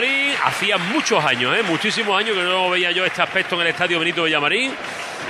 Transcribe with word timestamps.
Villamarín 0.00 0.34
hacía 0.44 0.76
muchos 0.78 1.24
años, 1.24 1.56
¿eh? 1.56 1.62
muchísimos 1.62 2.18
años 2.18 2.36
que 2.36 2.42
no 2.42 2.68
veía 2.70 2.90
yo 2.90 3.04
este 3.04 3.22
aspecto 3.22 3.54
en 3.56 3.62
el 3.62 3.66
estadio 3.68 3.98
Benito 3.98 4.24
Villamarín. 4.24 4.72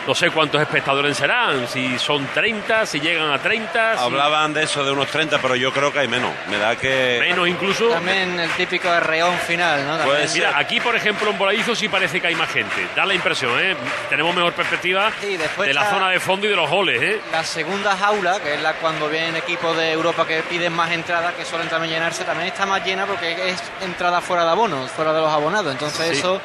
No 0.06 0.14
sé 0.14 0.28
cuántos 0.30 0.60
espectadores 0.60 1.16
serán, 1.16 1.66
si 1.66 1.98
son 1.98 2.26
30, 2.26 2.84
si 2.84 3.00
llegan 3.00 3.30
a 3.32 3.38
30. 3.38 3.96
si- 3.96 4.04
Hablaban 4.04 4.52
de 4.52 4.64
eso, 4.64 4.84
de 4.84 4.90
unos 4.92 5.08
30, 5.08 5.38
pero 5.38 5.56
yo 5.56 5.72
creo 5.72 5.90
que 5.90 6.00
hay 6.00 6.08
menos. 6.08 6.30
Me 6.50 6.58
da 6.58 6.76
que... 6.76 7.16
Menos 7.20 7.48
incluso. 7.48 7.88
También 7.88 8.38
el 8.38 8.50
típico 8.50 8.90
arreón 8.90 9.34
final, 9.38 9.86
¿no? 9.86 10.04
Pues, 10.04 10.34
Mira, 10.34 10.58
aquí 10.58 10.78
por 10.78 10.94
ejemplo 10.94 11.30
en 11.30 11.38
Voladizo 11.38 11.74
sí 11.74 11.88
parece 11.88 12.20
que 12.20 12.26
hay 12.26 12.34
más 12.34 12.50
gente. 12.50 12.86
Da 12.94 13.06
la 13.06 13.14
impresión, 13.14 13.58
¿eh? 13.58 13.74
Tenemos 14.10 14.34
mejor 14.34 14.52
perspectiva 14.52 15.10
Sí, 15.22 15.38
después 15.38 15.68
de 15.68 15.72
la 15.74 15.88
zona 15.88 16.10
de 16.10 16.20
fondo 16.20 16.46
y 16.46 16.50
de 16.50 16.56
los 16.56 16.68
goles, 16.68 17.00
¿eh? 17.00 17.20
La 17.32 17.42
segunda 17.42 17.96
jaula, 17.96 18.40
que 18.40 18.54
es 18.56 18.60
la 18.60 18.74
cuando 18.74 19.08
vienen 19.08 19.36
equipos 19.36 19.74
de 19.74 19.90
Europa 19.90 20.26
que 20.26 20.42
piden 20.42 20.74
más 20.74 20.90
entradas, 20.90 21.32
que 21.32 21.46
suelen 21.46 21.68
también 21.70 21.94
llenarse, 21.94 22.24
también 22.24 22.48
está 22.48 22.66
más 22.66 22.84
llena 22.84 23.06
porque 23.06 23.48
es 23.48 23.62
entrada 23.80 24.20
fuera 24.20 24.44
de 24.44 24.50
abonos, 24.54 24.90
fuera 24.90 25.12
de 25.12 25.20
los 25.20 25.30
abonados. 25.30 25.72
Entonces 25.72 26.06
Sí. 26.08 26.18
eso 26.18 26.40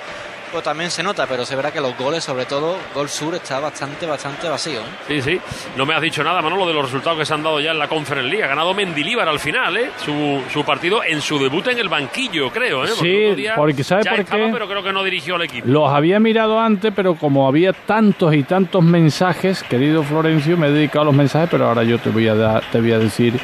pues, 0.51 0.63
también 0.63 0.89
se 0.89 1.03
nota, 1.03 1.27
pero 1.27 1.45
se 1.45 1.55
verá 1.55 1.71
que 1.71 1.79
los 1.79 1.95
goles, 1.95 2.23
sobre 2.23 2.45
todo 2.45 2.75
Gol 2.95 3.07
Sur, 3.07 3.35
está 3.35 3.59
bastante, 3.59 4.07
bastante 4.07 4.49
vacío. 4.49 4.79
¿eh? 4.79 4.83
Sí, 5.07 5.21
sí. 5.21 5.39
No 5.77 5.85
me 5.85 5.93
has 5.93 6.01
dicho 6.01 6.23
nada, 6.23 6.41
Manolo, 6.41 6.65
de 6.65 6.73
los 6.73 6.85
resultados 6.85 7.19
que 7.19 7.25
se 7.25 7.35
han 7.35 7.43
dado 7.43 7.59
ya 7.59 7.69
en 7.69 7.77
la 7.77 7.87
Conference 7.87 8.27
League. 8.27 8.43
Ha 8.43 8.47
ganado 8.47 8.73
Mendilíbar 8.73 9.29
al 9.29 9.39
final, 9.39 9.77
¿eh? 9.77 9.91
Su, 10.03 10.41
su 10.51 10.63
partido 10.65 11.03
en 11.03 11.21
su 11.21 11.37
debut 11.37 11.67
en 11.67 11.77
el 11.77 11.87
banquillo, 11.87 12.49
creo, 12.49 12.83
¿eh? 12.83 12.87
Sí, 12.99 13.35
porque 13.55 13.83
¿sabe 13.83 14.03
por 14.05 14.19
estaba, 14.21 14.45
qué? 14.47 14.49
pero 14.51 14.67
creo 14.67 14.81
que 14.81 14.91
no 14.91 15.03
dirigió 15.03 15.35
al 15.35 15.43
equipo. 15.43 15.67
Los 15.67 15.87
había 15.93 16.19
mirado 16.19 16.59
antes, 16.59 16.91
pero 16.95 17.13
como 17.13 17.47
había 17.47 17.71
tantos 17.73 18.33
y 18.33 18.41
tantos 18.41 18.83
mensajes, 18.83 19.61
querido 19.61 20.01
Florencio, 20.01 20.57
me 20.57 20.69
he 20.69 20.71
dedicado 20.71 21.01
a 21.03 21.05
los 21.05 21.15
mensajes, 21.15 21.47
pero 21.51 21.67
ahora 21.67 21.83
yo 21.83 21.99
te 21.99 22.09
voy 22.09 22.27
a 22.27 22.33
dar, 22.33 22.63
te 22.71 22.81
voy 22.81 22.91
a 22.93 22.97
decir 22.97 23.39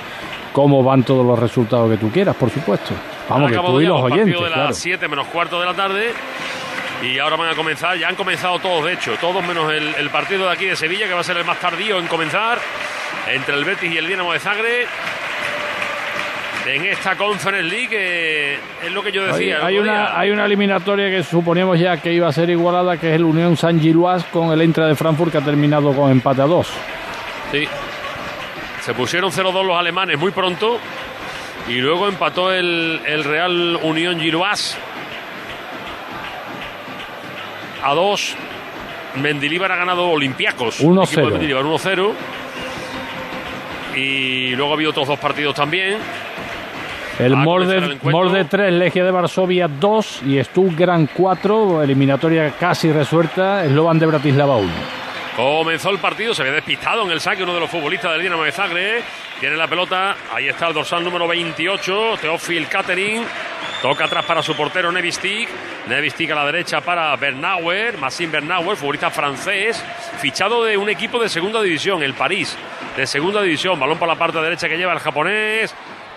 cómo 0.53 0.81
van 0.83 1.03
todos 1.03 1.23
los 1.23 1.37
resultados 1.37 1.91
que 1.91 1.97
tú 1.97 2.09
quieras, 2.09 2.35
por 2.35 2.49
supuesto. 2.49 2.93
Vamos, 3.29 3.51
que 3.51 3.57
tú 3.57 3.81
y 3.81 3.85
los 3.85 4.01
oyentes, 4.01 4.39
de 4.39 4.47
claro. 4.47 4.63
las 4.65 4.77
7 4.77 5.07
menos 5.07 5.27
cuarto 5.27 5.59
de 5.59 5.65
la 5.65 5.73
tarde. 5.73 6.13
Y 7.01 7.19
ahora 7.19 7.35
van 7.35 7.49
a 7.49 7.55
comenzar, 7.55 7.97
ya 7.97 8.07
han 8.07 8.15
comenzado 8.15 8.57
todos, 8.59 8.85
de 8.85 8.93
hecho, 8.93 9.15
todos 9.19 9.45
menos 9.45 9.71
el, 9.71 9.93
el 9.95 10.09
partido 10.09 10.45
de 10.45 10.51
aquí 10.53 10.65
de 10.65 10.75
Sevilla, 10.75 11.07
que 11.07 11.13
va 11.13 11.19
a 11.19 11.23
ser 11.23 11.37
el 11.37 11.45
más 11.45 11.59
tardío 11.59 11.99
en 11.99 12.07
comenzar, 12.07 12.57
entre 13.31 13.55
el 13.55 13.65
Betis 13.65 13.91
y 13.93 13.97
el 13.97 14.07
Dinamo 14.07 14.31
de 14.33 14.39
Zagreb. 14.39 14.87
En 16.67 16.83
esta 16.85 17.15
Conference 17.15 17.61
League, 17.69 17.89
que 17.89 18.53
es 18.55 18.91
lo 18.91 19.03
que 19.03 19.11
yo 19.11 19.21
Hay, 19.21 19.27
decía. 19.33 19.59
hay 19.63 19.77
otro 19.77 19.91
una, 19.91 20.17
hay 20.19 20.31
una 20.31 20.45
eliminatoria 20.45 21.11
que 21.11 21.21
suponíamos 21.21 21.79
ya 21.79 21.97
que 21.97 22.11
iba 22.11 22.27
a 22.27 22.31
ser 22.31 22.49
igualada, 22.49 22.97
que 22.97 23.09
es 23.09 23.15
el 23.17 23.23
Unión 23.23 23.55
San 23.55 23.79
Gilois 23.79 24.23
con 24.25 24.51
el 24.51 24.61
Eintracht 24.61 24.89
de 24.89 24.95
Frankfurt, 24.95 25.31
que 25.31 25.37
ha 25.37 25.41
terminado 25.41 25.93
con 25.93 26.09
empate 26.09 26.41
a 26.41 26.45
dos. 26.45 26.73
Sí. 27.51 27.67
Se 28.81 28.93
pusieron 28.95 29.31
0-2 29.31 29.63
los 29.63 29.77
alemanes 29.77 30.17
muy 30.17 30.31
pronto. 30.31 30.79
Y 31.67 31.75
luego 31.75 32.07
empató 32.07 32.51
el, 32.51 33.01
el 33.05 33.23
Real 33.23 33.79
Unión 33.81 34.19
Giroas 34.19 34.77
a 37.83 37.93
2. 37.93 38.35
Mendilíbar 39.21 39.71
ha 39.71 39.75
ganado 39.75 40.09
Olympiacos. 40.09 40.81
1-0. 40.81 41.03
equipo 41.03 41.21
de 41.21 41.31
Mendilibar, 41.31 41.63
1-0. 41.63 42.11
Y 43.95 44.55
luego 44.55 44.73
había 44.73 44.89
otros 44.89 45.07
dos 45.07 45.19
partidos 45.19 45.55
también. 45.55 45.97
El 47.19 47.37
Morde. 47.37 47.97
Morde 48.03 48.43
3, 48.43 48.73
Legia 48.73 49.05
de 49.05 49.11
Varsovia 49.11 49.67
2 49.69 50.23
y 50.25 50.43
Stuttgart 50.43 51.09
4, 51.13 51.83
eliminatoria 51.83 52.51
casi 52.59 52.91
resuelta, 52.91 53.65
Slovan 53.65 53.99
de 53.99 54.05
Bratislava 54.05 54.57
1. 54.57 55.04
Comenzó 55.35 55.89
el 55.89 55.99
partido, 55.99 56.33
se 56.33 56.43
había 56.43 56.53
despistado 56.53 57.03
en 57.03 57.11
el 57.11 57.19
saque 57.19 57.43
uno 57.43 57.53
de 57.53 57.59
los 57.59 57.69
futbolistas 57.69 58.13
del 58.13 58.21
Dinamo 58.21 58.43
de 58.43 58.53
Zagreb. 58.53 59.03
Tiene 59.37 59.57
la 59.57 59.67
pelota, 59.67 60.15
ahí 60.33 60.47
está 60.47 60.67
el 60.67 60.73
dorsal 60.73 61.03
número 61.03 61.27
28, 61.27 62.17
Teófil 62.21 62.69
Catering. 62.69 63.25
Toca 63.81 64.05
atrás 64.05 64.23
para 64.23 64.41
su 64.41 64.55
portero 64.55 64.93
Nevistic. 64.93 65.49
Nevistic 65.87 66.31
a 66.31 66.35
la 66.35 66.45
derecha 66.45 66.79
para 66.79 67.13
Bernauer, 67.17 67.97
Massim 67.97 68.31
Bernauer, 68.31 68.77
futbolista 68.77 69.11
francés, 69.11 69.83
fichado 70.19 70.63
de 70.63 70.77
un 70.77 70.87
equipo 70.87 71.19
de 71.19 71.27
segunda 71.27 71.61
división, 71.61 72.01
el 72.01 72.13
París, 72.13 72.57
de 72.95 73.05
segunda 73.05 73.41
división. 73.41 73.77
Balón 73.77 73.99
por 73.99 74.07
la 74.07 74.15
parte 74.15 74.39
derecha 74.39 74.69
que 74.69 74.77
lleva 74.77 74.93
el 74.93 74.99
japonés. 74.99 75.75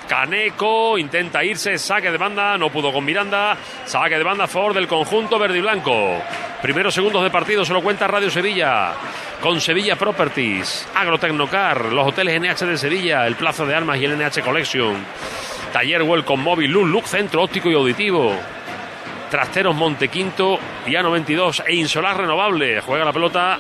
Caneco 0.09 0.97
intenta 0.97 1.43
irse, 1.43 1.77
saque 1.77 2.13
de 2.13 2.19
banda, 2.19 2.57
no 2.57 2.71
pudo 2.71 2.93
con 2.93 3.05
Miranda, 3.05 3.57
saque 3.85 4.17
de 4.17 4.23
banda 4.23 4.45
a 4.45 4.49
favor 4.49 4.75
del 4.75 4.87
conjunto 4.87 5.41
verde 5.41 5.59
y 5.59 5.61
blanco. 5.61 6.23
Primeros 6.63 6.93
segundos 6.93 7.23
de 7.23 7.31
partido 7.31 7.65
se 7.65 7.73
lo 7.73 7.83
cuenta 7.83 8.09
Radio 8.09 8.31
Sevilla, 8.31 8.93
con 9.41 9.61
Sevilla 9.61 9.95
Properties, 9.95 10.89
Agrotecnocar, 10.93 11.93
los 11.93 12.09
hoteles 12.09 12.41
NH 12.41 12.67
de 12.67 12.77
Sevilla, 12.77 13.27
el 13.29 13.37
Plazo 13.37 13.65
de 13.65 13.77
Armas 13.77 13.99
y 13.99 14.05
el 14.05 14.19
NH 14.19 14.43
Collection, 14.43 14.97
Taller 15.73 16.03
Welcome 16.03 16.43
Móvil, 16.43 16.73
Luz, 16.73 16.89
Look, 16.89 17.07
Centro 17.07 17.45
Óptico 17.45 17.71
y 17.71 17.75
Auditivo. 17.75 18.35
Trasteros 19.31 19.77
Montequinto 19.77 20.59
y 20.87 20.93
A92 20.93 21.63
e 21.67 21.75
Insolar 21.75 22.17
Renovable. 22.17 22.81
Juega 22.81 23.05
la 23.05 23.13
pelota 23.13 23.59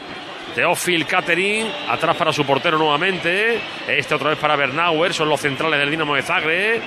Teófil 0.54 1.06
Catering, 1.06 1.70
atrás 1.88 2.16
para 2.16 2.32
su 2.32 2.44
portero 2.44 2.78
nuevamente. 2.78 3.60
Este 3.86 4.14
otra 4.14 4.30
vez 4.30 4.38
para 4.38 4.56
Bernauer, 4.56 5.12
son 5.14 5.28
los 5.28 5.40
centrales 5.40 5.78
del 5.78 5.90
Dinamo 5.90 6.14
de 6.14 6.22
Zagreb. 6.22 6.82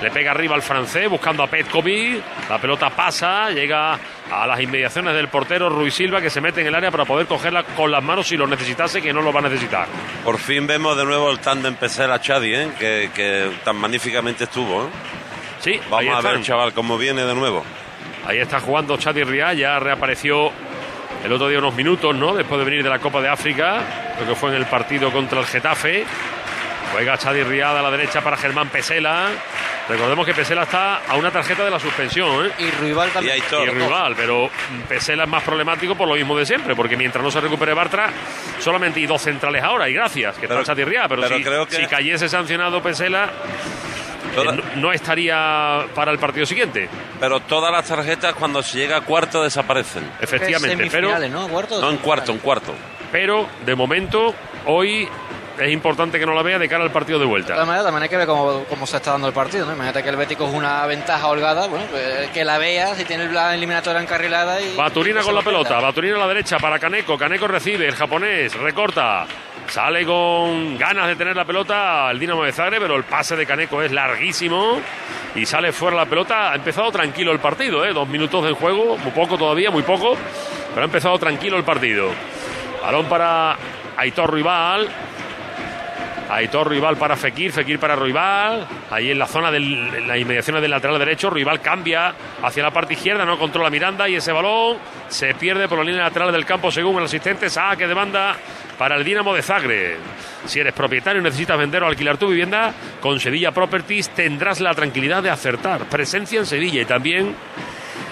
Le 0.00 0.10
pega 0.10 0.30
arriba 0.30 0.54
al 0.54 0.62
francés 0.62 1.10
buscando 1.10 1.42
a 1.42 1.48
Petkovic. 1.48 2.22
La 2.48 2.58
pelota 2.58 2.88
pasa, 2.90 3.50
llega 3.50 3.98
a 4.30 4.46
las 4.46 4.60
inmediaciones 4.60 5.14
del 5.14 5.28
portero 5.28 5.68
Ruiz 5.68 5.94
Silva 5.94 6.20
que 6.20 6.30
se 6.30 6.40
mete 6.40 6.60
en 6.60 6.68
el 6.68 6.74
área 6.74 6.90
para 6.90 7.04
poder 7.04 7.26
cogerla 7.26 7.64
con 7.64 7.90
las 7.90 8.02
manos 8.02 8.26
si 8.28 8.36
lo 8.36 8.46
necesitase, 8.46 9.02
que 9.02 9.12
no 9.12 9.22
lo 9.22 9.32
va 9.32 9.40
a 9.40 9.44
necesitar. 9.44 9.86
Por 10.24 10.38
fin 10.38 10.66
vemos 10.66 10.96
de 10.96 11.04
nuevo 11.04 11.30
el 11.30 11.38
tándem 11.38 11.74
Pesela 11.74 12.20
Chadi, 12.20 12.54
¿eh? 12.54 12.68
que, 12.78 13.10
que 13.14 13.50
tan 13.64 13.76
magníficamente 13.76 14.44
estuvo. 14.44 14.84
¿eh? 14.84 14.88
Sí, 15.60 15.80
Vamos 15.90 16.14
a 16.14 16.20
ver, 16.20 16.42
chaval, 16.42 16.72
cómo 16.72 16.98
viene 16.98 17.24
de 17.24 17.34
nuevo. 17.34 17.64
Ahí 18.26 18.38
está 18.38 18.60
jugando 18.60 18.96
Chadi 18.96 19.22
Riá, 19.22 19.52
ya 19.52 19.78
reapareció 19.78 20.50
el 21.24 21.32
otro 21.32 21.48
día 21.48 21.58
unos 21.58 21.74
minutos, 21.74 22.14
¿no? 22.14 22.34
Después 22.34 22.58
de 22.58 22.64
venir 22.64 22.82
de 22.82 22.90
la 22.90 22.98
Copa 22.98 23.20
de 23.22 23.28
África, 23.28 23.82
creo 24.16 24.28
que 24.28 24.34
fue 24.34 24.50
en 24.50 24.56
el 24.56 24.66
partido 24.66 25.10
contra 25.10 25.40
el 25.40 25.46
Getafe. 25.46 26.04
Juega 26.94 27.18
Chadi 27.18 27.42
Riada 27.42 27.80
a 27.80 27.82
la 27.82 27.90
derecha 27.90 28.20
para 28.20 28.36
Germán 28.36 28.68
Pesela. 28.68 29.30
Recordemos 29.88 30.24
que 30.24 30.32
Pesela 30.32 30.62
está 30.62 30.98
a 31.08 31.16
una 31.16 31.32
tarjeta 31.32 31.64
de 31.64 31.70
la 31.72 31.80
suspensión, 31.80 32.46
¿eh? 32.46 32.50
Y 32.56 32.70
Rival 32.70 33.08
Y 33.08 33.12
también. 33.12 33.34
Aitor. 33.34 33.66
Y 33.66 33.70
rival, 33.72 34.14
pero 34.16 34.48
Pesela 34.88 35.24
es 35.24 35.28
más 35.28 35.42
problemático 35.42 35.96
por 35.96 36.06
lo 36.06 36.14
mismo 36.14 36.38
de 36.38 36.46
siempre, 36.46 36.76
porque 36.76 36.96
mientras 36.96 37.22
no 37.24 37.32
se 37.32 37.40
recupere 37.40 37.74
Bartra, 37.74 38.10
solamente 38.60 39.00
hay 39.00 39.06
dos 39.06 39.20
centrales 39.20 39.60
ahora, 39.64 39.88
y 39.88 39.92
gracias, 39.92 40.36
que 40.36 40.46
Pero- 40.46 40.60
está 40.60 40.72
Chadi 40.72 40.84
pero, 40.84 41.08
pero 41.08 41.36
si, 41.36 41.42
creo 41.42 41.66
que- 41.66 41.74
si 41.76 41.86
cayese 41.86 42.28
sancionado 42.28 42.80
Pesela, 42.80 43.28
Toda- 44.36 44.52
eh, 44.54 44.62
no, 44.76 44.80
no 44.82 44.92
estaría 44.92 45.84
para 45.96 46.12
el 46.12 46.18
partido 46.20 46.46
siguiente, 46.46 46.88
Pero 47.18 47.40
todas 47.40 47.72
las 47.72 47.86
tarjetas 47.88 48.34
cuando 48.34 48.62
se 48.62 48.78
llega 48.78 48.98
a 48.98 49.00
cuarto 49.00 49.42
desaparecen. 49.42 50.08
efectivamente, 50.20 50.86
pero... 50.92 51.18
¿no? 51.28 51.48
¿Cuartos? 51.48 51.80
No 51.80 51.90
en 51.90 51.96
cuarto, 51.98 52.30
en 52.30 52.38
cuarto. 52.38 52.72
pero 53.10 53.48
de 53.66 53.74
momento 53.74 54.32
hoy 54.66 55.08
es 55.58 55.70
importante 55.72 56.18
que 56.18 56.26
no 56.26 56.34
la 56.34 56.42
vea 56.42 56.58
de 56.58 56.68
cara 56.68 56.82
al 56.84 56.90
partido 56.90 57.18
de 57.18 57.24
De 57.24 57.28
vuelta. 57.30 57.52
todas 57.54 57.66
maneras, 57.66 57.84
también 57.84 58.02
hay 58.02 58.08
que 58.08 58.16
ver 58.16 58.26
cómo, 58.26 58.64
cómo 58.68 58.86
se 58.86 58.96
está 58.96 59.12
dando 59.12 59.28
el 59.28 59.32
partido, 59.34 59.66
¿no? 59.66 59.72
Imagínate 59.72 60.02
que 60.02 60.08
el 60.08 60.16
Betis 60.16 60.36
coge 60.36 60.56
una 60.56 60.84
ventaja 60.86 61.26
holgada, 61.28 61.66
bueno, 61.68 61.86
pues 61.90 62.30
que 62.30 62.44
la 62.44 62.58
vea, 62.58 62.94
si 62.94 63.04
tiene 63.04 63.30
la 63.32 63.54
eliminatoria 63.54 64.00
encarrilada 64.00 64.60
y... 64.60 64.76
Baturina 64.76 65.20
y 65.20 65.24
con 65.24 65.34
la 65.34 65.42
pelota, 65.42 65.80
Baturina 65.80 66.16
a 66.16 66.20
la 66.20 66.28
derecha 66.28 66.58
para 66.58 66.78
Caneco, 66.78 67.16
Caneco 67.16 67.46
recibe, 67.46 67.86
el 67.86 67.94
japonés 67.94 68.54
recorta, 68.54 69.26
sale 69.68 70.04
con 70.04 70.76
ganas 70.76 71.06
de 71.08 71.16
tener 71.16 71.36
la 71.36 71.44
pelota 71.44 72.08
al 72.08 72.18
Dinamo 72.18 72.44
de 72.44 72.52
Zagreb, 72.52 72.82
pero 72.82 72.96
el 72.96 73.04
pase 73.04 73.36
de 73.36 73.46
Caneco 73.46 73.80
es 73.82 73.92
larguísimo 73.92 74.80
y 75.34 75.46
sale 75.46 75.72
fuera 75.72 75.96
la 75.96 76.06
pelota. 76.06 76.52
Ha 76.52 76.56
empezado 76.56 76.90
tranquilo 76.92 77.32
el 77.32 77.38
partido, 77.38 77.84
¿eh? 77.84 77.92
dos 77.92 78.08
minutos 78.08 78.44
de 78.44 78.52
juego, 78.52 78.96
muy 78.98 79.12
poco 79.12 79.38
todavía, 79.38 79.70
muy 79.70 79.82
poco, 79.82 80.16
pero 80.70 80.82
ha 80.82 80.84
empezado 80.84 81.18
tranquilo 81.18 81.56
el 81.56 81.64
partido. 81.64 82.10
Balón 82.82 83.06
para 83.06 83.56
Aitor 83.96 84.32
Rival. 84.32 84.88
Aitor 86.30 86.68
Rival 86.68 86.96
para 86.96 87.16
Fekir, 87.16 87.52
Fekir 87.52 87.78
para 87.78 87.96
Rival. 87.96 88.66
Ahí 88.90 89.10
en 89.10 89.18
la 89.18 89.26
zona 89.26 89.50
de 89.50 89.60
las 89.60 90.18
inmediaciones 90.18 90.62
del 90.62 90.70
lateral 90.70 90.98
derecho, 90.98 91.30
Rival 91.30 91.60
cambia 91.60 92.14
hacia 92.42 92.62
la 92.62 92.70
parte 92.70 92.94
izquierda, 92.94 93.24
no 93.24 93.38
controla 93.38 93.70
Miranda 93.70 94.08
y 94.08 94.16
ese 94.16 94.32
balón 94.32 94.78
se 95.08 95.34
pierde 95.34 95.68
por 95.68 95.78
la 95.78 95.84
línea 95.84 96.02
lateral 96.02 96.32
del 96.32 96.44
campo 96.44 96.70
según 96.70 96.98
el 96.98 97.04
asistente. 97.04 97.50
Saque 97.50 97.86
de 97.86 97.94
banda 97.94 98.36
para 98.78 98.96
el 98.96 99.04
Dinamo 99.04 99.34
de 99.34 99.42
Zagreb. 99.42 99.98
Si 100.46 100.60
eres 100.60 100.74
propietario 100.74 101.20
y 101.20 101.24
necesitas 101.24 101.58
vender 101.58 101.82
o 101.82 101.86
alquilar 101.86 102.16
tu 102.16 102.28
vivienda, 102.28 102.72
con 103.00 103.20
Sevilla 103.20 103.52
Properties 103.52 104.10
tendrás 104.10 104.60
la 104.60 104.74
tranquilidad 104.74 105.22
de 105.22 105.30
acertar. 105.30 105.84
Presencia 105.84 106.38
en 106.38 106.46
Sevilla 106.46 106.82
y 106.82 106.84
también 106.84 107.34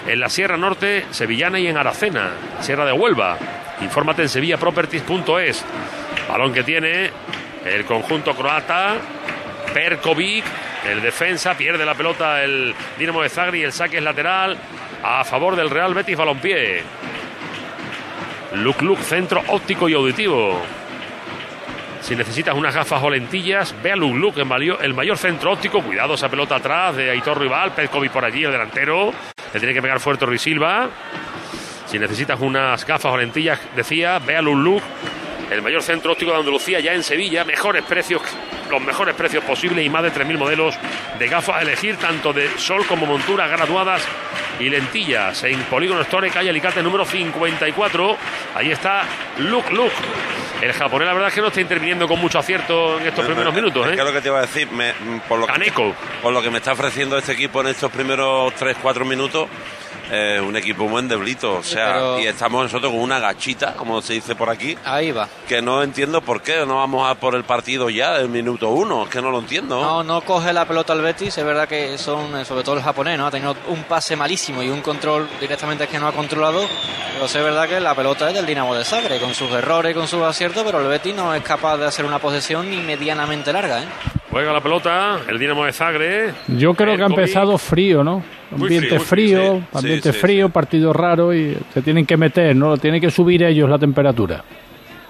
en 0.07 0.19
la 0.19 0.29
Sierra 0.29 0.57
Norte, 0.57 1.05
Sevillana 1.11 1.59
y 1.59 1.67
en 1.67 1.77
Aracena, 1.77 2.31
Sierra 2.59 2.85
de 2.85 2.91
Huelva. 2.91 3.37
Infórmate 3.81 4.23
en 4.23 4.29
sevillaproperties.es. 4.29 5.65
Balón 6.27 6.53
que 6.53 6.63
tiene 6.63 7.11
el 7.65 7.85
conjunto 7.85 8.35
croata, 8.35 8.95
Perkovic, 9.73 10.43
el 10.89 11.01
defensa, 11.01 11.55
pierde 11.55 11.85
la 11.85 11.95
pelota 11.95 12.43
el 12.43 12.73
Dinamo 12.97 13.21
de 13.21 13.29
Zagreb 13.29 13.55
y 13.55 13.63
el 13.63 13.71
saque 13.71 13.97
es 13.97 14.03
lateral 14.03 14.57
a 15.03 15.23
favor 15.23 15.55
del 15.55 15.69
Real 15.69 15.93
Betis 15.93 16.17
Balompié. 16.17 16.83
Luc 18.55 18.99
centro 18.99 19.41
óptico 19.47 19.89
y 19.89 19.93
auditivo. 19.93 20.61
Si 22.01 22.15
necesitas 22.15 22.53
unas 22.53 22.75
gafas 22.75 23.01
o 23.01 23.09
lentillas, 23.09 23.73
ve 23.81 23.91
a 23.91 23.95
el 23.95 24.93
mayor, 24.93 25.17
centro 25.17 25.53
óptico. 25.53 25.81
Cuidado 25.81 26.15
esa 26.15 26.27
pelota 26.29 26.57
atrás 26.57 26.97
de 26.97 27.09
Aitor 27.09 27.39
Rival, 27.39 27.71
Petkovic 27.71 28.11
por 28.11 28.25
allí, 28.25 28.43
el 28.43 28.51
delantero. 28.51 29.13
Le 29.53 29.59
tiene 29.59 29.73
que 29.73 29.81
pegar 29.81 30.01
fuerte 30.01 30.25
Risilva. 30.25 30.89
Si 31.85 31.97
necesitas 31.97 32.41
unas 32.41 32.85
gafas 32.85 33.13
o 33.13 33.17
lentillas, 33.17 33.59
decía, 33.75 34.19
ve 34.19 34.35
a 34.35 34.41
el 35.51 35.61
mayor 35.61 35.81
centro 35.83 36.11
óptico 36.13 36.31
de 36.31 36.37
Andalucía, 36.39 36.79
ya 36.79 36.93
en 36.93 37.03
Sevilla. 37.03 37.43
Mejores 37.43 37.83
precios, 37.83 38.21
los 38.69 38.81
mejores 38.81 39.15
precios 39.15 39.43
posibles 39.43 39.85
y 39.85 39.89
más 39.89 40.03
de 40.03 40.11
3.000 40.11 40.37
modelos 40.37 40.75
de 41.19 41.27
gafas 41.27 41.57
a 41.57 41.61
elegir, 41.61 41.97
tanto 41.97 42.33
de 42.33 42.49
sol 42.57 42.85
como 42.87 43.05
monturas 43.05 43.49
graduadas 43.49 44.03
y 44.59 44.69
lentillas. 44.69 45.43
En 45.43 45.59
Polígono 45.63 46.01
Store, 46.01 46.29
calle 46.29 46.49
Alicante 46.49 46.81
número 46.81 47.05
54. 47.05 48.17
Ahí 48.55 48.71
está 48.71 49.03
Look 49.39 49.71
Look. 49.71 49.91
El 50.61 50.71
japonés, 50.71 51.05
la 51.07 51.13
verdad 51.13 51.27
es 51.27 51.35
que 51.35 51.41
no 51.41 51.47
está 51.47 51.59
interviniendo 51.59 52.07
con 52.07 52.19
mucho 52.21 52.39
acierto 52.39 52.97
en 52.99 53.07
estos 53.07 53.25
primeros 53.25 53.53
minutos. 53.53 53.85
Es 53.85 53.93
¿eh? 53.93 53.95
que 53.97 54.03
lo 54.03 54.13
que 54.13 54.21
te 54.21 54.29
iba 54.29 54.37
a 54.37 54.41
decir, 54.41 54.71
me- 54.71 54.93
por, 55.27 55.39
lo 55.39 55.45
que, 55.45 55.51
Kaneko. 55.51 55.93
por 56.21 56.31
lo 56.31 56.41
que 56.41 56.49
me 56.49 56.59
está 56.59 56.71
ofreciendo 56.71 57.17
este 57.17 57.33
equipo 57.33 57.59
en 57.59 57.67
estos 57.67 57.91
primeros 57.91 58.53
3-4 58.55 59.03
minutos, 59.03 59.49
eh, 60.13 60.39
un 60.39 60.55
equipo 60.55 60.87
muy 60.87 60.99
endeblito. 60.99 61.55
O 61.57 61.63
sea, 61.63 61.93
pero- 61.93 62.19
y 62.19 62.27
estamos 62.27 62.63
nosotros 62.63 62.91
con 62.91 63.01
una 63.01 63.19
gachita, 63.19 63.73
como 63.73 64.01
se 64.01 64.13
dice 64.13 64.35
por 64.35 64.49
aquí, 64.49 64.77
Ahí 64.85 65.11
va. 65.11 65.27
que 65.47 65.61
no 65.61 65.81
entiendo 65.81 66.21
por 66.21 66.41
qué 66.41 66.65
no 66.65 66.75
vamos 66.77 67.09
a 67.09 67.15
por 67.15 67.33
el 67.35 67.43
partido 67.43 67.89
ya 67.89 68.13
del 68.13 68.29
minuto 68.29 68.69
uno. 68.69 69.03
Es 69.03 69.09
que 69.09 69.21
no 69.21 69.31
lo 69.31 69.39
entiendo. 69.39 69.81
No, 69.81 70.03
no 70.03 70.21
coge 70.21 70.53
la 70.53 70.65
pelota 70.65 70.93
el 70.93 71.01
Betis, 71.01 71.37
es 71.37 71.43
verdad 71.45 71.67
que 71.67 71.97
son, 71.97 72.39
eh, 72.39 72.45
sobre 72.45 72.63
todo 72.63 72.75
el 72.75 72.83
japonés, 72.83 73.17
¿no? 73.17 73.25
Ha 73.27 73.31
tenido 73.31 73.55
un 73.69 73.83
pase 73.83 74.15
malísimo 74.15 74.61
y 74.61 74.69
un 74.69 74.81
control 74.81 75.27
directamente 75.39 75.87
que 75.87 75.97
no 75.99 76.07
ha 76.07 76.11
controlado, 76.11 76.65
pero 77.13 77.25
es 77.25 77.33
verdad 77.33 77.67
que 77.67 77.79
la 77.79 77.95
pelota 77.95 78.27
es 78.29 78.35
del 78.35 78.45
Dinamo 78.45 78.75
de 78.75 78.85
Sagre, 78.85 79.19
con 79.19 79.33
sus 79.33 79.49
errores, 79.51 79.95
con 79.95 80.07
sus 80.07 80.21
aciertos, 80.21 80.63
pero 80.63 80.79
el 80.79 80.87
Betis 80.87 81.15
no 81.15 81.33
es 81.33 81.41
capaz 81.43 81.77
de 81.77 81.85
hacer 81.87 82.05
una 82.05 82.19
posesión 82.19 82.69
ni 82.69 82.77
medianamente 82.77 83.51
larga, 83.51 83.81
¿eh? 83.81 83.85
Juega 84.33 84.51
la 84.51 84.61
pelota, 84.61 85.19
el 85.29 85.37
Dinamo 85.37 85.63
de 85.63 85.71
Zagre. 85.71 86.33
Yo 86.47 86.73
creo 86.73 86.97
que 86.97 87.03
ha 87.03 87.05
empezado 87.05 87.55
frío, 87.59 88.03
¿no? 88.03 88.23
Ambiente 88.51 88.97
frío, 88.97 88.97
muy 88.97 89.05
frío, 89.05 89.05
frío, 89.05 89.57
sí. 89.59 89.77
ambiente 89.77 90.11
Sí, 90.11 90.15
sí, 90.15 90.19
frío, 90.19 90.49
partido 90.49 90.91
raro 90.91 91.35
y 91.35 91.55
se 91.71 91.83
tienen 91.83 92.03
que 92.07 92.17
meter, 92.17 92.55
¿no? 92.55 92.75
Tienen 92.77 92.99
que 92.99 93.11
subir 93.11 93.43
ellos 93.43 93.69
la 93.69 93.77
temperatura. 93.77 94.43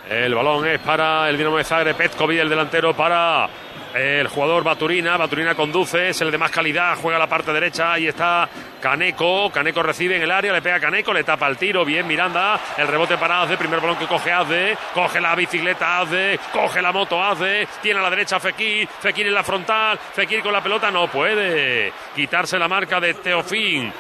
El 0.10 0.36
balón 0.36 0.68
es 0.68 0.78
para 0.80 1.30
el 1.30 1.38
Dinamo 1.38 1.56
de 1.56 1.64
Zagreb, 1.64 1.96
Petkovic, 1.96 2.42
el 2.42 2.50
delantero 2.50 2.94
para 2.94 3.48
el 3.94 4.28
jugador 4.28 4.64
Baturina. 4.64 5.18
Baturina 5.18 5.56
conduce, 5.56 6.10
es 6.10 6.22
el 6.22 6.32
de 6.32 6.38
más 6.38 6.52
calidad, 6.52 6.98
juega 7.02 7.20
la 7.20 7.28
parte 7.28 7.54
derecha. 7.54 7.94
Ahí 7.94 8.08
está 8.08 8.50
Caneco. 8.82 9.52
Caneco 9.52 9.84
recibe 9.84 10.16
en 10.16 10.24
el 10.24 10.32
área, 10.32 10.54
le 10.54 10.62
pega 10.62 10.76
a 10.76 10.80
Caneco, 10.80 11.14
le 11.14 11.24
tapa 11.24 11.48
el 11.48 11.58
tiro. 11.58 11.86
Bien, 11.86 12.06
Miranda. 12.08 12.60
El 12.78 12.88
rebote 12.88 13.18
para 13.18 13.42
Azde. 13.42 13.58
Primer 13.58 13.80
balón 13.80 13.98
que 13.98 14.08
coge 14.08 14.32
Azde. 14.32 14.78
Coge 14.94 15.22
la 15.22 15.36
bicicleta 15.36 16.00
Azde. 16.02 16.40
Coge 16.52 16.82
la 16.82 16.92
moto 16.92 17.22
Azde. 17.24 17.68
Tiene 17.82 18.00
a 18.00 18.04
la 18.04 18.10
derecha 18.10 18.40
Fekir. 18.40 18.88
Fekir 18.88 19.28
en 19.28 19.34
la 19.34 19.44
frontal. 19.44 19.98
Fekir 19.98 20.42
con 20.42 20.54
la 20.54 20.62
pelota 20.62 20.90
no 20.92 21.08
puede 21.08 21.92
quitarse 22.16 22.58
la 22.58 22.68
marca 22.68 23.00
de 23.00 23.14
Teofín. 23.16 23.92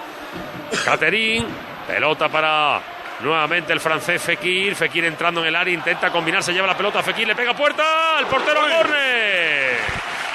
Caterín, 0.85 1.45
pelota 1.87 2.27
para 2.29 2.81
nuevamente 3.23 3.73
el 3.73 3.79
francés 3.79 4.21
Fekir, 4.21 4.75
Fekir 4.75 5.05
entrando 5.05 5.41
en 5.41 5.47
el 5.47 5.55
área, 5.55 5.73
intenta 5.73 6.11
combinarse, 6.11 6.53
lleva 6.53 6.67
la 6.67 6.77
pelota, 6.77 7.01
Fekir 7.01 7.27
le 7.27 7.35
pega 7.35 7.53
puerta, 7.53 8.19
el 8.19 8.25
portero 8.27 8.61
a 8.61 8.69
córner. 8.69 9.77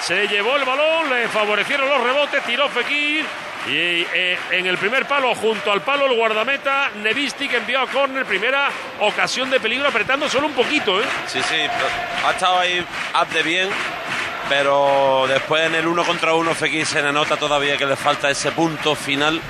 Se 0.00 0.26
llevó 0.26 0.56
el 0.56 0.64
balón, 0.64 1.10
le 1.10 1.28
favorecieron 1.28 1.88
los 1.88 2.02
rebotes, 2.02 2.42
tiró 2.44 2.68
Fekir 2.68 3.26
y 3.66 4.06
eh, 4.14 4.38
en 4.52 4.66
el 4.66 4.78
primer 4.78 5.06
palo, 5.06 5.34
junto 5.34 5.70
al 5.70 5.82
palo, 5.82 6.06
el 6.06 6.16
guardameta 6.16 6.90
Nevisti 7.02 7.48
que 7.48 7.58
envió 7.58 7.80
a 7.80 7.86
córner, 7.86 8.24
primera 8.24 8.70
ocasión 9.00 9.50
de 9.50 9.60
peligro, 9.60 9.88
apretando 9.88 10.28
solo 10.28 10.46
un 10.46 10.54
poquito, 10.54 11.00
¿eh? 11.00 11.04
Sí, 11.26 11.40
sí, 11.42 11.56
ha 12.26 12.30
estado 12.30 12.58
ahí 12.60 12.84
de 13.34 13.42
bien, 13.42 13.68
pero 14.48 15.26
después 15.28 15.66
en 15.66 15.74
el 15.74 15.86
uno 15.86 16.04
contra 16.04 16.32
uno 16.32 16.54
Fekir 16.54 16.86
se 16.86 17.02
le 17.02 17.12
nota 17.12 17.36
todavía 17.36 17.76
que 17.76 17.84
le 17.84 17.96
falta 17.96 18.30
ese 18.30 18.52
punto 18.52 18.94
final 18.94 19.42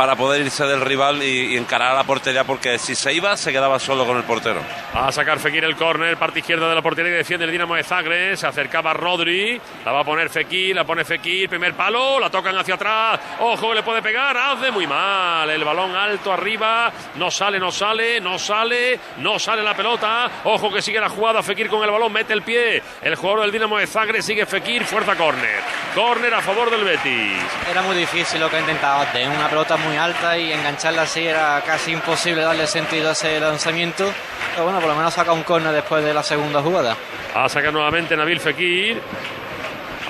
para 0.00 0.16
poder 0.16 0.40
irse 0.40 0.64
del 0.64 0.80
rival 0.80 1.22
y, 1.22 1.52
y 1.52 1.56
encarar 1.58 1.90
a 1.90 1.94
la 1.94 2.04
portería, 2.04 2.44
porque 2.44 2.78
si 2.78 2.94
se 2.94 3.12
iba, 3.12 3.36
se 3.36 3.52
quedaba 3.52 3.78
solo 3.78 4.06
con 4.06 4.16
el 4.16 4.22
portero. 4.22 4.62
A 4.94 5.12
sacar 5.12 5.38
Fekir 5.38 5.62
el 5.62 5.76
córner, 5.76 6.16
parte 6.16 6.38
izquierda 6.38 6.70
de 6.70 6.74
la 6.74 6.80
portería 6.80 7.10
que 7.10 7.18
defiende 7.18 7.44
el 7.44 7.52
Dinamo 7.52 7.74
de 7.74 7.84
Zagreb. 7.84 8.34
Se 8.34 8.46
acercaba 8.46 8.94
Rodri, 8.94 9.60
la 9.84 9.92
va 9.92 10.00
a 10.00 10.04
poner 10.04 10.30
Fekir, 10.30 10.74
la 10.74 10.84
pone 10.84 11.04
Fekir, 11.04 11.50
primer 11.50 11.74
palo, 11.74 12.18
la 12.18 12.30
tocan 12.30 12.56
hacia 12.56 12.76
atrás. 12.76 13.20
Ojo, 13.40 13.74
le 13.74 13.82
puede 13.82 14.00
pegar, 14.00 14.34
hace 14.38 14.70
muy 14.70 14.86
mal. 14.86 15.50
El 15.50 15.62
balón 15.64 15.94
alto 15.94 16.32
arriba, 16.32 16.90
no 17.16 17.30
sale, 17.30 17.60
no 17.60 17.70
sale, 17.70 18.22
no 18.22 18.38
sale, 18.38 18.98
no 19.18 19.38
sale 19.38 19.62
la 19.62 19.76
pelota. 19.76 20.30
Ojo 20.44 20.72
que 20.72 20.80
sigue 20.80 20.98
la 20.98 21.10
jugada, 21.10 21.42
Fekir 21.42 21.68
con 21.68 21.84
el 21.84 21.90
balón, 21.90 22.10
mete 22.10 22.32
el 22.32 22.40
pie. 22.40 22.82
El 23.02 23.16
jugador 23.16 23.42
del 23.42 23.52
Dinamo 23.52 23.76
de 23.76 23.86
Zagreb 23.86 24.22
sigue 24.22 24.46
Fekir, 24.46 24.82
fuerza 24.86 25.14
córner. 25.14 25.60
Córner 25.94 26.32
a 26.32 26.40
favor 26.40 26.70
del 26.70 26.84
Betis. 26.84 27.42
Era 27.70 27.82
muy 27.82 27.96
difícil 27.96 28.40
lo 28.40 28.48
que 28.48 28.56
ha 28.56 28.60
intentado 28.60 29.04
de 29.12 29.28
una 29.28 29.46
pelota 29.46 29.76
muy 29.76 29.89
alta 29.96 30.36
y 30.38 30.52
engancharla 30.52 31.02
así 31.02 31.26
era 31.26 31.62
casi 31.66 31.92
imposible 31.92 32.42
darle 32.42 32.66
sentido 32.66 33.08
a 33.08 33.12
ese 33.12 33.38
lanzamiento. 33.40 34.12
Pero 34.52 34.64
bueno, 34.64 34.80
por 34.80 34.88
lo 34.88 34.96
menos 34.96 35.14
saca 35.14 35.32
un 35.32 35.42
córner 35.42 35.72
después 35.72 36.04
de 36.04 36.12
la 36.14 36.22
segunda 36.22 36.60
jugada. 36.60 36.96
A 37.34 37.48
sacar 37.48 37.72
nuevamente 37.72 38.16
Nabil 38.16 38.40
Fekir. 38.40 39.00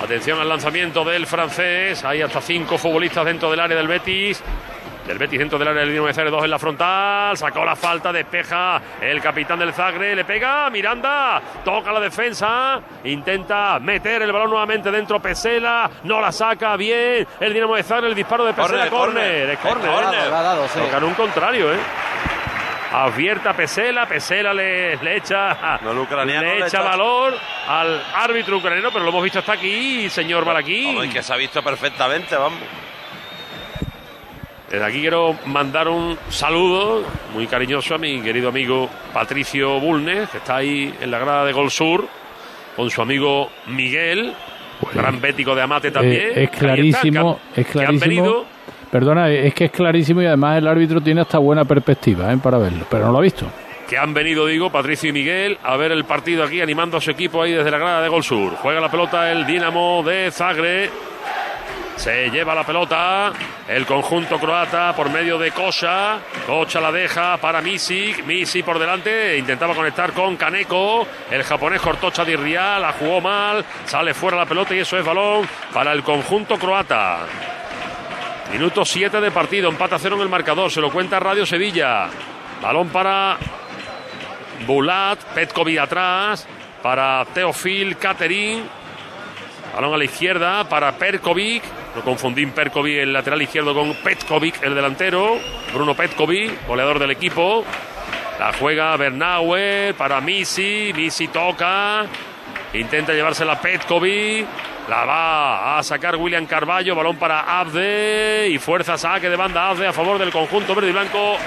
Atención 0.01 0.39
al 0.39 0.49
lanzamiento 0.49 1.03
del 1.03 1.27
francés. 1.27 2.03
Hay 2.03 2.21
hasta 2.21 2.41
cinco 2.41 2.77
futbolistas 2.77 3.23
dentro 3.25 3.51
del 3.51 3.59
área 3.59 3.77
del 3.77 3.87
Betis. 3.87 4.41
Del 5.07 5.17
Betis 5.17 5.39
dentro 5.39 5.57
del 5.57 5.67
área 5.67 5.81
del 5.81 5.89
Dinamo 5.89 6.07
de 6.07 6.13
Zagreb, 6.13 6.31
dos 6.31 6.43
en 6.43 6.49
la 6.51 6.59
frontal. 6.59 7.35
Sacó 7.35 7.65
la 7.65 7.75
falta, 7.75 8.13
despeja 8.13 8.79
el 9.01 9.19
capitán 9.21 9.57
del 9.59 9.73
Zagreb. 9.73 10.15
Le 10.15 10.25
pega 10.25 10.69
Miranda. 10.69 11.41
Toca 11.65 11.91
la 11.91 11.99
defensa. 11.99 12.79
Intenta 13.05 13.79
meter 13.79 14.21
el 14.21 14.31
balón 14.31 14.51
nuevamente 14.51 14.91
dentro 14.91 15.19
Pesela. 15.19 15.89
No 16.03 16.21
la 16.21 16.31
saca 16.31 16.75
bien. 16.77 17.27
El 17.39 17.53
Dinamo 17.53 17.75
de 17.75 17.83
Zagreb, 17.83 18.09
el 18.09 18.15
disparo 18.15 18.45
de 18.45 18.53
Pesela. 18.53 18.89
Córner, 18.89 18.89
Córner. 18.89 19.49
Es 19.49 19.59
córner. 19.59 19.91
Tocan 20.85 21.03
un 21.03 21.13
contrario, 21.15 21.73
¿eh? 21.73 21.79
Advierta 22.93 23.53
Pesela, 23.53 24.05
Pesela 24.05 24.53
le, 24.53 24.97
le 24.97 25.15
echa, 25.15 25.79
No, 25.81 25.93
le 25.93 26.57
echa 26.57 26.65
está- 26.67 26.81
valor 26.81 27.33
al 27.67 28.03
árbitro 28.15 28.57
ucraniano, 28.57 28.91
pero 28.91 29.05
lo 29.05 29.11
hemos 29.11 29.23
visto 29.23 29.39
hasta 29.39 29.53
aquí, 29.53 30.09
señor 30.09 30.43
Balaquí. 30.43 31.09
Que 31.11 31.23
se 31.23 31.33
ha 31.33 31.37
visto 31.37 31.63
perfectamente, 31.63 32.35
vamos. 32.35 32.59
Desde 34.71 34.85
aquí 34.85 35.01
quiero 35.01 35.35
mandar 35.47 35.89
un 35.89 36.17
saludo 36.29 37.03
muy 37.33 37.45
cariñoso 37.47 37.95
a 37.95 37.97
mi 37.97 38.21
querido 38.21 38.49
amigo 38.49 38.89
Patricio 39.13 39.79
Bulnes, 39.81 40.29
que 40.29 40.37
está 40.37 40.57
ahí 40.57 40.93
en 41.01 41.11
la 41.11 41.19
grada 41.19 41.43
de 41.45 41.51
Gol 41.51 41.69
Sur, 41.69 42.07
con 42.77 42.89
su 42.89 43.01
amigo 43.01 43.49
Miguel, 43.67 44.33
gran 44.93 45.19
bético 45.19 45.53
de 45.55 45.61
Amate 45.61 45.91
también. 45.91 46.21
Eh, 46.21 46.31
es 46.31 46.37
está, 46.43 46.57
clarísimo, 46.59 47.39
que- 47.53 47.61
es 47.61 47.67
clarísimo. 47.67 47.99
venido 48.07 48.45
Perdona, 48.89 49.29
es 49.29 49.53
que 49.53 49.65
es 49.65 49.71
clarísimo 49.71 50.21
y 50.21 50.25
además 50.25 50.57
el 50.57 50.67
árbitro 50.67 50.99
tiene 51.01 51.21
hasta 51.21 51.37
buena 51.37 51.63
perspectiva 51.63 52.31
¿eh? 52.33 52.37
para 52.43 52.57
verlo, 52.57 52.85
pero 52.89 53.05
no 53.05 53.13
lo 53.13 53.17
ha 53.19 53.21
visto. 53.21 53.45
que 53.89 53.97
han 53.97 54.13
venido, 54.13 54.45
digo, 54.45 54.69
Patricio 54.69 55.09
y 55.09 55.13
Miguel, 55.13 55.57
a 55.63 55.75
ver 55.77 55.91
el 55.91 56.03
partido 56.05 56.43
aquí, 56.45 56.61
animando 56.61 56.95
a 56.97 57.01
su 57.01 57.11
equipo 57.11 57.41
ahí 57.41 57.51
desde 57.51 57.71
la 57.71 57.77
grada 57.77 58.01
de 58.01 58.07
Gol 58.09 58.23
Sur. 58.23 58.53
Juega 58.55 58.79
la 58.79 58.89
pelota 58.91 59.31
el 59.33 59.45
Dinamo 59.45 60.01
de 60.03 60.29
Zagreb. 60.31 60.89
Se 61.95 62.29
lleva 62.29 62.55
la 62.55 62.65
pelota 62.65 63.31
el 63.67 63.85
conjunto 63.85 64.39
croata 64.39 64.93
por 64.95 65.09
medio 65.09 65.37
de 65.37 65.51
Kocha. 65.51 66.17
Kocha 66.45 66.81
la 66.81 66.91
deja 66.91 67.37
para 67.37 67.61
Misic. 67.61 68.25
Misic 68.25 68.65
por 68.65 68.79
delante. 68.79 69.37
Intentaba 69.37 69.73
conectar 69.73 70.11
con 70.11 70.35
Kaneko. 70.35 71.07
El 71.29 71.43
japonés 71.43 71.79
cortó 71.79 72.09
Chadirrial. 72.11 72.81
La 72.81 72.93
jugó 72.93 73.21
mal. 73.21 73.63
Sale 73.85 74.13
fuera 74.13 74.35
la 74.37 74.45
pelota 74.45 74.75
y 74.75 74.79
eso 74.79 74.97
es 74.97 75.05
balón 75.05 75.47
para 75.73 75.93
el 75.93 76.03
conjunto 76.03 76.57
croata. 76.57 77.19
Minuto 78.51 78.83
7 78.83 79.21
de 79.21 79.31
partido. 79.31 79.69
Empata 79.69 79.97
cero 79.99 80.15
en 80.15 80.23
el 80.23 80.29
marcador. 80.29 80.71
Se 80.71 80.81
lo 80.81 80.91
cuenta 80.91 81.19
Radio 81.19 81.45
Sevilla. 81.45 82.09
Balón 82.61 82.89
para 82.89 83.37
Bulat, 84.65 85.19
Petkovic 85.33 85.79
atrás, 85.79 86.47
para 86.83 87.25
Teofil, 87.25 87.97
Caterín. 87.97 88.63
Balón 89.73 89.93
a 89.93 89.97
la 89.97 90.03
izquierda 90.03 90.67
para 90.67 90.91
Perkovic. 90.91 91.63
No 91.95 92.01
confundí 92.03 92.45
Perkovic, 92.45 92.99
el 92.99 93.13
lateral 93.13 93.41
izquierdo, 93.41 93.73
con 93.73 93.93
Petkovic, 93.95 94.63
el 94.63 94.75
delantero. 94.75 95.39
Bruno 95.73 95.93
Petkovic, 95.93 96.65
goleador 96.67 96.99
del 96.99 97.11
equipo. 97.11 97.65
La 98.39 98.53
juega 98.53 98.95
Bernauer 98.97 99.93
para 99.95 100.21
Misi. 100.21 100.91
Misi 100.95 101.27
toca. 101.27 102.05
Intenta 102.73 103.13
llevársela 103.13 103.59
Petkovic. 103.59 104.47
La 104.89 105.05
va 105.05 105.77
a 105.77 105.83
sacar 105.83 106.15
William 106.15 106.45
Carballo. 106.45 106.95
Balón 106.95 107.17
para 107.17 107.59
Abde. 107.59 108.47
Y 108.49 108.57
fuerza 108.57 108.97
saque 108.97 109.29
de 109.29 109.35
banda 109.35 109.69
Abde 109.69 109.87
a 109.87 109.93
favor 109.93 110.17
del 110.17 110.31
conjunto 110.31 110.73
verde 110.73 110.89
y 110.89 110.93
blanco 110.93 111.37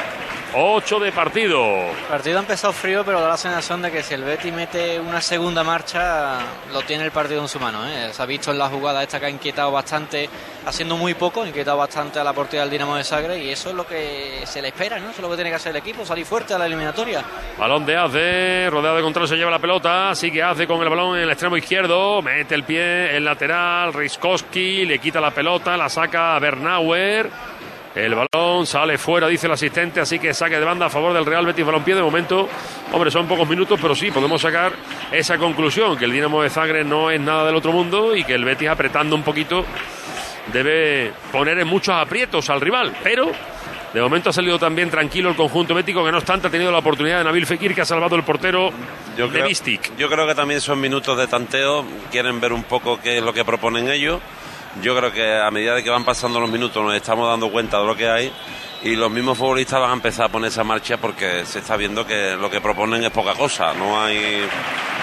8 0.56 1.00
de 1.00 1.10
partido. 1.10 1.64
El 1.64 2.06
partido 2.08 2.38
ha 2.38 2.40
empezado 2.40 2.72
frío, 2.72 3.02
pero 3.04 3.20
da 3.20 3.28
la 3.28 3.36
sensación 3.36 3.82
de 3.82 3.90
que 3.90 4.04
si 4.04 4.14
el 4.14 4.22
Betty 4.22 4.52
mete 4.52 5.00
una 5.00 5.20
segunda 5.20 5.64
marcha, 5.64 6.38
lo 6.72 6.82
tiene 6.82 7.04
el 7.04 7.10
partido 7.10 7.42
en 7.42 7.48
su 7.48 7.58
mano. 7.58 7.84
¿eh? 7.88 8.10
Se 8.12 8.22
ha 8.22 8.26
visto 8.26 8.52
en 8.52 8.58
la 8.58 8.68
jugada 8.68 9.02
esta 9.02 9.18
que 9.18 9.26
ha 9.26 9.30
inquietado 9.30 9.72
bastante, 9.72 10.28
haciendo 10.64 10.96
muy 10.96 11.14
poco, 11.14 11.42
ha 11.42 11.48
inquietado 11.48 11.78
bastante 11.78 12.20
a 12.20 12.24
la 12.24 12.32
portería 12.32 12.60
del 12.60 12.70
Dinamo 12.70 12.94
de 12.94 13.02
Sagre 13.02 13.42
y 13.42 13.50
eso 13.50 13.70
es 13.70 13.74
lo 13.74 13.84
que 13.84 14.42
se 14.44 14.62
le 14.62 14.68
espera, 14.68 15.00
¿no? 15.00 15.10
Eso 15.10 15.16
es 15.16 15.22
lo 15.22 15.30
que 15.30 15.34
tiene 15.34 15.50
que 15.50 15.56
hacer 15.56 15.70
el 15.70 15.78
equipo, 15.78 16.06
salir 16.06 16.24
fuerte 16.24 16.54
a 16.54 16.58
la 16.58 16.66
eliminatoria. 16.66 17.24
Balón 17.58 17.84
de 17.84 17.96
Aze, 17.96 18.70
rodeado 18.70 18.96
de 18.96 19.02
control, 19.02 19.26
se 19.26 19.34
lleva 19.34 19.50
la 19.50 19.58
pelota, 19.58 20.14
sigue 20.14 20.40
Aze 20.40 20.68
con 20.68 20.80
el 20.80 20.88
balón 20.88 21.16
en 21.16 21.24
el 21.24 21.30
extremo 21.30 21.56
izquierdo, 21.56 22.22
mete 22.22 22.54
el 22.54 22.62
pie 22.62 23.16
en 23.16 23.24
lateral, 23.24 23.92
Riskowski 23.92 24.86
le 24.86 25.00
quita 25.00 25.20
la 25.20 25.32
pelota, 25.32 25.76
la 25.76 25.88
saca 25.88 26.38
Bernauer. 26.38 27.53
El 27.94 28.14
balón 28.14 28.66
sale 28.66 28.98
fuera, 28.98 29.28
dice 29.28 29.46
el 29.46 29.52
asistente, 29.52 30.00
así 30.00 30.18
que 30.18 30.34
saque 30.34 30.58
de 30.58 30.64
banda 30.64 30.86
a 30.86 30.90
favor 30.90 31.12
del 31.12 31.24
Real 31.24 31.46
Betis 31.46 31.64
Balompié. 31.64 31.94
De 31.94 32.02
momento, 32.02 32.48
hombre, 32.92 33.10
son 33.10 33.28
pocos 33.28 33.48
minutos, 33.48 33.78
pero 33.80 33.94
sí, 33.94 34.10
podemos 34.10 34.42
sacar 34.42 34.72
esa 35.12 35.38
conclusión, 35.38 35.96
que 35.96 36.04
el 36.04 36.12
Dinamo 36.12 36.42
de 36.42 36.50
Zagreb 36.50 36.86
no 36.86 37.10
es 37.10 37.20
nada 37.20 37.46
del 37.46 37.54
otro 37.54 37.70
mundo 37.70 38.16
y 38.16 38.24
que 38.24 38.34
el 38.34 38.44
Betis 38.44 38.68
apretando 38.68 39.14
un 39.14 39.22
poquito 39.22 39.64
debe 40.52 41.12
poner 41.30 41.58
en 41.58 41.68
muchos 41.68 41.94
aprietos 41.94 42.50
al 42.50 42.60
rival, 42.60 42.94
pero 43.02 43.30
de 43.92 44.00
momento 44.00 44.30
ha 44.30 44.32
salido 44.32 44.58
también 44.58 44.90
tranquilo 44.90 45.30
el 45.30 45.36
conjunto 45.36 45.72
bético, 45.72 46.04
que 46.04 46.10
no 46.10 46.18
obstante 46.18 46.48
ha 46.48 46.50
tenido 46.50 46.72
la 46.72 46.78
oportunidad 46.78 47.18
de 47.18 47.24
Nabil 47.24 47.46
Fekir, 47.46 47.76
que 47.76 47.82
ha 47.82 47.84
salvado 47.84 48.16
el 48.16 48.24
portero 48.24 48.70
Yo 49.16 49.28
de 49.28 49.32
creo, 49.32 49.46
Mystic. 49.46 49.96
yo 49.96 50.08
creo 50.10 50.26
que 50.26 50.34
también 50.34 50.60
son 50.60 50.80
minutos 50.80 51.16
de 51.16 51.28
tanteo, 51.28 51.84
quieren 52.10 52.40
ver 52.40 52.52
un 52.52 52.64
poco 52.64 53.00
qué 53.00 53.18
es 53.18 53.22
lo 53.22 53.32
que 53.32 53.44
proponen 53.44 53.88
ellos. 53.88 54.20
Yo 54.82 54.96
creo 54.96 55.12
que 55.12 55.36
a 55.36 55.50
medida 55.50 55.74
de 55.74 55.84
que 55.84 55.90
van 55.90 56.04
pasando 56.04 56.40
los 56.40 56.50
minutos 56.50 56.82
nos 56.82 56.94
estamos 56.94 57.28
dando 57.28 57.50
cuenta 57.50 57.78
de 57.80 57.86
lo 57.86 57.96
que 57.96 58.08
hay 58.08 58.32
y 58.82 58.96
los 58.96 59.10
mismos 59.10 59.38
futbolistas 59.38 59.80
van 59.80 59.90
a 59.90 59.94
empezar 59.94 60.26
a 60.26 60.28
poner 60.28 60.48
esa 60.48 60.62
marcha 60.62 60.98
porque 60.98 61.46
se 61.46 61.60
está 61.60 61.76
viendo 61.76 62.06
que 62.06 62.36
lo 62.36 62.50
que 62.50 62.60
proponen 62.60 63.02
es 63.02 63.10
poca 63.10 63.32
cosa. 63.32 63.72
No 63.72 64.02
hay, 64.02 64.46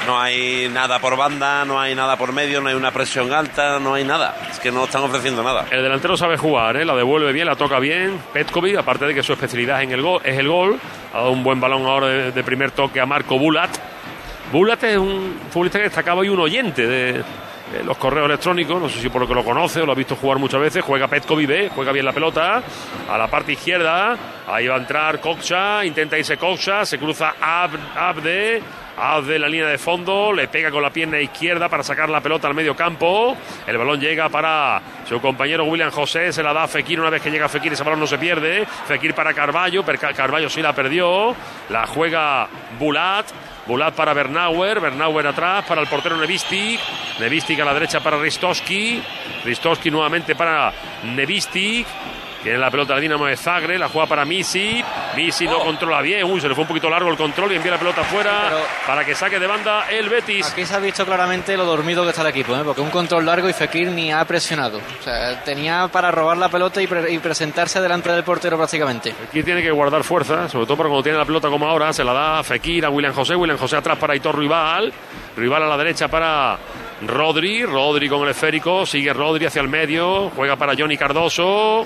no 0.06 0.20
hay 0.20 0.70
nada 0.72 1.00
por 1.00 1.18
banda, 1.18 1.66
no 1.66 1.80
hay 1.80 1.96
nada 1.96 2.16
por 2.16 2.32
medio, 2.32 2.62
no 2.62 2.70
hay 2.70 2.76
una 2.76 2.92
presión 2.92 3.34
alta, 3.34 3.80
no 3.80 3.96
hay 3.96 4.04
nada. 4.04 4.36
Es 4.52 4.60
que 4.60 4.72
no 4.72 4.84
están 4.84 5.04
ofreciendo 5.04 5.42
nada. 5.42 5.66
El 5.72 5.82
delantero 5.82 6.16
sabe 6.16 6.38
jugar, 6.38 6.78
¿eh? 6.78 6.86
la 6.86 6.96
devuelve 6.96 7.32
bien, 7.34 7.48
la 7.48 7.56
toca 7.56 7.80
bien. 7.80 8.22
Petkovic, 8.32 8.78
aparte 8.78 9.06
de 9.06 9.16
que 9.16 9.24
su 9.24 9.34
especialidad 9.34 9.82
en 9.82 9.92
el 9.92 10.02
gol, 10.04 10.22
es 10.24 10.38
el 10.38 10.48
gol, 10.48 10.80
ha 11.14 11.18
dado 11.18 11.32
un 11.32 11.44
buen 11.44 11.60
balón 11.60 11.86
ahora 11.88 12.08
de, 12.08 12.32
de 12.32 12.44
primer 12.44 12.72
toque 12.72 13.00
a 13.00 13.08
Marco 13.08 13.40
Bulat. 13.40 13.72
Bulat 14.52 14.84
es 14.84 14.98
un 14.98 15.40
futbolista 15.50 15.80
que 15.80 15.86
destacaba 15.86 16.24
y 16.24 16.30
un 16.30 16.40
oyente 16.40 16.86
de, 16.86 17.24
de 17.72 17.84
los 17.84 17.98
correos 17.98 18.26
electrónicos, 18.28 18.82
no 18.82 18.90
sé 18.90 19.00
si 19.00 19.10
por 19.10 19.22
lo 19.22 19.28
que 19.28 19.34
lo 19.34 19.44
conoce 19.44 19.82
o 19.82 19.86
lo 19.86 19.92
ha 19.94 19.96
visto 19.96 20.16
jugar 20.16 20.38
muchas 20.40 20.60
veces. 20.60 20.84
Juega 20.84 21.08
Petkovic 21.08 21.48
B, 21.48 21.70
juega 21.74 21.92
bien 21.92 22.06
la 22.06 22.14
pelota 22.14 22.62
a 23.10 23.18
la 23.18 23.28
parte 23.28 23.54
izquierda. 23.54 24.16
Ahí 24.48 24.68
va 24.68 24.76
a 24.76 24.80
entrar 24.80 25.20
Coxa, 25.22 25.86
intenta 25.86 26.18
irse 26.18 26.38
Coxa, 26.38 26.86
se 26.86 26.98
cruza 26.98 27.34
Ab- 27.42 27.80
Abde. 27.96 28.62
Abde 28.98 29.40
la 29.40 29.48
línea 29.48 29.68
de 29.68 29.78
fondo, 29.78 30.32
le 30.34 30.48
pega 30.50 30.70
con 30.70 30.84
la 30.84 30.90
pierna 30.92 31.20
izquierda 31.20 31.70
para 31.70 31.82
sacar 31.82 32.10
la 32.10 32.20
pelota 32.22 32.48
al 32.48 32.54
medio 32.54 32.76
campo. 32.76 33.36
El 33.66 33.78
balón 33.78 34.00
llega 34.00 34.28
para 34.30 34.82
su 35.08 35.20
compañero 35.22 35.64
William 35.64 35.90
José, 35.90 36.32
se 36.34 36.44
la 36.44 36.54
da 36.54 36.64
a 36.64 36.68
Fekir. 36.68 37.00
Una 37.00 37.10
vez 37.10 37.22
que 37.22 37.32
llega 37.32 37.48
Fekir, 37.50 37.72
ese 37.74 37.84
balón 37.84 38.02
no 38.02 38.06
se 38.06 38.18
pierde. 38.18 38.66
Fekir 38.88 39.16
para 39.16 39.34
Carballo, 39.34 39.84
Carballo 39.84 40.50
sí 40.50 40.62
la 40.62 40.74
perdió. 40.74 41.34
La 41.70 41.88
juega 41.88 42.48
Bulat. 42.78 43.26
Bulat 43.66 43.94
para 43.94 44.14
Bernauer, 44.14 44.80
Bernauer 44.80 45.28
atrás 45.28 45.66
para 45.66 45.82
el 45.82 45.88
portero 45.88 46.18
Nevistic, 46.18 46.80
Nevistic 47.20 47.60
a 47.60 47.66
la 47.66 47.74
derecha 47.74 48.00
para 48.00 48.18
Ristowski, 48.18 49.02
Ristowski 49.46 49.92
nuevamente 49.92 50.36
para 50.36 50.74
Nevistic, 51.04 51.86
tiene 52.44 52.58
la 52.58 52.72
pelota 52.72 52.96
el 52.96 53.02
Dinamo 53.02 53.26
de 53.26 53.38
Zagreb, 53.38 53.80
la 53.80 53.88
juega 53.90 54.08
para 54.08 54.26
Misi, 54.26 54.84
Misi 55.16 55.46
no 55.46 55.60
controla 55.60 56.02
bien, 56.02 56.24
uy, 56.26 56.42
se 56.42 56.48
le 56.50 56.56
fue 56.56 56.64
un 56.64 56.68
poquito 56.68 56.90
largo 56.90 57.10
el 57.10 57.18
control 57.18 57.52
y 57.52 57.56
envía 57.56 57.72
la 57.74 57.78
pelota 57.80 58.02
afuera 58.02 58.46
Pero- 58.50 58.62
para 58.88 59.06
que 59.06 59.14
saque 59.16 59.40
de 59.40 59.48
banda 59.48 59.90
el 59.90 60.10
Betis. 60.10 60.52
Aquí 60.52 60.66
se 60.66 60.76
ha 60.76 60.80
visto 60.80 61.06
claramente 61.06 61.56
lo 61.56 61.66
dormido 61.66 62.04
que 62.04 62.10
está 62.10 62.22
el 62.24 62.28
equipo, 62.30 62.56
¿eh? 62.56 62.62
porque 62.66 62.82
un 62.82 62.90
control 62.90 63.26
largo 63.26 63.48
y 63.48 63.54
Fekir 63.54 63.90
ni 63.90 64.12
ha 64.12 64.24
presionado. 64.26 64.80
O 64.80 65.04
sea, 65.04 65.44
tenía 65.44 65.88
para 65.90 66.10
robar 66.12 66.38
la 66.38 66.50
pelota 66.50 66.82
y, 66.82 66.88
pre- 66.88 67.12
y 67.14 67.20
presentarse 67.20 67.80
delante 67.82 68.12
del 68.12 68.24
portero 68.24 68.58
prácticamente. 68.58 69.14
Aquí 69.28 69.44
tiene 69.44 69.62
que 69.62 69.72
guardar 69.72 70.04
fuerza, 70.04 70.50
sobre 70.50 70.66
todo 70.66 70.78
porque 70.78 70.90
cuando 70.90 71.04
tiene 71.04 71.18
la 71.18 71.26
pelota 71.26 71.50
como 71.50 71.68
ahora, 71.68 71.94
se 71.94 72.04
la 72.04 72.14
da 72.14 72.40
a 72.40 72.44
Fekir, 72.44 72.86
a 72.86 72.90
William 72.90 73.14
José, 73.14 73.36
William 73.36 73.58
José 73.58 73.78
atrás 73.78 73.98
para 73.98 74.16
Hitor 74.16 74.38
Rival, 74.38 74.92
Rival 75.38 75.64
a 75.64 75.68
la 75.68 75.78
derecha 75.78 76.08
para 76.08 76.58
Rodri, 77.06 77.66
Rodri 77.66 78.10
con 78.10 78.22
el 78.24 78.30
esférico, 78.30 78.86
sigue 78.86 79.14
Rodri 79.14 79.46
hacia 79.46 79.62
el 79.62 79.68
medio, 79.70 80.30
juega 80.36 80.56
para 80.56 80.74
Johnny 80.78 80.98
Cardoso. 80.98 81.86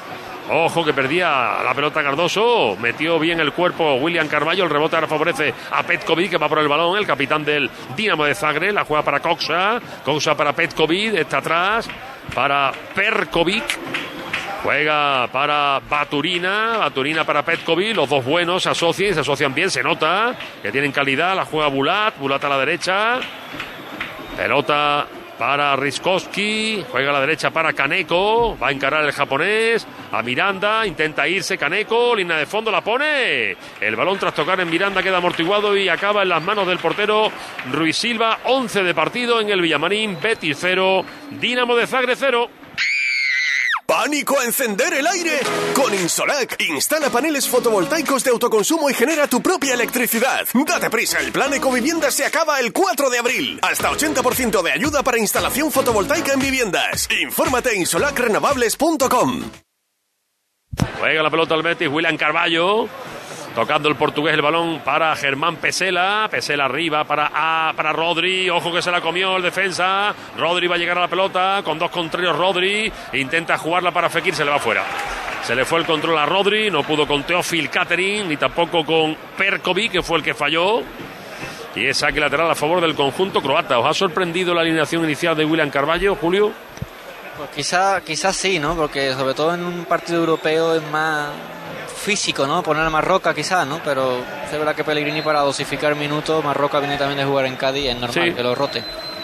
Ojo 0.50 0.86
que 0.86 0.94
perdía 0.94 1.58
la 1.64 1.74
pelota 1.74 2.04
Cardoso, 2.04 2.78
metió 2.80 3.18
bien 3.18 3.40
el 3.40 3.52
cuerpo 3.52 3.96
William 3.96 4.28
Carballo, 4.28 4.64
el 4.64 4.70
rebote 4.70 4.96
ahora 4.96 5.08
favorece 5.08 5.54
a 5.72 5.82
Petkovic 5.82 6.30
que 6.30 6.38
va 6.38 6.48
por 6.48 6.60
el 6.60 6.68
balón, 6.68 6.98
el 7.00 7.08
capitán 7.08 7.44
del 7.44 7.70
Dinamo 7.96 8.26
de 8.26 8.36
Zagreb, 8.36 8.74
la 8.74 8.86
juega 8.86 9.04
para 9.04 9.22
Coxa, 9.22 9.82
Coxa 10.04 10.38
para 10.38 10.54
Petkovic, 10.54 11.16
está 11.16 11.40
atrás 11.40 11.90
para 12.34 12.72
Perkovic, 12.94 13.64
Juega 14.66 15.28
para 15.32 15.80
Baturina, 15.88 16.78
Baturina 16.78 17.24
para 17.24 17.46
Petkovic, 17.46 17.96
los 17.96 18.10
dos 18.10 18.26
buenos 18.26 18.64
se 18.64 18.70
asocian, 18.70 19.14
se 19.14 19.20
asocian 19.20 19.54
bien, 19.54 19.70
se 19.70 19.84
nota 19.84 20.36
que 20.64 20.72
tienen 20.72 20.92
calidad, 20.92 21.36
la 21.36 21.46
juega 21.46 21.68
Bulat, 21.68 22.18
Bulat 22.18 22.44
a 22.44 22.50
la 22.50 22.58
derecha, 22.58 23.20
pelota 24.36 25.06
para 25.38 25.76
Riskowski, 25.76 26.86
juega 26.90 27.10
a 27.10 27.14
la 27.14 27.20
derecha 27.22 27.50
para 27.52 27.74
Kaneko, 27.74 28.58
va 28.58 28.70
a 28.70 28.72
encarar 28.72 29.06
el 29.06 29.12
japonés, 29.12 29.86
a 30.12 30.22
Miranda, 30.22 30.86
intenta 30.86 31.28
irse 31.28 31.58
Kaneko, 31.58 32.16
línea 32.16 32.38
de 32.38 32.46
fondo 32.46 32.72
la 32.72 32.82
pone, 32.82 33.58
el 33.82 33.96
balón 33.96 34.18
tras 34.18 34.34
tocar 34.34 34.60
en 34.60 34.70
Miranda 34.70 35.04
queda 35.04 35.18
amortiguado 35.18 35.76
y 35.76 35.90
acaba 35.90 36.24
en 36.24 36.30
las 36.30 36.44
manos 36.44 36.68
del 36.68 36.80
portero 36.80 37.32
Ruiz 37.72 37.98
Silva, 37.98 38.40
11 38.46 38.84
de 38.84 38.94
partido 38.94 39.42
en 39.42 39.50
el 39.50 39.62
Villamarín, 39.62 40.18
Betis 40.22 40.58
0, 40.60 41.06
Dinamo 41.40 41.76
de 41.76 41.88
Zagreb 41.88 42.18
0. 42.18 42.50
¡Pánico 43.86 44.40
a 44.40 44.46
encender 44.46 44.94
el 44.94 45.06
aire! 45.06 45.40
Con 45.76 45.94
Insolac, 45.94 46.60
instala 46.70 47.12
paneles 47.12 47.48
fotovoltaicos 47.48 48.24
de 48.24 48.32
autoconsumo 48.32 48.90
y 48.90 48.96
genera 48.96 49.28
tu 49.28 49.42
propia 49.42 49.76
electricidad. 49.76 50.48
Date 50.66 50.90
prisa, 50.90 51.20
el 51.20 51.32
plan 51.32 51.54
Ecovivienda 51.54 52.10
se 52.10 52.26
acaba 52.26 52.60
el 52.60 52.74
4 52.74 53.12
de 53.12 53.20
abril. 53.20 53.60
Hasta 53.62 53.92
80% 53.92 54.64
de 54.64 54.72
ayuda 54.72 55.04
para 55.04 55.20
instalación 55.20 55.72
fotovoltaica 55.72 56.34
en 56.34 56.40
viviendas. 56.40 57.08
Infórmate 57.22 57.74
en 57.76 57.82
insolacrenovables.com. 57.82 59.52
Juega 61.00 61.24
la 61.24 61.30
pelota 61.30 61.54
al 61.54 61.62
Betis, 61.62 61.88
William 61.88 62.18
Carballo. 62.18 62.90
Tocando 63.56 63.88
el 63.88 63.96
portugués 63.96 64.34
el 64.34 64.42
balón 64.42 64.82
para 64.84 65.16
Germán 65.16 65.56
Pesela. 65.56 66.28
Pesela 66.30 66.66
arriba 66.66 67.06
para, 67.06 67.32
ah, 67.34 67.72
para 67.74 67.94
Rodri. 67.94 68.50
Ojo 68.50 68.74
que 68.74 68.82
se 68.82 68.92
la 68.92 69.00
comió 69.00 69.38
el 69.38 69.44
defensa. 69.44 70.14
Rodri 70.38 70.68
va 70.68 70.76
a 70.76 70.78
llegar 70.78 70.98
a 70.98 71.02
la 71.02 71.08
pelota 71.08 71.62
con 71.64 71.80
dos 71.80 71.90
contrarios. 71.90 72.38
Rodri 72.38 72.92
intenta 73.14 73.58
jugarla 73.58 73.92
para 73.92 74.10
Fekir, 74.10 74.36
se 74.36 74.44
le 74.44 74.52
va 74.52 74.60
fuera. 74.60 74.84
Se 75.42 75.56
le 75.56 75.64
fue 75.64 75.80
el 75.80 75.86
control 75.86 76.18
a 76.18 76.26
Rodri. 76.26 76.70
No 76.70 76.84
pudo 76.84 77.08
con 77.08 77.24
Teófil 77.24 77.70
Catering 77.70 78.28
ni 78.28 78.36
tampoco 78.36 78.86
con 78.86 79.16
Perkovic, 79.38 79.94
que 79.94 80.04
fue 80.04 80.18
el 80.18 80.24
que 80.24 80.34
falló. 80.34 80.82
Y 81.76 81.86
es 81.86 81.98
saque 81.98 82.20
lateral 82.20 82.52
a 82.52 82.56
favor 82.56 82.82
del 82.82 82.94
conjunto 82.94 83.42
croata. 83.42 83.80
¿Os 83.80 83.86
ha 83.86 83.94
sorprendido 83.94 84.54
la 84.54 84.62
alineación 84.62 85.06
inicial 85.06 85.34
de 85.34 85.46
William 85.46 85.70
Carballo, 85.70 86.16
Julio? 86.16 86.52
Pues 87.38 87.50
quizá, 87.56 88.02
quizás 88.02 88.36
sí, 88.36 88.60
¿no? 88.60 88.76
Porque 88.76 89.14
sobre 89.14 89.34
todo 89.34 89.54
en 89.54 89.64
un 89.64 89.86
partido 89.86 90.20
europeo 90.20 90.76
es 90.76 90.84
más 90.92 91.30
físico, 92.06 92.46
¿no? 92.48 92.62
Poner 92.64 92.84
a 92.86 92.90
Marroca 92.90 93.34
quizás, 93.34 93.66
¿no? 93.68 93.80
Pero 93.84 94.20
es 94.46 94.52
verdad 94.52 94.76
que 94.76 94.84
Pellegrini 94.84 95.22
para 95.22 95.40
dosificar 95.42 95.96
minutos, 95.96 96.44
Marroca 96.44 96.80
viene 96.80 96.98
también 96.98 97.18
de 97.18 97.26
jugar 97.26 97.46
en 97.48 97.56
Cádiz, 97.56 97.88
es 97.90 97.96
normal 97.96 98.30
Sí. 98.30 98.34
que 98.34 98.44
lo 98.44 98.54
rote. 98.56 98.80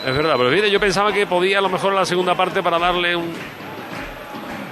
Es 0.06 0.16
verdad, 0.16 0.34
pero 0.36 0.50
fíjate, 0.50 0.72
yo 0.72 0.80
pensaba 0.80 1.14
que 1.14 1.28
podía 1.28 1.60
a 1.60 1.62
lo 1.62 1.70
mejor 1.70 1.92
en 1.94 2.00
la 2.00 2.06
segunda 2.06 2.34
parte 2.36 2.64
para 2.64 2.80
darle 2.80 3.16
un. 3.16 3.34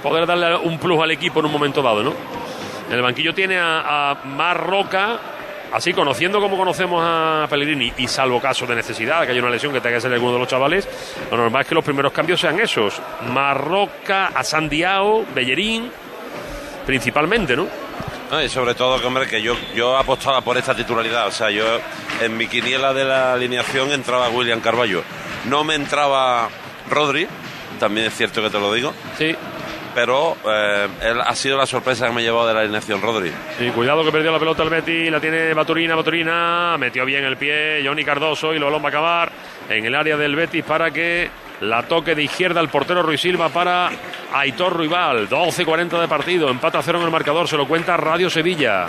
poder 0.02 0.26
darle 0.26 0.56
un 0.56 0.78
plus 0.78 1.00
al 1.00 1.10
equipo 1.12 1.40
en 1.40 1.46
un 1.46 1.52
momento 1.52 1.82
dado, 1.82 2.02
¿no? 2.02 2.12
En 2.88 2.96
el 2.96 3.02
banquillo 3.02 3.32
tiene 3.32 3.58
a, 3.58 4.10
a 4.10 4.14
Marroca, 4.24 5.18
así 5.72 5.92
conociendo 5.92 6.40
como 6.40 6.56
conocemos 6.56 7.00
a 7.06 7.46
Pellegrini, 7.48 7.92
y 7.98 8.08
salvo 8.08 8.40
caso 8.40 8.66
de 8.66 8.74
necesidad, 8.74 9.24
que 9.24 9.30
haya 9.32 9.40
una 9.40 9.50
lesión 9.50 9.72
que 9.72 9.80
tenga 9.80 9.96
que 9.96 10.00
ser 10.00 10.12
alguno 10.12 10.32
de 10.32 10.38
los 10.40 10.48
chavales, 10.48 10.88
lo 11.30 11.36
normal 11.36 11.62
es 11.62 11.68
que 11.68 11.74
los 11.76 11.84
primeros 11.84 12.12
cambios 12.12 12.40
sean 12.40 12.58
esos: 12.58 13.00
Marroca, 13.32 14.32
a 14.34 14.42
Sandiao, 14.42 15.24
Bellerín, 15.34 15.92
principalmente, 16.86 17.54
¿no? 17.56 17.66
No, 18.30 18.42
y 18.42 18.48
sobre 18.48 18.74
todo, 18.74 19.00
que, 19.00 19.06
hombre, 19.06 19.26
que 19.26 19.42
yo, 19.42 19.54
yo 19.74 19.96
apostaba 19.96 20.40
por 20.40 20.56
esta 20.56 20.74
titularidad. 20.74 21.26
O 21.26 21.32
sea, 21.32 21.50
yo 21.50 21.64
en 22.20 22.36
mi 22.36 22.46
quiniela 22.46 22.92
de 22.94 23.04
la 23.04 23.32
alineación 23.32 23.90
entraba 23.92 24.28
William 24.28 24.60
Carballo. 24.60 25.02
No 25.46 25.64
me 25.64 25.74
entraba 25.74 26.48
Rodri, 26.88 27.26
también 27.80 28.06
es 28.06 28.14
cierto 28.14 28.40
que 28.42 28.50
te 28.50 28.60
lo 28.60 28.72
digo, 28.72 28.92
Sí. 29.18 29.34
pero 29.94 30.36
eh, 30.48 30.86
él 31.02 31.20
ha 31.20 31.34
sido 31.34 31.56
la 31.56 31.66
sorpresa 31.66 32.06
que 32.06 32.12
me 32.12 32.20
ha 32.20 32.24
llevado 32.24 32.46
de 32.46 32.54
la 32.54 32.60
alineación 32.60 33.00
Rodri. 33.02 33.32
Sí, 33.58 33.70
cuidado 33.70 34.04
que 34.04 34.12
perdió 34.12 34.30
la 34.30 34.38
pelota 34.38 34.62
el 34.62 34.70
Betis, 34.70 35.10
la 35.10 35.20
tiene 35.20 35.52
Baturina, 35.54 35.96
Baturina, 35.96 36.76
metió 36.78 37.04
bien 37.04 37.24
el 37.24 37.36
pie 37.36 37.82
Johnny 37.84 38.04
Cardoso 38.04 38.54
y 38.54 38.58
balón 38.60 38.82
va 38.82 38.86
a 38.86 38.90
acabar 38.90 39.32
en 39.68 39.84
el 39.86 39.94
área 39.94 40.16
del 40.16 40.36
Betis 40.36 40.62
para 40.64 40.90
que 40.92 41.28
la 41.60 41.82
toque 41.82 42.14
de 42.14 42.22
izquierda 42.22 42.60
el 42.60 42.68
portero 42.68 43.02
Ruiz 43.02 43.20
Silva 43.20 43.48
para 43.48 43.90
Aitor 44.32 44.72
Ruibal. 44.72 45.28
12-40 45.28 46.00
de 46.00 46.08
partido, 46.08 46.48
empata 46.48 46.78
a 46.78 46.82
cero 46.82 46.98
en 46.98 47.04
el 47.04 47.10
marcador, 47.10 47.48
se 47.48 47.56
lo 47.56 47.68
cuenta 47.68 47.96
Radio 47.96 48.30
Sevilla. 48.30 48.88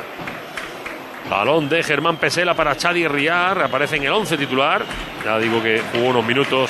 Balón 1.29 1.69
de 1.69 1.81
Germán 1.81 2.17
Pesela 2.17 2.53
para 2.55 2.75
Chadi 2.75 3.07
Riar. 3.07 3.61
Aparece 3.61 3.95
en 3.95 4.03
el 4.03 4.11
11 4.11 4.37
titular. 4.37 4.83
Ya 5.23 5.39
digo 5.39 5.63
que 5.63 5.81
jugó 5.91 6.09
unos 6.09 6.25
minutos 6.25 6.69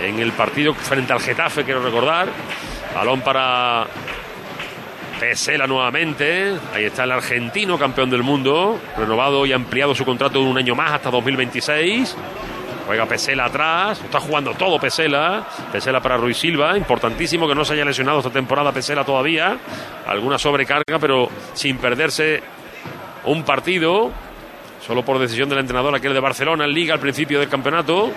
en 0.00 0.18
el 0.20 0.32
partido 0.32 0.72
frente 0.72 1.12
al 1.12 1.20
Getafe, 1.20 1.62
quiero 1.62 1.82
recordar. 1.82 2.28
Balón 2.94 3.20
para 3.20 3.86
Pesela 5.20 5.66
nuevamente. 5.66 6.54
Ahí 6.74 6.84
está 6.84 7.04
el 7.04 7.12
argentino, 7.12 7.78
campeón 7.78 8.08
del 8.08 8.22
mundo. 8.22 8.80
Renovado 8.96 9.44
y 9.44 9.52
ampliado 9.52 9.94
su 9.94 10.06
contrato 10.06 10.40
un 10.40 10.56
año 10.56 10.74
más 10.74 10.92
hasta 10.92 11.10
2026. 11.10 12.16
Juega 12.86 13.06
Pesela 13.06 13.46
atrás. 13.46 14.00
Está 14.02 14.20
jugando 14.20 14.54
todo 14.54 14.78
Pesela. 14.78 15.46
Pesela 15.70 16.00
para 16.00 16.16
Ruiz 16.16 16.36
Silva. 16.36 16.76
Importantísimo 16.76 17.48
que 17.48 17.54
no 17.54 17.64
se 17.64 17.74
haya 17.74 17.84
lesionado 17.84 18.18
esta 18.18 18.30
temporada 18.30 18.72
Pesela 18.72 19.04
todavía. 19.04 19.56
Alguna 20.06 20.38
sobrecarga, 20.38 20.98
pero 20.98 21.28
sin 21.54 21.78
perderse 21.78 22.42
un 23.24 23.44
partido. 23.44 24.10
Solo 24.86 25.04
por 25.04 25.18
decisión 25.18 25.48
del 25.48 25.60
entrenador, 25.60 25.94
aquel 25.94 26.12
de 26.12 26.20
Barcelona 26.20 26.64
en 26.64 26.72
Liga 26.72 26.94
al 26.94 27.00
principio 27.00 27.38
del 27.38 27.48
campeonato. 27.48 28.10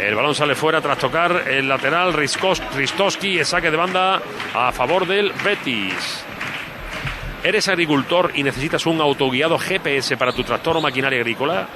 El 0.00 0.14
balón 0.14 0.34
sale 0.34 0.54
fuera 0.54 0.80
tras 0.80 0.98
tocar 0.98 1.44
el 1.48 1.68
lateral 1.68 2.12
Ristowski. 2.12 3.44
saque 3.44 3.70
de 3.70 3.76
banda 3.76 4.20
a 4.54 4.70
favor 4.70 5.06
del 5.06 5.32
Betis. 5.44 6.24
¿Eres 7.42 7.68
agricultor 7.68 8.32
y 8.34 8.42
necesitas 8.42 8.86
un 8.86 9.00
autoguiado 9.00 9.58
GPS 9.58 10.16
para 10.16 10.32
tu 10.32 10.42
tractor 10.44 10.76
o 10.76 10.80
maquinaria 10.80 11.18
agrícola? 11.20 11.66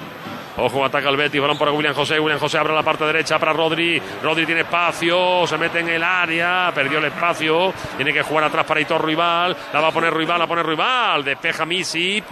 Ojo, 0.56 0.84
ataca 0.84 1.08
el 1.08 1.16
Betis, 1.16 1.40
balón 1.40 1.56
para 1.56 1.72
William 1.72 1.94
José. 1.94 2.18
William 2.18 2.38
José 2.38 2.58
abre 2.58 2.74
la 2.74 2.82
parte 2.82 3.04
derecha 3.04 3.38
para 3.38 3.52
Rodri. 3.52 4.00
Rodri 4.22 4.46
tiene 4.46 4.62
espacio, 4.62 5.46
se 5.46 5.56
mete 5.56 5.80
en 5.80 5.88
el 5.88 6.02
área, 6.02 6.70
perdió 6.74 6.98
el 6.98 7.06
espacio. 7.06 7.72
Tiene 7.96 8.12
que 8.12 8.22
jugar 8.22 8.44
atrás 8.44 8.66
para 8.66 8.80
Hitor 8.80 9.04
Rival. 9.04 9.56
La 9.72 9.80
va 9.80 9.88
a 9.88 9.92
poner 9.92 10.12
Rival, 10.12 10.38
la 10.38 10.46
pone 10.46 10.62
Rival. 10.62 11.24
Despeja 11.24 11.64
Misi. 11.64 12.22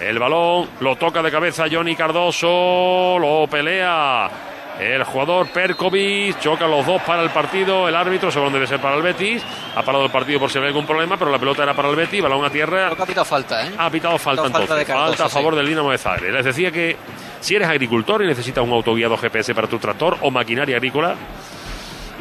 El 0.00 0.18
balón 0.18 0.68
lo 0.80 0.96
toca 0.96 1.22
de 1.22 1.30
cabeza 1.30 1.66
Johnny 1.70 1.94
Cardoso. 1.94 3.18
Lo 3.18 3.46
pelea 3.46 4.49
el 4.80 5.04
jugador 5.04 5.48
Perkovic 5.48 6.38
choca 6.40 6.66
los 6.66 6.86
dos 6.86 7.02
para 7.02 7.22
el 7.22 7.30
partido. 7.30 7.86
El 7.86 7.94
árbitro, 7.94 8.30
según 8.30 8.52
debe 8.52 8.66
ser 8.66 8.80
para 8.80 8.96
el 8.96 9.02
Betis, 9.02 9.42
ha 9.76 9.82
parado 9.82 10.04
el 10.06 10.10
partido 10.10 10.40
por 10.40 10.50
si 10.50 10.58
hay 10.58 10.66
algún 10.66 10.86
problema, 10.86 11.18
pero 11.18 11.30
la 11.30 11.38
pelota 11.38 11.62
era 11.62 11.74
para 11.74 11.90
el 11.90 11.96
Betis. 11.96 12.22
Balón 12.22 12.44
a 12.44 12.50
tierra. 12.50 12.88
ha 12.88 13.06
pitado 13.06 13.24
falta, 13.26 13.66
¿eh? 13.66 13.72
Ha 13.76 13.90
pitado 13.90 14.16
falta 14.18 14.46
entonces. 14.46 14.86
Falta, 14.86 15.26
a 15.26 15.28
favor 15.28 15.54
del 15.54 15.66
Dinamo 15.66 15.90
de 15.90 15.98
Zagreb. 15.98 16.32
Les 16.32 16.44
decía 16.44 16.70
que 16.70 16.96
si 17.40 17.56
eres 17.56 17.68
agricultor 17.68 18.22
y 18.22 18.26
necesitas 18.26 18.64
un 18.64 18.72
autoguiado 18.72 19.16
GPS 19.18 19.54
para 19.54 19.68
tu 19.68 19.78
tractor 19.78 20.16
o 20.22 20.30
maquinaria 20.30 20.76
agrícola, 20.76 21.14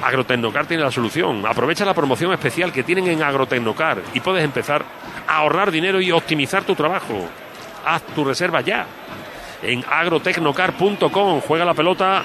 Agrotecnocar 0.03 0.65
tiene 0.65 0.83
la 0.83 0.91
solución. 0.91 1.45
Aprovecha 1.45 1.85
la 1.85 1.93
promoción 1.93 2.31
especial 2.33 2.71
que 2.71 2.83
tienen 2.83 3.07
en 3.07 3.23
Agrotecnocar 3.23 4.01
y 4.13 4.19
puedes 4.19 4.43
empezar 4.43 4.83
a 5.27 5.37
ahorrar 5.37 5.71
dinero 5.71 6.01
y 6.01 6.11
optimizar 6.11 6.63
tu 6.63 6.75
trabajo. 6.75 7.27
Haz 7.85 8.03
tu 8.15 8.23
reserva 8.23 8.61
ya. 8.61 8.85
En 9.61 9.83
agrotecnocar.com 9.89 11.41
juega 11.41 11.65
la 11.65 11.73
pelota 11.73 12.23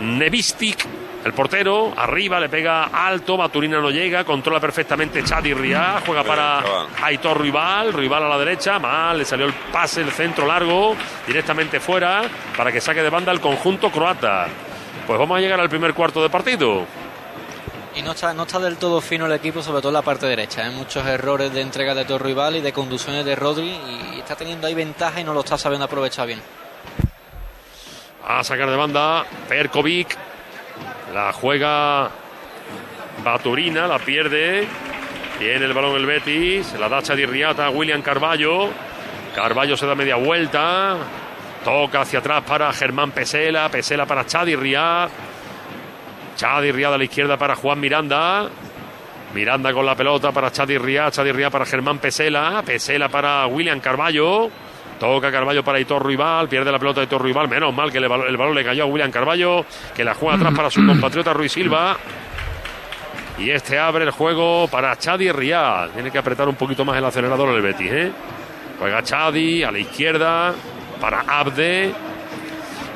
Nevistic, 0.00 0.86
el 1.24 1.32
portero, 1.32 1.94
arriba 1.96 2.38
le 2.38 2.50
pega 2.50 2.84
alto, 2.84 3.38
Maturina 3.38 3.80
no 3.80 3.90
llega, 3.90 4.24
controla 4.24 4.60
perfectamente 4.60 5.24
Chadi 5.24 5.54
Riá, 5.54 6.02
juega 6.04 6.22
para 6.22 6.62
Aitor 7.02 7.40
Rival, 7.40 7.94
Rival 7.94 8.24
a 8.24 8.28
la 8.28 8.38
derecha, 8.38 8.78
mal, 8.78 9.16
le 9.16 9.24
salió 9.24 9.46
el 9.46 9.54
pase, 9.72 10.02
el 10.02 10.10
centro 10.10 10.46
largo, 10.46 10.94
directamente 11.26 11.80
fuera, 11.80 12.22
para 12.56 12.70
que 12.70 12.80
saque 12.80 13.02
de 13.02 13.08
banda 13.08 13.32
el 13.32 13.40
conjunto 13.40 13.90
croata. 13.90 14.48
Pues 15.06 15.18
vamos 15.18 15.38
a 15.38 15.40
llegar 15.40 15.58
al 15.60 15.70
primer 15.70 15.94
cuarto 15.94 16.22
de 16.22 16.28
partido. 16.28 16.84
Y 17.94 18.02
no 18.02 18.12
está, 18.12 18.34
no 18.34 18.42
está 18.42 18.58
del 18.58 18.76
todo 18.76 19.00
fino 19.00 19.24
el 19.24 19.32
equipo, 19.32 19.62
sobre 19.62 19.80
todo 19.80 19.90
en 19.90 19.94
la 19.94 20.02
parte 20.02 20.26
derecha. 20.26 20.62
Hay 20.64 20.72
¿eh? 20.72 20.76
muchos 20.76 21.06
errores 21.06 21.52
de 21.52 21.60
entrega 21.60 21.94
de 21.94 22.04
Torrival 22.04 22.56
y 22.56 22.60
de 22.60 22.72
conducciones 22.72 23.24
de 23.24 23.36
Rodri. 23.36 23.78
Y 24.14 24.18
está 24.18 24.34
teniendo 24.34 24.66
ahí 24.66 24.74
ventaja 24.74 25.20
y 25.20 25.24
no 25.24 25.32
lo 25.32 25.40
está 25.40 25.56
sabiendo 25.56 25.84
aprovechar 25.84 26.26
bien 26.26 26.40
a 28.26 28.42
sacar 28.42 28.70
de 28.70 28.76
banda 28.76 29.24
Perkovic. 29.48 30.16
La 31.12 31.32
juega 31.32 32.10
Baturina, 33.22 33.86
la 33.86 33.98
pierde. 33.98 34.66
Tiene 35.38 35.64
el 35.64 35.72
balón 35.72 35.96
el 35.96 36.06
Betis. 36.06 36.74
La 36.78 36.88
dacha 36.88 37.14
de 37.14 37.26
Riata 37.26 37.70
William 37.70 38.02
Carballo. 38.02 38.70
Carballo 39.34 39.76
se 39.76 39.86
da 39.86 39.94
media 39.94 40.16
vuelta. 40.16 40.96
Toca 41.64 42.02
hacia 42.02 42.18
atrás 42.18 42.42
para 42.46 42.72
Germán 42.72 43.12
Pesela. 43.12 43.68
Pesela 43.68 44.06
para 44.06 44.26
Chadi 44.26 44.56
Riad. 44.56 45.08
Chadi 46.36 46.84
a 46.84 46.96
la 46.96 47.04
izquierda 47.04 47.36
para 47.36 47.54
Juan 47.54 47.80
Miranda. 47.80 48.48
Miranda 49.34 49.72
con 49.72 49.86
la 49.86 49.94
pelota 49.94 50.32
para 50.32 50.50
Chadi 50.50 50.78
Riad. 50.78 51.12
Chadi 51.12 51.32
para 51.50 51.66
Germán 51.66 51.98
Pesela. 51.98 52.62
Pesela 52.64 53.08
para 53.08 53.46
William 53.46 53.80
Carballo. 53.80 54.50
Toca 54.98 55.30
Carballo 55.30 55.64
para 55.64 55.80
Hitor 55.80 56.06
Rival, 56.06 56.48
pierde 56.48 56.70
la 56.70 56.78
pelota 56.78 57.00
de 57.00 57.06
Hitor 57.06 57.22
Rival. 57.22 57.48
Menos 57.48 57.74
mal 57.74 57.90
que 57.90 57.98
el 57.98 58.08
balón, 58.08 58.54
le 58.54 58.64
cayó 58.64 58.84
a 58.84 58.86
William 58.86 59.10
Carballo, 59.10 59.64
que 59.94 60.04
la 60.04 60.14
juega 60.14 60.36
atrás 60.36 60.54
para 60.54 60.70
su 60.70 60.84
compatriota 60.86 61.32
Ruiz 61.32 61.52
Silva. 61.52 61.96
Y 63.38 63.50
este 63.50 63.78
abre 63.78 64.04
el 64.04 64.10
juego 64.12 64.68
para 64.68 64.96
Chadi 64.96 65.32
Rial. 65.32 65.90
Tiene 65.90 66.10
que 66.10 66.18
apretar 66.18 66.48
un 66.48 66.54
poquito 66.54 66.84
más 66.84 66.96
el 66.96 67.04
acelerador 67.04 67.54
el 67.54 67.62
Betis, 67.62 67.92
¿eh? 67.92 68.12
Juega 68.78 69.02
Chadi 69.02 69.64
a 69.64 69.72
la 69.72 69.78
izquierda 69.78 70.54
para 71.00 71.20
Abde 71.20 71.92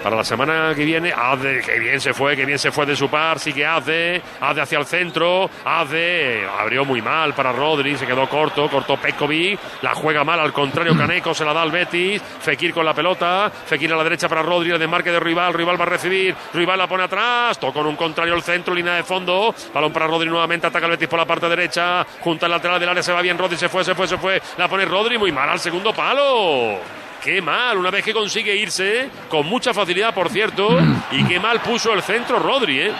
para 0.03 0.17
la 0.17 0.25
semana 0.25 0.73
que 0.75 0.85
viene. 0.85 1.13
Hace, 1.13 1.61
que 1.61 1.79
bien 1.79 2.01
se 2.01 2.13
fue, 2.13 2.37
que 2.37 2.45
bien 2.45 2.59
se 2.59 2.71
fue 2.71 2.87
de 2.87 2.97
su 2.97 3.09
par, 3.09 3.39
sí 3.39 3.53
que 3.53 3.67
hace, 3.67 4.21
hace 4.41 4.61
hacia 4.61 4.79
el 4.79 4.87
centro, 4.87 5.51
hace, 5.65 6.47
abrió 6.47 6.85
muy 6.85 7.03
mal 7.03 7.35
para 7.35 7.53
Rodri, 7.53 7.97
se 7.97 8.07
quedó 8.07 8.29
corto, 8.29 8.69
cortó 8.69 8.97
Pekovic, 8.97 9.59
la 9.83 9.95
juega 9.95 10.25
mal, 10.25 10.41
al 10.41 10.53
contrario, 10.53 10.97
Caneco 10.97 11.35
se 11.35 11.45
la 11.45 11.53
da 11.53 11.63
al 11.63 11.71
Betis, 11.71 12.23
Fekir 12.23 12.73
con 12.73 12.85
la 12.85 12.95
pelota, 12.95 13.51
Fekir 13.51 13.93
a 13.93 13.97
la 13.97 14.05
derecha 14.05 14.29
para 14.29 14.43
Rodri, 14.43 14.71
el 14.71 14.79
desmarque 14.79 15.11
de 15.11 15.21
rival, 15.21 15.55
rival 15.55 15.79
va 15.79 15.85
a 15.85 15.89
recibir, 15.89 16.35
rival 16.55 16.79
la 16.79 16.87
pone 16.87 17.05
atrás, 17.05 17.59
tocó 17.59 17.75
con 17.75 17.87
un 17.87 17.97
contrario 17.97 18.35
el 18.35 18.43
centro, 18.43 18.75
línea 18.75 18.95
de 18.95 19.03
fondo, 19.03 19.55
balón 19.73 19.93
para 19.93 20.07
Rodri 20.07 20.29
nuevamente, 20.29 20.67
ataca 20.67 20.87
el 20.87 20.93
Betis 20.93 21.09
por 21.09 21.19
la 21.19 21.27
parte 21.27 21.49
derecha, 21.49 22.05
junta 22.21 22.47
al 22.47 22.53
lateral 22.53 22.81
del 22.81 22.89
área, 22.89 23.03
se 23.03 23.13
va 23.13 23.23
bien 23.23 23.39
Rodri, 23.39 23.57
se 23.57 23.69
fue, 23.69 23.85
se 23.85 23.95
fue, 23.95 24.07
se 24.09 24.19
fue, 24.19 24.41
la 24.57 24.69
pone 24.69 24.85
Rodri, 24.85 25.19
muy 25.19 25.33
mal 25.33 25.49
al 25.49 25.61
segundo 25.61 25.93
palo. 25.93 26.79
Qué 27.23 27.43
mal, 27.43 27.77
una 27.77 27.91
vez 27.91 28.05
que 28.05 28.13
consigue 28.13 28.55
irse, 28.55 29.11
con 29.29 29.47
mucha 29.47 29.75
facilidad, 29.75 30.15
por 30.15 30.31
cierto, 30.31 30.79
y 31.11 31.25
qué 31.25 31.41
mal 31.41 31.61
puso 31.61 31.93
el 31.93 32.03
centro 32.03 32.39
Rodri, 32.39 32.81
¿eh? 32.81 32.93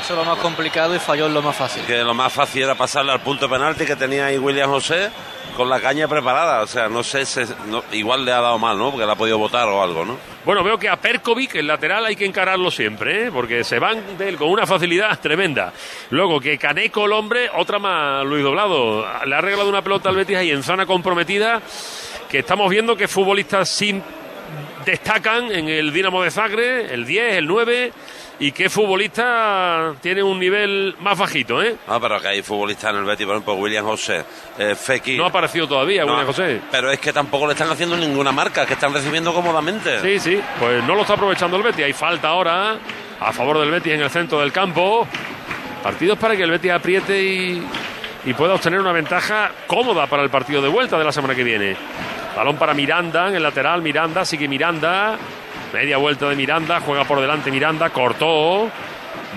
Eso 0.00 0.12
es 0.12 0.18
lo 0.18 0.24
más 0.24 0.38
complicado 0.38 0.94
y 0.94 0.98
falló 0.98 1.26
en 1.26 1.34
lo 1.34 1.42
más 1.42 1.56
fácil. 1.56 1.82
Que 1.84 2.04
lo 2.04 2.14
más 2.14 2.32
fácil 2.32 2.62
era 2.62 2.74
pasarle 2.74 3.12
al 3.12 3.20
punto 3.20 3.48
penalti 3.48 3.84
que 3.84 3.96
tenía 3.96 4.26
ahí 4.26 4.38
William 4.38 4.70
José 4.70 5.10
con 5.56 5.68
la 5.68 5.80
caña 5.80 6.06
preparada. 6.06 6.62
O 6.62 6.66
sea, 6.66 6.88
no 6.88 7.02
sé, 7.02 7.24
si 7.24 7.40
igual 7.92 8.24
le 8.24 8.32
ha 8.32 8.40
dado 8.40 8.58
mal, 8.58 8.76
¿no? 8.76 8.90
Porque 8.90 9.06
le 9.06 9.12
ha 9.12 9.16
podido 9.16 9.38
votar 9.38 9.66
o 9.68 9.82
algo, 9.82 10.04
¿no? 10.04 10.18
Bueno, 10.44 10.62
veo 10.62 10.78
que 10.78 10.88
a 10.88 10.96
Perkovic, 10.96 11.54
el 11.54 11.66
lateral, 11.66 12.04
hay 12.04 12.16
que 12.16 12.26
encararlo 12.26 12.70
siempre, 12.70 13.26
¿eh? 13.26 13.30
porque 13.32 13.64
se 13.64 13.78
van 13.78 14.18
de 14.18 14.28
él 14.28 14.36
con 14.36 14.50
una 14.50 14.66
facilidad 14.66 15.18
tremenda. 15.22 15.72
Luego 16.10 16.38
que 16.38 16.58
Caneco, 16.58 17.06
el 17.06 17.12
hombre, 17.12 17.48
otra 17.56 17.78
más, 17.78 18.24
Luis 18.26 18.42
Doblado. 18.42 19.06
Le 19.24 19.34
ha 19.34 19.40
regalado 19.40 19.68
una 19.68 19.82
pelota 19.82 20.10
al 20.10 20.16
Betis 20.16 20.36
ahí 20.36 20.50
en 20.50 20.62
zona 20.62 20.84
comprometida 20.84 21.62
que 22.34 22.40
estamos 22.40 22.68
viendo 22.68 22.96
que 22.96 23.06
futbolistas 23.06 23.68
sin 23.68 24.02
destacan 24.84 25.52
en 25.52 25.68
el 25.68 25.92
Dinamo 25.92 26.20
de 26.20 26.32
Zagreb, 26.32 26.92
el 26.92 27.06
10, 27.06 27.34
el 27.36 27.46
9 27.46 27.92
y 28.40 28.50
qué 28.50 28.68
futbolista 28.68 29.94
tiene 30.00 30.20
un 30.20 30.40
nivel 30.40 30.96
más 30.98 31.16
bajito, 31.16 31.62
¿eh? 31.62 31.76
Ah, 31.86 32.00
pero 32.02 32.20
que 32.20 32.26
hay 32.26 32.42
futbolistas 32.42 32.90
en 32.90 32.96
el 32.96 33.04
Betis, 33.04 33.24
por 33.24 33.36
ejemplo, 33.36 33.54
William 33.54 33.84
José, 33.84 34.24
eh, 34.58 34.74
Fekir. 34.74 35.16
No 35.16 35.26
ha 35.26 35.28
aparecido 35.28 35.68
todavía 35.68 36.04
William 36.04 36.26
José. 36.26 36.60
Pero 36.72 36.90
es 36.90 36.98
que 36.98 37.12
tampoco 37.12 37.46
le 37.46 37.52
están 37.52 37.70
haciendo 37.70 37.96
ninguna 37.96 38.32
marca, 38.32 38.66
que 38.66 38.72
están 38.72 38.92
recibiendo 38.92 39.32
cómodamente. 39.32 40.00
Sí, 40.00 40.18
sí, 40.18 40.42
pues 40.58 40.82
no 40.82 40.96
lo 40.96 41.02
está 41.02 41.14
aprovechando 41.14 41.56
el 41.56 41.62
Betis. 41.62 41.84
Hay 41.84 41.92
falta 41.92 42.30
ahora 42.30 42.78
a 43.20 43.32
favor 43.32 43.60
del 43.60 43.70
Betis 43.70 43.92
en 43.92 44.00
el 44.00 44.10
centro 44.10 44.40
del 44.40 44.50
campo. 44.50 45.06
Partidos 45.84 46.18
para 46.18 46.34
que 46.34 46.42
el 46.42 46.50
Betis 46.50 46.72
apriete 46.72 47.22
y, 47.22 47.62
y 48.24 48.34
pueda 48.34 48.54
obtener 48.54 48.80
una 48.80 48.90
ventaja 48.90 49.52
cómoda 49.68 50.08
para 50.08 50.24
el 50.24 50.30
partido 50.30 50.60
de 50.60 50.68
vuelta 50.68 50.98
de 50.98 51.04
la 51.04 51.12
semana 51.12 51.36
que 51.36 51.44
viene. 51.44 51.76
Balón 52.36 52.56
para 52.56 52.74
Miranda 52.74 53.28
en 53.28 53.36
el 53.36 53.42
lateral. 53.42 53.82
Miranda, 53.82 54.24
sigue 54.24 54.48
Miranda. 54.48 55.16
Media 55.72 55.96
vuelta 55.98 56.28
de 56.28 56.36
Miranda. 56.36 56.80
Juega 56.80 57.04
por 57.04 57.20
delante 57.20 57.50
Miranda. 57.50 57.90
Cortó. 57.90 58.70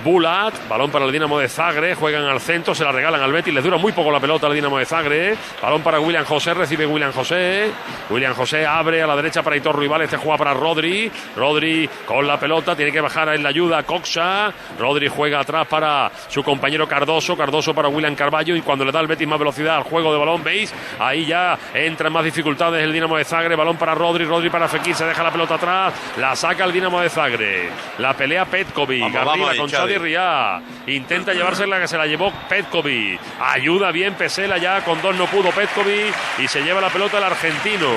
Bulat, 0.04 0.54
balón 0.70 0.92
para 0.92 1.06
el 1.06 1.12
Dinamo 1.12 1.40
de 1.40 1.50
Zagre, 1.50 1.96
juegan 1.96 2.24
al 2.24 2.40
centro, 2.40 2.74
se 2.76 2.84
la 2.84 2.92
regalan 2.92 3.22
al 3.22 3.32
Betis, 3.32 3.54
les 3.54 3.64
dura 3.64 3.78
muy 3.78 3.92
poco 3.92 4.12
la 4.12 4.20
pelota 4.20 4.48
al 4.48 4.54
Dinamo 4.54 4.78
de 4.78 4.86
Zagre, 4.86 5.36
balón 5.62 5.82
para 5.82 6.00
William 6.00 6.26
José, 6.26 6.54
recibe 6.54 6.86
William 6.86 7.12
José, 7.12 7.72
William 8.10 8.34
José 8.34 8.66
abre 8.66 9.02
a 9.02 9.08
la 9.08 9.16
derecha 9.16 9.44
para 9.44 9.58
Hitor 9.58 9.78
Rival, 9.78 10.02
este 10.02 10.18
juega 10.18 10.38
para 10.38 10.54
Rodri, 10.54 11.12
Rodri 11.36 11.90
con 12.06 12.28
la 12.28 12.40
pelota, 12.40 12.76
tiene 12.76 12.92
que 12.92 13.02
bajar 13.02 13.30
en 13.30 13.44
la 13.44 13.50
ayuda 13.50 13.84
Coxa, 13.84 14.54
Rodri 14.80 15.08
juega 15.08 15.40
atrás 15.40 15.68
para 15.68 16.12
su 16.28 16.44
compañero 16.44 16.88
Cardoso, 16.88 17.36
Cardoso 17.36 17.74
para 17.74 17.90
William 17.90 18.16
Carballo 18.16 18.56
y 18.56 18.62
cuando 18.62 18.86
le 18.86 18.92
da 18.92 19.00
el 19.00 19.08
Betis 19.08 19.28
más 19.28 19.40
velocidad 19.40 19.78
al 19.78 19.84
juego 19.84 20.12
de 20.14 20.20
balón, 20.20 20.44
veis, 20.44 20.74
ahí 21.00 21.26
ya 21.26 21.58
entra 21.74 22.08
en 22.08 22.14
más 22.14 22.24
dificultades 22.24 22.84
el 22.84 22.94
Dinamo 22.94 23.18
de 23.18 23.26
Zagre, 23.26 23.56
balón 23.56 23.78
para 23.78 23.96
Rodri, 23.96 24.26
Rodri 24.26 24.50
para 24.50 24.68
Fekir, 24.68 24.96
se 24.96 25.06
deja 25.06 25.24
la 25.24 25.32
pelota 25.32 25.56
atrás, 25.56 25.94
la 26.18 26.36
saca 26.36 26.66
el 26.66 26.72
Dinamo 26.72 27.02
de 27.02 27.10
Zagre, 27.10 27.70
la 27.98 28.14
pelea 28.14 28.46
Petkovic, 28.46 29.16
arriba 29.16 29.56
con 29.58 29.70
Ría. 29.98 30.62
Intenta 30.88 31.34
llevársela 31.34 31.80
que 31.80 31.88
se 31.88 31.98
la 31.98 32.06
llevó 32.06 32.32
Petkovic. 32.50 33.20
Ayuda 33.40 33.92
bien 33.92 34.14
Pesela 34.16 34.58
ya. 34.58 34.84
Con 34.84 35.02
dos 35.02 35.16
no 35.16 35.26
pudo 35.28 35.52
Petkovic. 35.52 36.14
Y 36.40 36.48
se 36.48 36.62
lleva 36.62 36.82
la 36.82 36.90
pelota 36.90 37.18
el 37.18 37.24
argentino. 37.24 37.88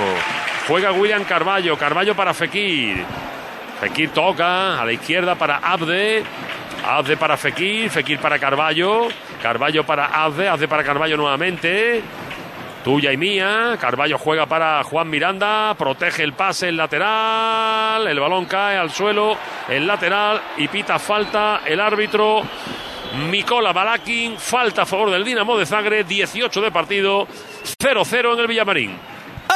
Juega 0.68 0.92
William 0.92 1.24
Carballo. 1.24 1.76
Carballo 1.76 2.14
para 2.14 2.34
Fekir. 2.34 3.04
Fekir 3.80 4.10
toca 4.10 4.80
a 4.80 4.84
la 4.84 4.92
izquierda 4.92 5.34
para 5.34 5.56
Abde. 5.56 6.22
Abde 6.86 7.16
para 7.16 7.36
Fekir. 7.36 7.90
Fekir 7.90 8.18
para 8.18 8.38
Carballo. 8.38 9.08
Carballo 9.42 9.84
para 9.84 10.06
Abde. 10.06 10.48
Abde 10.48 10.68
para 10.68 10.84
Carballo 10.84 11.16
nuevamente. 11.16 12.02
Tuya 12.84 13.12
y 13.12 13.16
mía. 13.18 13.76
Carballo 13.78 14.16
juega 14.16 14.46
para 14.46 14.82
Juan 14.84 15.10
Miranda. 15.10 15.74
Protege 15.76 16.22
el 16.22 16.32
pase, 16.32 16.68
el 16.68 16.76
lateral. 16.78 18.06
El 18.06 18.18
balón 18.18 18.46
cae 18.46 18.78
al 18.78 18.90
suelo. 18.90 19.36
El 19.68 19.86
lateral. 19.86 20.40
Y 20.56 20.68
pita 20.68 20.98
falta 20.98 21.60
el 21.66 21.78
árbitro. 21.78 22.42
Mikola 23.30 23.72
Balakin. 23.72 24.38
Falta 24.38 24.82
a 24.82 24.86
favor 24.86 25.10
del 25.10 25.24
Dinamo 25.24 25.58
de 25.58 25.66
Zagreb. 25.66 26.06
18 26.06 26.60
de 26.62 26.70
partido. 26.70 27.28
0-0 27.78 28.32
en 28.32 28.40
el 28.40 28.46
Villamarín. 28.46 28.98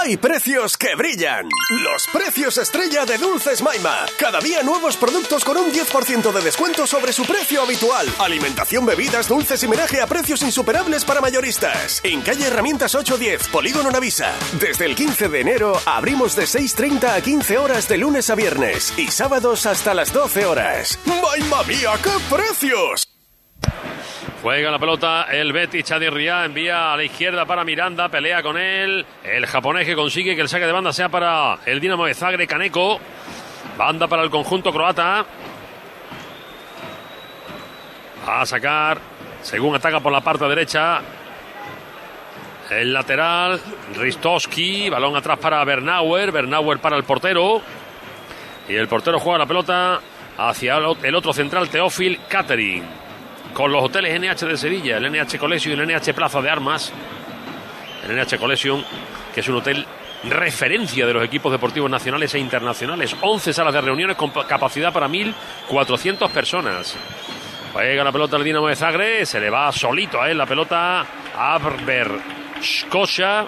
Hay 0.03 0.17
precios 0.17 0.77
que 0.77 0.95
brillan. 0.97 1.49
Los 1.71 2.07
precios 2.09 2.59
estrella 2.59 3.07
de 3.07 3.17
Dulces 3.17 3.63
Maima. 3.63 4.07
Cada 4.19 4.41
día 4.41 4.63
nuevos 4.63 4.97
productos 4.97 5.45
con 5.45 5.57
un 5.57 5.71
10% 5.71 6.33
de 6.33 6.41
descuento 6.41 6.87
sobre 6.87 7.13
su 7.13 7.25
precio 7.25 7.63
habitual. 7.63 8.09
Alimentación, 8.19 8.85
bebidas, 8.85 9.29
dulces 9.29 9.63
y 9.63 9.69
menaje 9.69 10.01
a 10.01 10.07
precios 10.07 10.43
insuperables 10.43 11.05
para 11.05 11.21
mayoristas. 11.21 12.01
En 12.03 12.23
calle 12.23 12.47
Herramientas 12.47 12.95
810, 12.95 13.49
Polígono 13.49 13.91
Navisa. 13.91 14.33
Desde 14.59 14.87
el 14.87 14.97
15 14.97 15.29
de 15.29 15.41
enero 15.41 15.81
abrimos 15.87 16.35
de 16.35 16.45
6.30 16.45 17.17
a 17.17 17.21
15 17.21 17.59
horas 17.59 17.89
de 17.89 17.99
lunes 17.99 18.31
a 18.31 18.35
viernes 18.35 18.93
y 18.99 19.09
sábados 19.09 19.65
hasta 19.65 19.95
las 19.95 20.13
12 20.13 20.45
horas. 20.45 20.99
¡Maima 21.07 21.63
mía, 21.63 21.93
qué 22.03 22.35
precios! 22.35 23.09
Juega 24.45 24.71
la 24.71 24.79
pelota 24.79 25.23
el 25.33 25.55
Betis, 25.55 25.87
Chadi 25.87 26.07
Ría 26.11 26.45
envía 26.45 26.93
a 26.93 26.99
la 26.99 27.03
izquierda 27.03 27.47
para 27.47 27.65
Miranda, 27.65 28.11
pelea 28.11 28.43
con 28.43 28.59
él. 28.59 29.07
El 29.23 29.47
japonés 29.47 29.87
que 29.87 29.95
consigue 29.95 30.37
que 30.37 30.43
el 30.43 30.51
saque 30.51 30.67
de 30.67 30.73
banda 30.73 30.93
sea 30.93 31.09
para 31.09 31.61
el 31.65 31.81
Dinamo 31.81 32.05
de 32.05 32.13
Zagreb, 32.13 32.47
Kaneko. 32.47 33.01
Banda 33.79 34.07
para 34.07 34.23
el 34.23 34.29
conjunto 34.29 34.71
croata. 34.71 35.25
A 38.27 38.45
sacar, 38.45 38.99
según 39.41 39.77
ataca 39.77 40.01
por 40.01 40.13
la 40.13 40.21
parte 40.21 40.45
derecha, 40.45 41.01
el 42.71 42.93
lateral, 42.93 43.59
Ristowski, 43.97 44.91
balón 44.91 45.17
atrás 45.17 45.39
para 45.39 45.65
Bernauer, 45.65 46.33
Bernauer 46.33 46.81
para 46.81 46.99
el 46.99 47.05
portero. 47.05 47.63
Y 48.69 48.75
el 48.75 48.89
portero 48.89 49.19
juega 49.19 49.39
la 49.39 49.47
pelota 49.47 50.01
hacia 50.37 50.77
el 50.77 51.15
otro 51.15 51.33
central, 51.33 51.71
Teófil 51.71 52.21
Catering 52.29 53.04
con 53.53 53.71
los 53.71 53.85
hoteles 53.85 54.19
NH 54.19 54.47
de 54.47 54.57
Sevilla, 54.57 54.97
el 54.97 55.11
NH 55.11 55.39
Collection 55.39 55.79
y 55.79 55.81
el 55.81 55.87
NH 55.89 56.13
Plaza 56.15 56.41
de 56.41 56.51
Armas. 56.51 56.93
El 58.07 58.17
NH 58.17 58.39
Collection, 58.39 58.85
que 59.35 59.41
es 59.41 59.49
un 59.49 59.57
hotel 59.57 59.87
referencia 60.25 61.07
de 61.07 61.13
los 61.13 61.25
equipos 61.25 61.53
deportivos 61.53 61.91
nacionales 61.91 62.35
e 62.35 62.39
internacionales. 62.39 63.15
11 63.21 63.53
salas 63.53 63.75
de 63.75 63.81
reuniones 63.81 64.17
con 64.17 64.31
capacidad 64.31 64.93
para 64.93 65.09
1.400 65.09 66.31
personas. 66.31 66.97
Juega 67.73 68.05
la 68.05 68.13
pelota 68.13 68.37
al 68.37 68.45
Dinamo 68.45 68.69
de 68.69 68.77
Zagreb, 68.77 69.27
se 69.27 69.41
le 69.41 69.51
va 69.51 69.71
solito 69.73 70.23
a 70.23 70.31
él 70.31 70.39
la 70.39 70.47
pelota 70.47 71.01
a 71.37 71.55
Arber 71.55 72.09
Scotia 72.63 73.47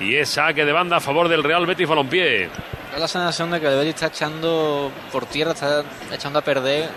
y 0.00 0.14
es 0.14 0.28
saque 0.28 0.64
de 0.64 0.72
banda 0.72 0.98
a 0.98 1.00
favor 1.00 1.28
del 1.28 1.42
Real 1.42 1.66
Betis 1.66 1.88
Balompié. 1.88 2.48
Da 2.92 2.98
la 2.98 3.08
sensación 3.08 3.50
de 3.50 3.60
que 3.60 3.66
el 3.66 3.76
Betis 3.76 3.94
está 3.94 4.06
echando 4.06 4.92
por 5.10 5.26
tierra, 5.26 5.52
está 5.52 5.84
echando 6.12 6.38
a 6.38 6.42
perder 6.42 6.88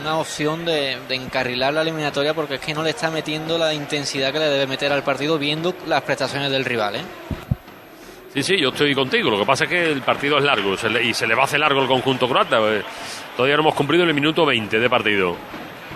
una 0.00 0.18
opción 0.18 0.64
de, 0.64 0.98
de, 1.08 1.14
encarrilar 1.14 1.72
la 1.72 1.82
eliminatoria 1.82 2.34
porque 2.34 2.54
es 2.54 2.60
que 2.60 2.74
no 2.74 2.82
le 2.82 2.90
está 2.90 3.10
metiendo 3.10 3.58
la 3.58 3.72
intensidad 3.74 4.32
que 4.32 4.38
le 4.38 4.46
debe 4.46 4.66
meter 4.66 4.92
al 4.92 5.02
partido 5.02 5.38
viendo 5.38 5.74
las 5.86 6.02
prestaciones 6.02 6.50
del 6.50 6.64
rival. 6.64 6.96
¿eh? 6.96 7.02
Sí, 8.34 8.42
sí, 8.42 8.56
yo 8.58 8.70
estoy 8.70 8.94
contigo. 8.94 9.30
Lo 9.30 9.38
que 9.38 9.46
pasa 9.46 9.64
es 9.64 9.70
que 9.70 9.92
el 9.92 10.02
partido 10.02 10.38
es 10.38 10.44
largo 10.44 10.76
se 10.76 10.90
le, 10.90 11.04
y 11.04 11.14
se 11.14 11.26
le 11.26 11.36
va 11.36 11.42
a 11.42 11.44
hacer 11.44 11.60
largo 11.60 11.80
el 11.80 11.86
conjunto 11.86 12.28
croata. 12.28 12.58
Todavía 13.36 13.56
no 13.56 13.62
hemos 13.62 13.74
cumplido 13.74 14.02
el 14.02 14.12
minuto 14.12 14.44
20 14.44 14.80
de 14.80 14.90
partido. 14.90 15.36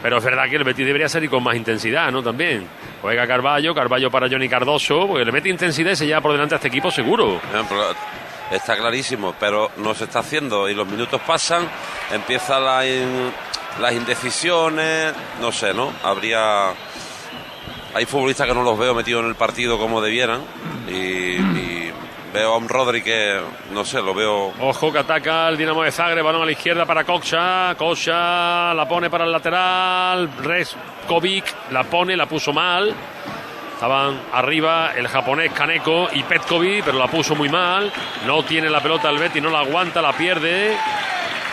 Pero 0.01 0.19
es 0.19 0.25
verdad 0.25 0.45
que 0.49 0.55
el 0.55 0.63
Betis 0.63 0.87
debería 0.87 1.09
salir 1.09 1.29
con 1.29 1.43
más 1.43 1.57
intensidad, 1.57 2.13
¿no? 2.13 2.23
También. 2.23 2.65
Juega 3.03 3.27
Carballo, 3.27 3.75
Carballo 3.75 4.09
para 4.11 4.29
Johnny 4.29 4.49
Cardoso, 4.49 5.09
porque 5.09 5.25
le 5.25 5.33
mete 5.33 5.49
intensidad 5.49 5.91
y 5.91 5.97
se 5.97 6.07
lleva 6.07 6.21
por 6.21 6.31
delante 6.31 6.55
a 6.55 6.57
este 6.57 6.69
equipo 6.69 6.93
seguro. 6.93 7.41
Está 8.53 8.77
clarísimo, 8.77 9.35
pero 9.39 9.73
no 9.79 9.93
se 9.95 10.05
está 10.05 10.21
haciendo 10.21 10.69
y 10.69 10.75
los 10.75 10.87
minutos 10.87 11.21
pasan, 11.27 11.69
empieza 12.13 12.59
la, 12.61 12.87
in, 12.87 13.33
las 13.81 13.93
indecisiones, 13.93 15.15
no 15.41 15.53
sé, 15.53 15.75
¿no? 15.75 15.93
Habría... 16.03 16.71
Hay 17.95 18.05
futbolistas 18.05 18.47
que 18.47 18.55
no 18.55 18.63
los 18.63 18.79
veo 18.79 18.95
metidos 18.95 19.23
en 19.23 19.31
el 19.31 19.35
partido 19.35 19.79
como 19.79 20.01
debieran 20.01 20.43
y, 20.89 21.91
veo 22.33 22.53
a 22.53 22.59
un 22.59 22.69
Rodri 22.69 23.03
que, 23.03 23.41
no 23.73 23.85
sé, 23.85 24.03
lo 24.03 24.13
veo... 24.13 24.53
Ojo 24.61 24.93
que 24.93 24.99
ataca 24.99 25.49
el 25.49 25.57
Dinamo 25.57 25.83
de 25.83 25.91
Zagreb, 25.91 26.23
balón 26.23 26.43
a 26.43 26.45
la 26.45 26.53
izquierda 26.53 26.85
para 26.85 27.05
Kocha, 27.05 27.75
Kocha 27.77 28.75
la 28.75 28.87
pone 28.87 29.09
para 29.09 29.25
el 29.25 29.33
lateral, 29.33 30.31
Reskovic 30.43 31.71
la 31.71 31.85
pone, 31.85 32.17
la 32.17 32.27
puso 32.27 32.53
mal. 32.53 32.95
Estaban 33.73 34.21
arriba 34.33 34.93
el 34.97 35.07
japonés 35.07 35.53
Kaneko 35.53 36.09
y 36.13 36.25
Petkovic, 36.25 36.85
pero 36.85 36.99
la 36.99 37.07
puso 37.07 37.37
muy 37.37 37.49
mal. 37.49 37.93
No 38.27 38.43
tiene 38.43 38.69
la 38.69 38.83
pelota 38.83 39.09
el 39.09 39.19
Betty, 39.19 39.41
no 39.41 39.51
la 39.51 39.61
aguanta, 39.61 40.03
la 40.03 40.13
pierde. 40.13 40.77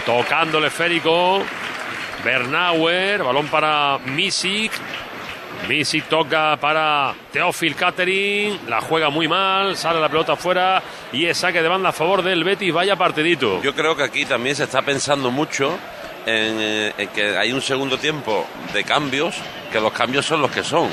Tocando 0.05 0.57
el 0.57 0.65
esférico. 0.65 1.43
Bernauer, 2.25 3.21
balón 3.23 3.47
para 3.49 3.99
Misic. 3.99 4.71
Misic 5.69 6.05
toca 6.09 6.57
para 6.59 7.13
Teófil 7.31 7.75
Catering, 7.75 8.61
la 8.67 8.81
juega 8.81 9.09
muy 9.11 9.27
mal, 9.27 9.77
sale 9.77 10.01
la 10.01 10.09
pelota 10.09 10.33
afuera 10.33 10.81
y 11.13 11.25
es 11.27 11.37
saque 11.37 11.61
de 11.61 11.67
banda 11.67 11.89
a 11.89 11.91
favor 11.91 12.23
del 12.23 12.43
Betis, 12.43 12.73
vaya 12.73 12.95
partidito. 12.95 13.61
Yo 13.61 13.75
creo 13.75 13.95
que 13.95 14.03
aquí 14.03 14.25
también 14.25 14.55
se 14.55 14.63
está 14.63 14.81
pensando 14.81 15.29
mucho 15.29 15.77
en, 16.25 16.91
en 16.97 17.07
que 17.09 17.37
hay 17.37 17.53
un 17.53 17.61
segundo 17.61 17.99
tiempo 17.99 18.47
de 18.73 18.83
cambios, 18.83 19.35
que 19.71 19.79
los 19.79 19.93
cambios 19.93 20.25
son 20.25 20.41
los 20.41 20.49
que 20.49 20.63
son. 20.63 20.89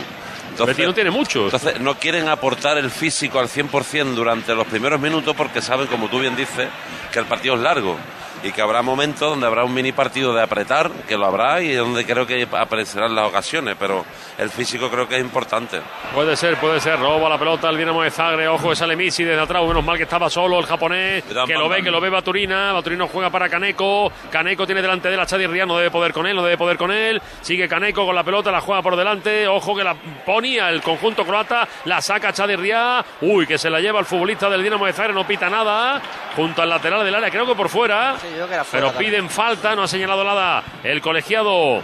Entonces, 0.50 0.76
Betis 0.76 0.86
no 0.86 0.94
tiene 0.94 1.10
muchos. 1.10 1.44
Entonces 1.44 1.80
no 1.80 1.94
quieren 1.94 2.28
aportar 2.28 2.76
el 2.76 2.90
físico 2.90 3.38
al 3.38 3.48
100% 3.48 4.14
durante 4.14 4.54
los 4.54 4.66
primeros 4.66 5.00
minutos 5.00 5.34
porque 5.34 5.62
saben, 5.62 5.86
como 5.86 6.08
tú 6.08 6.20
bien 6.20 6.36
dices, 6.36 6.68
que 7.10 7.18
el 7.18 7.24
partido 7.24 7.54
es 7.54 7.60
largo 7.62 7.96
y 8.42 8.52
que 8.52 8.62
habrá 8.62 8.82
momentos 8.82 9.30
donde 9.30 9.46
habrá 9.46 9.64
un 9.64 9.72
mini 9.72 9.92
partido 9.92 10.34
de 10.34 10.42
apretar, 10.42 10.90
que 11.08 11.16
lo 11.16 11.26
habrá 11.26 11.62
y 11.62 11.72
donde 11.74 12.04
creo 12.04 12.26
que 12.26 12.46
aparecerán 12.52 13.14
las 13.14 13.28
ocasiones, 13.28 13.76
pero 13.78 14.04
el 14.38 14.50
físico 14.50 14.90
creo 14.90 15.08
que 15.08 15.16
es 15.16 15.20
importante. 15.20 15.80
Puede 16.14 16.36
ser, 16.36 16.56
puede 16.56 16.80
ser, 16.80 16.98
roba 16.98 17.28
la 17.28 17.38
pelota 17.38 17.68
el 17.70 17.76
Dinamo 17.76 18.02
de 18.02 18.10
Zagreb, 18.10 18.52
ojo 18.52 18.70
que 18.70 18.76
sale 18.76 18.96
Misi 18.96 19.24
desde 19.24 19.40
atrás, 19.40 19.62
menos 19.66 19.84
mal 19.84 19.96
que 19.96 20.04
estaba 20.04 20.28
solo 20.28 20.58
el 20.58 20.66
japonés, 20.66 21.24
que 21.46 21.54
lo 21.54 21.68
ve, 21.68 21.82
que 21.82 21.90
lo 21.90 22.00
ve 22.00 22.10
Baturina, 22.10 22.72
Baturino 22.72 23.08
juega 23.08 23.30
para 23.30 23.48
Caneco, 23.48 24.10
Caneco 24.30 24.66
tiene 24.66 24.82
delante 24.82 25.08
de 25.08 25.16
la 25.16 25.26
Chadi 25.26 25.46
Ría, 25.46 25.66
no 25.66 25.76
debe 25.76 25.90
poder 25.90 26.12
con 26.12 26.26
él, 26.26 26.36
no 26.36 26.42
debe 26.42 26.58
poder 26.58 26.76
con 26.76 26.90
él, 26.90 27.20
sigue 27.40 27.68
Caneco 27.68 28.04
con 28.04 28.14
la 28.14 28.24
pelota, 28.24 28.50
la 28.50 28.60
juega 28.60 28.82
por 28.82 28.96
delante, 28.96 29.46
ojo 29.46 29.74
que 29.76 29.84
la 29.84 29.94
ponía 30.26 30.68
el 30.68 30.82
conjunto 30.82 31.24
croata, 31.24 31.68
la 31.84 32.00
saca 32.00 32.32
Chadi 32.32 32.56
Ría, 32.56 33.04
uy, 33.20 33.46
que 33.46 33.58
se 33.58 33.70
la 33.70 33.80
lleva 33.80 34.00
el 34.00 34.06
futbolista 34.06 34.48
del 34.50 34.62
Dinamo 34.62 34.86
de 34.86 34.92
Zagreb, 34.92 35.14
no 35.14 35.26
pita 35.26 35.48
nada, 35.48 36.00
junto 36.36 36.62
al 36.62 36.68
lateral 36.68 37.04
del 37.04 37.14
área, 37.14 37.30
creo 37.30 37.46
que 37.46 37.54
por 37.54 37.68
fuera. 37.68 38.16
Sí, 38.20 38.28
yo 38.36 38.48
que 38.48 38.54
era 38.54 38.64
fuera 38.64 38.86
pero 38.86 38.92
también. 38.92 39.12
piden 39.12 39.30
falta, 39.30 39.74
no 39.76 39.82
ha 39.82 39.88
señalado 39.88 40.24
nada 40.24 40.62
el 40.82 41.00
colegiado 41.00 41.82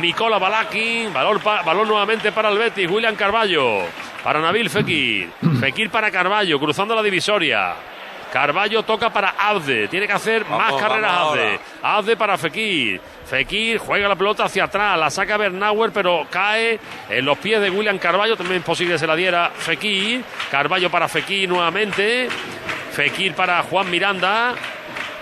Mikola 0.00 0.38
Balakin, 0.38 1.12
balón, 1.12 1.40
pa, 1.40 1.62
balón 1.62 1.88
nuevamente 1.88 2.32
para 2.32 2.48
el 2.48 2.58
Betis, 2.58 2.88
William 2.88 3.14
Carballo, 3.14 3.82
para 4.22 4.40
Nabil 4.40 4.70
Fekir, 4.70 5.30
Fekir 5.60 5.90
para 5.90 6.10
Carballo, 6.10 6.58
cruzando 6.58 6.94
la 6.94 7.02
divisoria. 7.02 7.74
Carballo 8.32 8.82
toca 8.82 9.10
para 9.10 9.34
Abde, 9.38 9.88
tiene 9.88 10.06
que 10.06 10.14
hacer 10.14 10.44
Vamos, 10.44 10.58
más 10.58 10.80
carreras 10.80 11.12
Abde. 11.12 11.60
Abde 11.82 12.16
para 12.16 12.38
Fekir. 12.38 12.98
Fekir 13.26 13.76
juega 13.76 14.08
la 14.08 14.16
pelota 14.16 14.44
hacia 14.44 14.64
atrás, 14.64 14.98
la 14.98 15.10
saca 15.10 15.36
Bernauer, 15.36 15.92
pero 15.92 16.26
cae 16.30 16.80
en 17.10 17.24
los 17.26 17.36
pies 17.36 17.60
de 17.60 17.68
William 17.68 17.98
Carballo. 17.98 18.34
También 18.34 18.60
es 18.60 18.64
posible 18.64 18.94
que 18.94 18.98
se 18.98 19.06
la 19.06 19.16
diera 19.16 19.50
Fekir. 19.54 20.24
Carballo 20.50 20.90
para 20.90 21.08
Fekir 21.08 21.46
nuevamente. 21.46 22.28
Fekir 22.92 23.34
para 23.34 23.62
Juan 23.62 23.90
Miranda. 23.90 24.54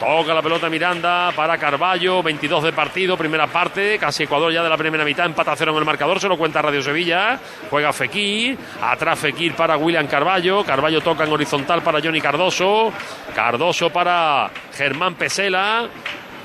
Toca 0.00 0.32
la 0.32 0.40
pelota 0.40 0.70
Miranda 0.70 1.30
para 1.36 1.58
Carballo, 1.58 2.22
22 2.22 2.64
de 2.64 2.72
partido, 2.72 3.18
primera 3.18 3.46
parte, 3.46 3.98
casi 3.98 4.22
Ecuador 4.22 4.50
ya 4.50 4.62
de 4.62 4.70
la 4.70 4.78
primera 4.78 5.04
mitad, 5.04 5.26
empata 5.26 5.54
cero 5.54 5.72
en 5.72 5.78
el 5.78 5.84
marcador, 5.84 6.18
se 6.18 6.26
lo 6.26 6.38
cuenta 6.38 6.62
Radio 6.62 6.82
Sevilla, 6.82 7.38
juega 7.68 7.92
Fekir, 7.92 8.56
atrás 8.80 9.18
Fekir 9.18 9.54
para 9.54 9.76
William 9.76 10.06
Carballo, 10.06 10.64
Carballo 10.64 11.02
toca 11.02 11.24
en 11.24 11.32
horizontal 11.32 11.82
para 11.82 12.00
Johnny 12.00 12.18
Cardoso, 12.18 12.90
Cardoso 13.34 13.90
para 13.90 14.50
Germán 14.72 15.16
Pesela, 15.16 15.86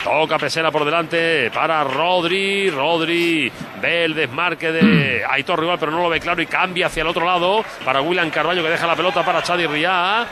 Toca 0.06 0.38
Pesela 0.38 0.72
por 0.72 0.86
delante 0.86 1.50
para 1.50 1.84
Rodri. 1.84 2.70
Rodri 2.70 3.52
ve 3.82 4.06
el 4.06 4.14
desmarque 4.14 4.72
de 4.72 5.26
Aitor 5.28 5.60
Rival, 5.60 5.80
pero 5.80 5.92
no 5.92 6.04
lo 6.04 6.10
ve 6.10 6.20
claro 6.20 6.44
y 6.44 6.46
cambia 6.46 6.86
hacia 6.86 7.02
el 7.02 7.08
otro 7.08 7.26
lado 7.26 7.66
para 7.84 8.02
William 8.02 8.30
Carballo 8.30 8.62
que 8.62 8.70
deja 8.70 8.86
la 8.86 8.96
pelota 8.96 9.26
para 9.26 9.42
Chadi 9.42 9.66
Riá. 9.66 10.24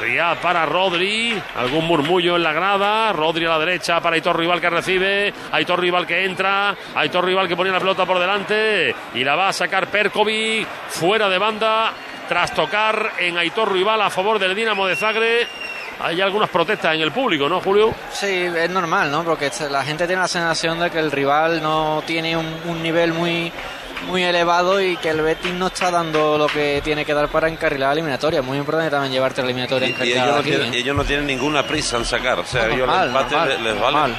Riá 0.00 0.34
para 0.40 0.64
Rodri. 0.64 1.38
Algún 1.56 1.86
murmullo 1.86 2.36
en 2.36 2.42
la 2.42 2.54
grada. 2.54 3.12
Rodri 3.12 3.44
a 3.44 3.50
la 3.50 3.58
derecha 3.58 4.00
para 4.00 4.14
Aitor 4.14 4.38
Rival 4.38 4.62
que 4.62 4.70
recibe. 4.70 5.34
Aitor 5.52 5.78
Rival 5.78 6.06
que 6.06 6.24
entra. 6.24 6.74
Aitor 6.94 7.26
Rival 7.26 7.46
que 7.46 7.56
pone 7.56 7.70
la 7.70 7.80
pelota 7.80 8.06
por 8.06 8.18
delante 8.18 8.94
y 9.12 9.24
la 9.24 9.36
va 9.36 9.48
a 9.48 9.52
sacar 9.52 9.88
Perkovic 9.88 10.66
fuera 10.88 11.28
de 11.28 11.36
banda 11.36 11.92
tras 12.30 12.54
tocar 12.54 13.12
en 13.18 13.36
Aitor 13.36 13.70
Rival 13.70 14.00
a 14.00 14.08
favor 14.08 14.38
del 14.38 14.54
Dinamo 14.54 14.86
de 14.86 14.96
Zagreb 14.96 15.67
hay 16.00 16.20
algunas 16.20 16.48
protestas 16.48 16.94
en 16.94 17.00
el 17.00 17.12
público, 17.12 17.48
¿no, 17.48 17.60
Julio? 17.60 17.94
Sí, 18.12 18.26
es 18.26 18.70
normal, 18.70 19.10
¿no? 19.10 19.24
Porque 19.24 19.50
la 19.70 19.84
gente 19.84 20.06
tiene 20.06 20.22
la 20.22 20.28
sensación 20.28 20.78
de 20.78 20.90
que 20.90 20.98
el 20.98 21.10
rival 21.10 21.62
no 21.62 22.02
tiene 22.06 22.36
un, 22.36 22.82
nivel 22.82 23.12
muy 23.12 23.52
muy 24.06 24.22
elevado 24.22 24.80
y 24.80 24.96
que 24.96 25.10
el 25.10 25.20
Betis 25.20 25.52
no 25.54 25.66
está 25.66 25.90
dando 25.90 26.38
lo 26.38 26.46
que 26.46 26.80
tiene 26.84 27.04
que 27.04 27.12
dar 27.12 27.28
para 27.28 27.48
encarrilar 27.48 27.88
la 27.88 27.92
eliminatoria. 27.94 28.42
Muy 28.42 28.56
importante 28.56 28.90
también 28.90 29.12
llevarte 29.12 29.42
la 29.42 29.46
eliminatoria 29.48 29.88
y, 29.88 30.12
ellos, 30.12 30.94
no 30.94 31.04
tienen, 31.04 31.26
ninguna 31.26 31.64
prisa 31.64 31.96
en 31.96 32.04
sacar. 32.04 32.38
O 32.38 32.46
sea, 32.46 32.68
ellos 32.68 32.88
el 32.88 33.08
empate 33.08 33.58
les, 33.58 33.80
vale. 33.80 34.14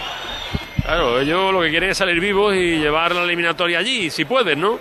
Claro, 0.84 1.20
ellos 1.20 1.54
lo 1.54 1.62
que 1.62 1.70
quieren 1.70 1.92
es 1.92 1.98
salir 1.98 2.20
vivos 2.20 2.54
y 2.56 2.78
llevar 2.78 3.15
la 3.15 3.24
eliminatoria 3.24 3.80
allí, 3.80 4.10
si 4.10 4.26
pueden, 4.26 4.60
¿no? 4.60 4.80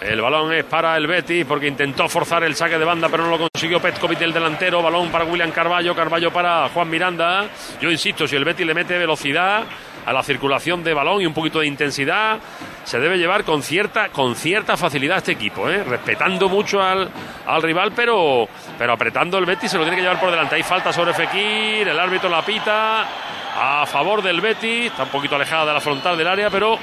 El 0.00 0.22
balón 0.22 0.50
es 0.54 0.64
para 0.64 0.96
el 0.96 1.06
Betis 1.06 1.44
porque 1.44 1.66
intentó 1.68 2.08
forzar 2.08 2.42
el 2.44 2.54
saque 2.54 2.78
de 2.78 2.84
banda, 2.86 3.08
pero 3.10 3.24
no 3.24 3.30
lo 3.36 3.48
consiguió 3.50 3.80
Petkovic 3.80 4.22
el 4.22 4.32
delantero. 4.32 4.82
Balón 4.82 5.10
para 5.10 5.26
William 5.26 5.50
Carballo, 5.50 5.94
Carballo 5.94 6.32
para 6.32 6.70
Juan 6.70 6.88
Miranda. 6.88 7.46
Yo 7.82 7.90
insisto, 7.90 8.26
si 8.26 8.34
el 8.34 8.44
Betis 8.44 8.66
le 8.66 8.72
mete 8.72 8.96
velocidad 8.96 9.62
a 10.06 10.12
la 10.14 10.22
circulación 10.22 10.82
de 10.82 10.94
balón 10.94 11.20
y 11.20 11.26
un 11.26 11.34
poquito 11.34 11.60
de 11.60 11.66
intensidad, 11.66 12.38
se 12.84 12.98
debe 12.98 13.18
llevar 13.18 13.44
con 13.44 13.62
cierta, 13.62 14.08
con 14.08 14.34
cierta 14.34 14.78
facilidad 14.78 15.18
este 15.18 15.32
equipo, 15.32 15.68
¿eh? 15.68 15.84
respetando 15.84 16.48
mucho 16.48 16.82
al, 16.82 17.10
al 17.46 17.62
rival, 17.62 17.92
pero, 17.94 18.48
pero 18.78 18.94
apretando 18.94 19.36
el 19.36 19.44
Betis 19.44 19.70
se 19.70 19.76
lo 19.76 19.84
tiene 19.84 19.96
que 19.96 20.02
llevar 20.02 20.18
por 20.18 20.30
delante. 20.30 20.54
Hay 20.54 20.62
falta 20.62 20.94
sobre 20.94 21.12
Fekir, 21.12 21.86
el 21.86 22.00
árbitro 22.00 22.30
la 22.30 22.40
pita 22.40 23.06
a 23.54 23.84
favor 23.84 24.22
del 24.22 24.40
Betis, 24.40 24.86
está 24.86 25.02
un 25.02 25.10
poquito 25.10 25.34
alejada 25.34 25.66
de 25.66 25.72
la 25.74 25.80
frontal 25.80 26.16
del 26.16 26.26
área, 26.26 26.48
pero 26.48 26.78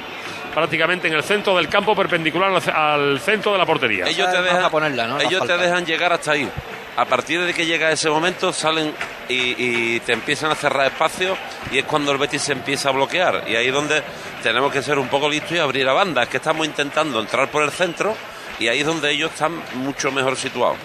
prácticamente 0.58 1.08
en 1.08 1.13
el 1.13 1.22
centro 1.22 1.56
del 1.56 1.70
campo, 1.70 1.96
perpendicular 1.96 2.52
al, 2.74 3.20
centro 3.20 3.52
de 3.52 3.60
la 3.60 3.65
portería. 3.67 4.08
Ellos 4.08 4.32
te 4.32 4.41
dejan, 4.41 4.72
ponerla, 4.72 5.20
ellos 5.22 5.46
te 5.46 5.56
dejan 5.56 5.86
llegar 5.86 6.12
hasta 6.12 6.32
ahí. 6.32 6.50
A 6.96 7.06
partir 7.06 7.43
de 7.43 7.54
que 7.54 7.67
llega 7.67 7.91
ese 7.91 8.10
momento 8.10 8.52
salen 8.52 8.91
y, 9.30 10.00
te 10.00 10.13
empiezan 10.13 10.50
a 10.50 10.56
cerrar 10.56 10.88
espacios 10.88 11.38
y 11.72 11.78
es 11.78 11.86
cuando 11.86 12.12
el 12.12 12.17
Betis 12.17 12.41
se 12.41 12.54
empieza 12.54 12.89
a 12.89 12.91
bloquear. 12.91 13.43
Y 13.46 13.56
ahí 13.56 13.67
es 13.67 13.74
donde 13.74 14.02
tenemos 14.41 14.74
que 14.74 14.82
ser 14.82 14.98
un 14.98 15.08
poco 15.10 15.30
listos 15.30 15.52
y 15.52 15.60
abrir 15.60 15.88
a 15.88 15.93
banda. 15.93 16.24
Es 16.24 16.30
que 16.30 16.38
estamos 16.38 16.65
intentando 16.65 17.20
entrar 17.20 17.52
por 17.52 17.62
el 17.62 17.70
centro 17.70 18.15
y 18.58 18.67
ahí 18.67 18.80
es 18.80 18.86
donde 18.88 19.12
ellos 19.12 19.32
están 19.32 19.62
mucho 19.76 20.12
mejor 20.12 20.36
situados. 20.38 20.78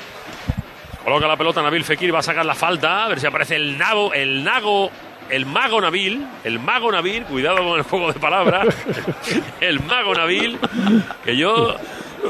Coloca 1.03 1.27
la 1.27 1.39
pelota 1.39 1.63
Nabil 1.63 1.83
Fekir, 1.83 2.15
va 2.15 2.19
a 2.19 2.23
sacar 2.23 2.45
la 2.45 2.55
falta, 2.55 3.05
a 3.05 3.09
ver 3.09 3.19
si 3.19 3.27
aparece 3.27 3.57
el 3.57 3.79
Nago, 3.79 4.13
el 4.13 4.45
Nago 4.45 4.91
el 5.33 5.47
mago 5.47 5.81
Nabil, 5.81 6.27
el 6.45 6.59
mago 6.59 6.93
Nabil, 6.93 7.25
cuidado 7.25 7.65
con 7.65 7.79
el 7.79 7.83
juego 7.85 8.13
de 8.13 8.21
palabras, 8.21 8.67
el 9.61 9.81
mago 9.81 10.15
Nabil, 10.15 10.59
que 11.25 11.37
yo 11.39 11.75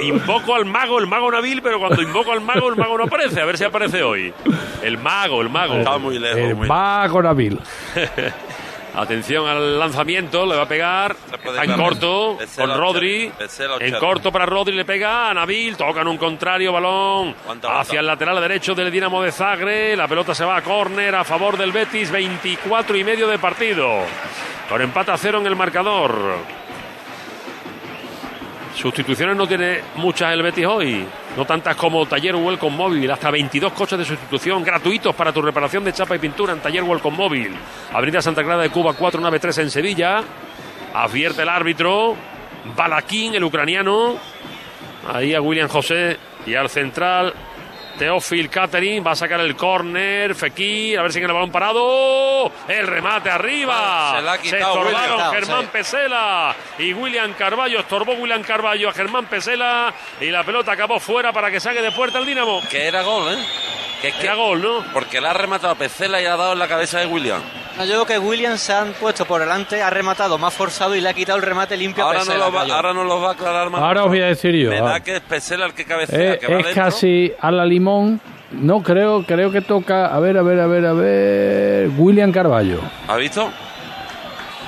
invoco 0.01 0.55
al 0.55 0.67
mago, 0.67 1.01
el 1.01 1.09
mago 1.09 1.31
Nabil, 1.33 1.61
pero 1.63 1.81
cuando 1.81 2.01
invoco 2.01 2.31
al 2.31 2.41
mago, 2.41 2.69
el 2.69 2.77
mago 2.77 2.97
no 2.97 3.05
aparece, 3.05 3.41
a 3.41 3.45
ver 3.45 3.59
si 3.59 3.65
aparece 3.65 4.05
hoy. 4.05 4.33
El 4.83 4.99
mago, 4.99 5.43
el 5.43 5.51
mago. 5.51 5.75
Está 5.75 5.99
muy 5.99 6.19
lejos. 6.19 6.39
El 6.39 6.57
mago 6.57 7.23
Nabil. 7.23 7.59
Atención 8.95 9.47
al 9.47 9.79
lanzamiento, 9.79 10.45
le 10.45 10.57
va 10.57 10.63
a 10.63 10.69
pegar 10.69 11.17
en 11.63 11.73
corto 11.73 12.39
con 12.57 12.77
Rodri. 12.77 13.33
En 13.81 13.95
corto 13.99 14.31
para 14.31 14.45
Rodri 14.45 14.75
le 14.75 14.85
pega 14.85 15.31
a 15.31 15.35
Nabil, 15.35 15.77
toca 15.77 16.03
en 16.03 16.09
un 16.09 16.19
contrario 16.19 16.73
balón 16.73 17.35
hacia 17.69 18.01
el 18.01 18.07
lateral 18.07 18.41
derecho 18.41 18.75
del 18.75 18.91
Dinamo 18.91 19.23
de 19.23 19.33
Zagre. 19.33 19.97
La 19.97 20.09
pelota 20.09 20.35
se 20.35 20.45
va 20.45 20.57
a 20.57 20.63
córner 20.63 21.15
a 21.15 21.25
favor 21.25 21.57
del 21.57 21.73
Betis, 21.73 22.11
24 22.11 22.97
y 22.97 23.05
medio 23.05 23.27
de 23.29 23.39
partido. 23.39 24.01
Con 24.69 24.81
empate 24.83 25.11
a 25.11 25.17
cero 25.17 25.39
en 25.41 25.47
el 25.47 25.57
marcador. 25.57 26.62
Sustituciones 28.75 29.37
no 29.37 29.47
tiene 29.47 29.81
muchas 29.97 30.33
el 30.33 30.43
Betis 30.43 30.67
hoy, 30.67 31.05
no 31.37 31.45
tantas 31.45 31.77
como 31.77 32.07
Taller 32.07 32.35
Welcome 32.37 32.77
Móvil, 32.77 33.11
hasta 33.11 33.31
22 33.31 33.73
coches 33.73 33.99
de 33.99 34.05
sustitución 34.05 34.65
gratuitos 34.65 35.15
para 35.15 35.33
tu 35.33 35.43
reparación 35.43 35.85
de 35.85 35.93
chapa 35.93 36.17
y 36.17 36.19
pintura 36.19 36.53
en 36.53 36.61
Taller 36.61 36.83
Welcome 36.83 37.17
Móvil. 37.17 37.55
Avenida 37.93 38.23
Santa 38.23 38.43
Clara 38.43 38.63
de 38.63 38.71
Cuba 38.71 38.95
493 38.95 39.59
en 39.59 39.71
Sevilla. 39.71 40.23
Advierte 40.95 41.43
el 41.43 41.49
árbitro, 41.49 42.17
Balaquín, 42.75 43.35
el 43.35 43.45
ucraniano. 43.45 44.17
Ahí 45.13 45.35
a 45.35 45.41
William 45.41 45.69
José 45.69 46.17
y 46.47 46.55
al 46.55 46.69
central 46.69 47.35
Teófil 47.99 48.49
Catering 48.49 49.07
va 49.07 49.13
a 49.13 49.17
sacar 49.17 49.41
el 49.41 49.57
córner. 49.57 50.35
Fekir, 50.35 50.99
a 50.99 51.03
ver 51.03 51.13
si 51.13 51.19
en 51.19 51.25
el 51.25 51.33
balón 51.33 51.51
parado. 51.51 52.51
El 52.69 52.87
remate 52.87 53.31
arriba. 53.31 54.39
Se, 54.43 54.59
estorbaron 54.59 55.33
Germán 55.33 55.67
Pesela 55.69 56.55
y 56.79 56.93
William 56.93 57.33
Carballo. 57.35 57.81
Estorbó 57.81 58.13
William 58.15 58.43
Carballo 58.43 58.89
a 58.89 58.93
Germán 58.93 59.27
Pesela 59.27 59.93
y 60.21 60.31
la 60.31 60.45
pelota 60.45 60.73
acabó 60.73 60.99
fuera 60.99 61.33
para 61.33 61.51
que 61.51 61.61
saque 61.61 61.83
de 61.83 61.93
puerta 61.93 62.19
el 62.19 62.27
Dinamo. 62.27 62.63
Que 62.71 62.87
era 62.87 63.03
gol, 63.03 63.33
¿eh? 63.33 63.39
Que 64.03 64.09
es 64.09 64.15
que 64.17 64.25
era 64.27 64.35
gol, 64.35 64.61
¿no? 64.61 64.85
Porque 64.93 65.21
la 65.21 65.31
ha 65.31 65.33
rematado 65.33 65.73
a 65.73 65.77
Pesela 65.77 66.21
y 66.21 66.27
ha 66.27 66.37
dado 66.37 66.55
en 66.55 66.59
la 66.59 66.67
cabeza 66.67 66.99
de 66.99 67.07
William. 67.07 67.41
No, 67.79 67.85
yo 67.85 68.05
creo 68.05 68.07
que 68.07 68.19
William 68.19 68.59
se 68.59 68.73
han 68.73 68.93
puesto 68.95 69.25
por 69.25 69.41
delante, 69.41 69.81
ha 69.81 69.91
rematado 69.91 70.39
más 70.39 70.53
forzado 70.53 70.97
y 70.97 71.01
le 71.01 71.09
ha 71.09 71.15
quitado 71.15 71.39
el 71.39 71.45
remate 71.45 71.77
limpio 71.77 72.05
ahora 72.05 72.19
a 72.19 72.23
Pesela. 72.23 72.39
No 72.39 72.51
lo 72.51 72.53
va, 72.53 72.75
ahora 72.75 72.93
no 72.93 73.05
lo 73.05 73.21
va 73.21 73.29
a 73.29 73.33
aclarar 73.35 73.71
más. 73.71 73.81
Ahora 73.81 74.03
os 74.03 74.09
voy 74.09 74.21
a 74.21 74.27
decir 74.27 74.57
yo. 74.57 74.71
Me 74.71 74.81
da 74.81 74.99
que 74.99 75.17
es 75.17 75.21
Pesela 75.21 75.67
el 75.67 75.75
que 75.75 75.85
cabecea. 75.85 76.35
Eh, 76.35 76.41
es 76.43 76.75
casi 76.75 77.33
a 77.41 77.53
la 77.53 77.65
limón. 77.65 78.21
No, 78.51 78.83
creo, 78.83 79.25
creo 79.25 79.53
que 79.53 79.61
toca. 79.61 80.07
A 80.07 80.19
ver, 80.19 80.37
a 80.37 80.43
ver, 80.43 80.59
a 80.59 80.67
ver, 80.67 80.85
a 80.85 80.93
ver. 80.93 81.89
William 81.97 82.33
Carballo. 82.33 82.81
¿Ha 83.07 83.17
visto? 83.17 83.51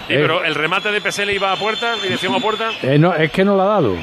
Sí, 0.06 0.14
pero 0.14 0.44
el 0.44 0.54
remate 0.54 0.92
de 0.92 1.00
Pesela 1.00 1.32
iba 1.32 1.50
a 1.50 1.56
puerta, 1.56 1.96
dirección 1.96 2.34
a 2.34 2.38
puerta. 2.38 2.70
Eh, 2.82 2.98
no, 2.98 3.12
es 3.12 3.32
que 3.32 3.44
no 3.44 3.56
la 3.56 3.64
ha 3.64 3.66
dado. 3.66 3.96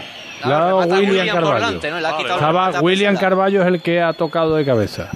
La 0.44 0.58
ha 0.58 0.60
dado 0.66 1.00
William, 1.00 1.28
Carballo. 1.28 1.80
¿no? 2.72 2.80
William 2.82 3.18
Carballo 3.18 3.62
es 3.62 3.68
el 3.68 3.82
que 3.82 4.02
ha 4.02 4.14
tocado 4.14 4.56
de 4.56 4.66
cabeza. 4.66 5.10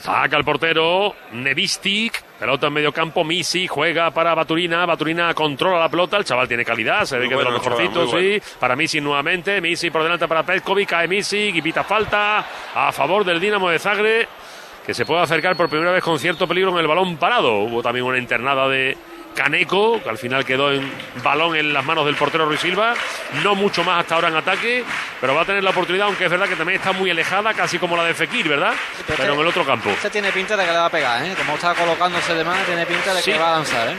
Saca 0.00 0.36
el 0.36 0.44
portero, 0.44 1.14
Nevistic, 1.32 2.22
pelota 2.38 2.68
en 2.68 2.72
medio 2.72 2.92
campo, 2.92 3.24
Misi 3.24 3.66
juega 3.66 4.12
para 4.12 4.32
Baturina, 4.32 4.86
Baturina 4.86 5.34
controla 5.34 5.80
la 5.80 5.88
pelota, 5.88 6.16
el 6.16 6.24
chaval 6.24 6.46
tiene 6.46 6.64
calidad, 6.64 7.04
se 7.04 7.18
ve 7.18 7.28
que 7.28 7.34
de 7.34 7.42
los 7.42 7.52
mejorcitos, 7.52 8.08
sí. 8.12 8.40
Para 8.60 8.76
Misi 8.76 9.00
nuevamente, 9.00 9.60
Misi 9.60 9.90
por 9.90 10.04
delante 10.04 10.28
para 10.28 10.44
Petkovic, 10.44 10.88
cae 10.88 11.08
Misi, 11.08 11.50
y 11.52 11.60
pita 11.60 11.82
falta 11.82 12.44
a 12.76 12.92
favor 12.92 13.24
del 13.24 13.40
Dinamo 13.40 13.70
de 13.70 13.80
Zagre, 13.80 14.28
que 14.86 14.94
se 14.94 15.04
puede 15.04 15.22
acercar 15.22 15.56
por 15.56 15.68
primera 15.68 15.90
vez 15.90 16.04
con 16.04 16.16
cierto 16.20 16.46
peligro 16.46 16.70
en 16.70 16.78
el 16.78 16.86
balón 16.86 17.16
parado. 17.16 17.58
Hubo 17.58 17.82
también 17.82 18.06
una 18.06 18.18
internada 18.18 18.68
de 18.68 18.96
Caneco, 19.38 20.02
que 20.02 20.08
al 20.08 20.18
final 20.18 20.44
quedó 20.44 20.72
en 20.72 20.92
balón 21.22 21.54
en 21.54 21.72
las 21.72 21.84
manos 21.84 22.04
del 22.04 22.16
portero 22.16 22.44
Ruiz 22.44 22.58
Silva. 22.58 22.94
No 23.44 23.54
mucho 23.54 23.84
más 23.84 24.00
hasta 24.00 24.16
ahora 24.16 24.28
en 24.28 24.36
ataque, 24.36 24.82
pero 25.20 25.32
va 25.32 25.42
a 25.42 25.44
tener 25.44 25.62
la 25.62 25.70
oportunidad, 25.70 26.08
aunque 26.08 26.24
es 26.24 26.30
verdad 26.30 26.48
que 26.48 26.56
también 26.56 26.80
está 26.80 26.90
muy 26.90 27.08
alejada, 27.08 27.54
casi 27.54 27.78
como 27.78 27.96
la 27.96 28.02
de 28.02 28.14
Fekir, 28.14 28.48
¿verdad? 28.48 28.72
pero, 29.06 29.34
en 29.34 29.38
el 29.38 29.46
otro 29.46 29.64
campo. 29.64 29.90
Este 29.90 30.10
tiene 30.10 30.32
pinta 30.32 30.56
de 30.56 30.64
que 30.64 30.72
le 30.72 30.78
va 30.78 30.86
a 30.86 30.90
pegar, 30.90 31.24
¿eh? 31.24 31.34
Como 31.38 31.54
está 31.54 31.72
colocándose 31.72 32.34
de 32.34 32.42
más, 32.42 32.66
tiene 32.66 32.84
pinta 32.84 33.14
de 33.14 33.22
que 33.22 33.38
va 33.38 33.50
a 33.50 33.56
lanzar, 33.58 33.88
¿eh? 33.90 33.96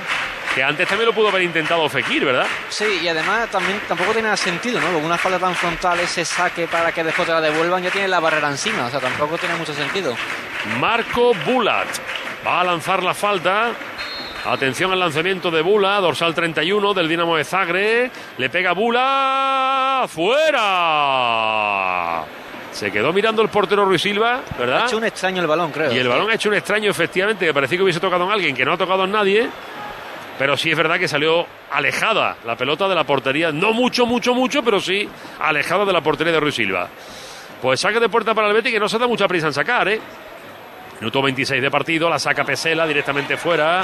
Que 0.53 0.61
antes 0.61 0.85
también 0.85 1.07
lo 1.07 1.13
pudo 1.13 1.29
haber 1.29 1.43
intentado 1.43 1.87
Fekir, 1.87 2.25
¿verdad? 2.25 2.45
Sí, 2.67 2.99
y 3.01 3.07
además 3.07 3.49
también 3.49 3.79
tampoco 3.87 4.11
tiene 4.11 4.35
sentido, 4.35 4.81
¿no? 4.81 4.87
Con 4.91 5.05
una 5.05 5.17
falta 5.17 5.39
tan 5.39 5.55
frontal, 5.55 6.01
ese 6.01 6.25
saque 6.25 6.67
para 6.67 6.91
que 6.91 7.01
después 7.01 7.25
te 7.25 7.33
la 7.33 7.39
devuelvan, 7.39 7.81
ya 7.81 7.91
tiene 7.91 8.09
la 8.09 8.19
barrera 8.19 8.49
encima, 8.49 8.87
o 8.87 8.89
sea, 8.89 8.99
tampoco 8.99 9.37
tiene 9.37 9.55
mucho 9.55 9.73
sentido. 9.73 10.17
Marco 10.81 11.33
Bulat 11.45 11.87
va 12.45 12.59
a 12.59 12.63
lanzar 12.65 13.03
la 13.03 13.13
falta. 13.13 13.71
Atención 14.45 14.91
al 14.91 14.99
lanzamiento 14.99 15.51
de 15.51 15.61
Bula, 15.61 15.99
dorsal 15.99 16.33
31 16.33 16.93
del 16.93 17.07
Dinamo 17.09 17.35
de 17.35 17.43
Zagre. 17.43 18.09
Le 18.37 18.49
pega 18.49 18.71
Bula. 18.73 20.05
¡Fuera! 20.07 21.59
Se 22.71 22.91
quedó 22.91 23.11
mirando 23.11 23.41
el 23.41 23.49
portero 23.49 23.83
Ruiz 23.85 24.01
Silva, 24.01 24.41
¿verdad? 24.57 24.83
Ha 24.83 24.85
hecho 24.85 24.97
un 24.97 25.03
extraño 25.03 25.41
el 25.41 25.47
balón, 25.47 25.71
creo. 25.71 25.91
Y 25.91 25.97
el 25.97 26.07
balón 26.07 26.29
ha 26.29 26.35
hecho 26.35 26.49
un 26.49 26.55
extraño, 26.55 26.89
efectivamente, 26.89 27.45
que 27.45 27.53
parecía 27.53 27.77
que 27.77 27.83
hubiese 27.83 27.99
tocado 27.99 28.23
en 28.25 28.31
alguien 28.31 28.55
que 28.55 28.63
no 28.63 28.73
ha 28.73 28.77
tocado 28.77 29.03
en 29.03 29.11
nadie. 29.11 29.49
Pero 30.37 30.55
sí 30.55 30.71
es 30.71 30.77
verdad 30.77 30.97
que 30.97 31.09
salió 31.09 31.45
alejada 31.71 32.37
la 32.45 32.55
pelota 32.55 32.87
de 32.87 32.95
la 32.95 33.03
portería. 33.03 33.51
No 33.51 33.73
mucho, 33.73 34.05
mucho, 34.05 34.33
mucho, 34.33 34.63
pero 34.63 34.79
sí 34.79 35.09
alejada 35.41 35.83
de 35.83 35.91
la 35.91 35.99
portería 36.01 36.31
de 36.31 36.39
Ruiz 36.39 36.55
Silva. 36.55 36.87
Pues 37.61 37.81
saque 37.81 37.99
de 37.99 38.07
puerta 38.07 38.33
para 38.33 38.47
el 38.47 38.53
Betis 38.53 38.71
que 38.71 38.79
no 38.79 38.87
se 38.87 38.97
da 38.97 39.05
mucha 39.05 39.27
prisa 39.27 39.47
en 39.47 39.53
sacar, 39.53 39.89
¿eh? 39.89 39.99
Minuto 40.99 41.21
26 41.21 41.61
de 41.61 41.71
partido, 41.71 42.09
la 42.09 42.19
saca 42.19 42.43
Pesela 42.43 42.85
directamente 42.85 43.37
fuera. 43.37 43.83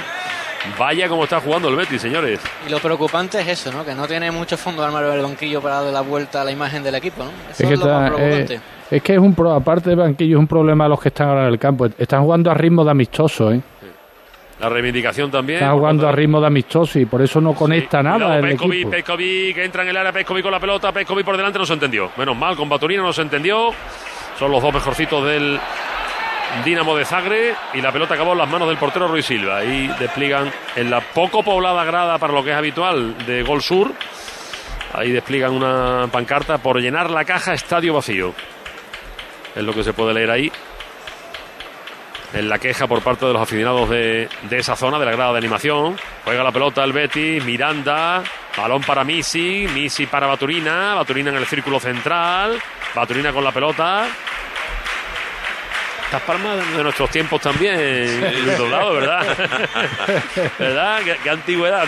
Vaya 0.78 1.08
como 1.08 1.24
está 1.24 1.40
jugando 1.40 1.70
el 1.70 1.76
Betis, 1.76 2.02
señores. 2.02 2.40
Y 2.68 2.70
lo 2.70 2.80
preocupante 2.80 3.40
es 3.40 3.48
eso, 3.48 3.72
¿no? 3.72 3.86
Que 3.86 3.94
no 3.94 4.08
tiene 4.08 4.32
mucho 4.32 4.58
fondo 4.58 4.84
armario 4.84 5.14
el 5.14 5.22
banquillo 5.22 5.62
para 5.62 5.76
darle 5.76 5.92
la 5.92 6.02
vuelta 6.02 6.42
a 6.42 6.44
la 6.44 6.52
imagen 6.52 6.84
del 6.84 6.96
equipo, 6.96 7.24
¿no? 7.24 7.30
Eso 7.52 7.64
es, 7.64 7.70
que 7.70 7.78
lo 7.78 7.86
más 7.86 8.12
preocupante. 8.12 8.56
Eh, 8.56 8.60
es 8.92 9.02
que 9.02 9.14
es 9.14 9.20
un 9.20 9.34
pro, 9.34 9.54
aparte 9.54 9.92
del 9.92 10.00
banquillo, 10.00 10.38
es 10.38 10.40
un 10.40 10.48
problema 10.48 10.86
a 10.86 10.90
los 10.90 11.00
que 11.00 11.10
están 11.10 11.30
ahora 11.30 11.48
en 11.48 11.54
el 11.54 11.60
campo. 11.60 11.86
Están 11.98 12.24
jugando 12.24 12.52
a 12.52 12.54
ritmo 12.54 12.84
de 12.84 12.92
amistoso, 12.92 13.52
¿eh? 13.52 13.62
La 14.60 14.70
reivindicación 14.70 15.32
también. 15.32 15.60
Está 15.60 15.72
jugando 15.72 16.08
a 16.08 16.12
ritmo 16.12 16.40
de 16.40 16.48
amistoso 16.48 16.98
y 17.00 17.06
por 17.06 17.22
eso 17.22 17.42
no 17.42 17.54
conecta 17.54 18.02
nada 18.02 18.18
Cuidado, 18.18 18.36
el 18.36 18.42
Petkovic, 18.42 18.74
equipo. 18.74 18.90
Petkovic, 18.92 19.58
entra 19.58 19.84
en 19.84 19.90
el 19.90 19.98
área, 19.98 20.12
Petkovic 20.12 20.44
con 20.44 20.52
la 20.52 20.60
pelota, 20.60 20.92
Petkovic 20.92 21.26
por 21.26 21.38
delante, 21.38 21.60
no 21.60 21.66
se 21.66 21.74
entendió. 21.74 22.10
Menos 22.18 22.38
mal, 22.38 22.56
con 22.56 22.70
Baturina 22.70 23.04
no 23.04 23.14
se 23.14 23.22
entendió. 23.22 23.72
Son 24.40 24.52
los 24.52 24.62
dos 24.62 24.74
mejorcitos 24.74 25.26
del 25.26 25.60
Dinamo 26.64 26.96
de 26.96 27.06
Zagreb 27.06 27.56
y 27.74 27.82
la 27.82 27.92
pelota 27.92 28.14
acabó 28.14 28.32
en 28.32 28.40
las 28.40 28.50
manos 28.50 28.68
del 28.68 28.78
portero 28.78 29.08
Ruiz 29.08 29.26
Silva. 29.26 29.58
Ahí 29.58 29.88
despliegan 30.00 30.52
en 30.76 30.90
la 30.90 31.02
poco 31.02 31.44
poblada 31.44 31.84
grada 31.84 32.18
para 32.18 32.34
lo 32.34 32.44
que 32.44 32.52
es 32.52 32.56
habitual 32.56 33.26
de 33.26 33.44
Gol 33.44 33.62
Sur. 33.62 33.92
Ahí 34.94 35.12
despliegan 35.12 35.52
una 35.54 36.08
pancarta 36.12 36.58
por 36.58 36.80
llenar 36.80 37.12
la 37.12 37.26
caja 37.26 37.54
estadio 37.54 37.94
vacío. 37.94 38.34
Es 39.54 39.64
lo 39.64 39.74
que 39.74 39.84
se 39.84 39.94
puede 39.94 40.14
leer 40.14 40.32
ahí. 40.32 40.52
En 42.34 42.50
la 42.50 42.58
queja 42.58 42.88
por 42.88 43.02
parte 43.02 43.26
de 43.26 43.34
los 43.34 43.42
aficionados 43.42 43.90
de, 43.90 44.28
de 44.50 44.58
esa 44.58 44.76
zona, 44.76 44.98
de 44.98 45.06
la 45.06 45.12
grada 45.12 45.34
de 45.34 45.38
animación. 45.38 45.98
Juega 46.24 46.44
la 46.44 46.52
pelota 46.52 46.84
el 46.84 46.94
Betis, 46.94 47.44
Miranda, 47.44 48.24
balón 48.58 48.82
para 48.82 49.04
Misi, 49.04 49.68
Misi 49.74 50.06
para 50.06 50.28
Baturina, 50.28 50.96
Baturina 50.96 51.30
en 51.30 51.38
el 51.38 51.46
círculo 51.46 51.80
central, 51.80 52.60
Baturina 52.94 53.32
con 53.32 53.44
la 53.44 53.52
pelota. 53.52 54.08
Estas 56.06 56.22
palmas 56.22 56.58
de 56.78 56.84
nuestros 56.84 57.10
tiempos 57.10 57.42
también, 57.42 58.22
Luis 58.46 58.58
Doblado, 58.58 58.94
¿verdad? 58.94 59.26
¿Verdad? 60.60 61.02
¿Qué, 61.04 61.18
qué 61.24 61.30
antigüedad? 61.32 61.86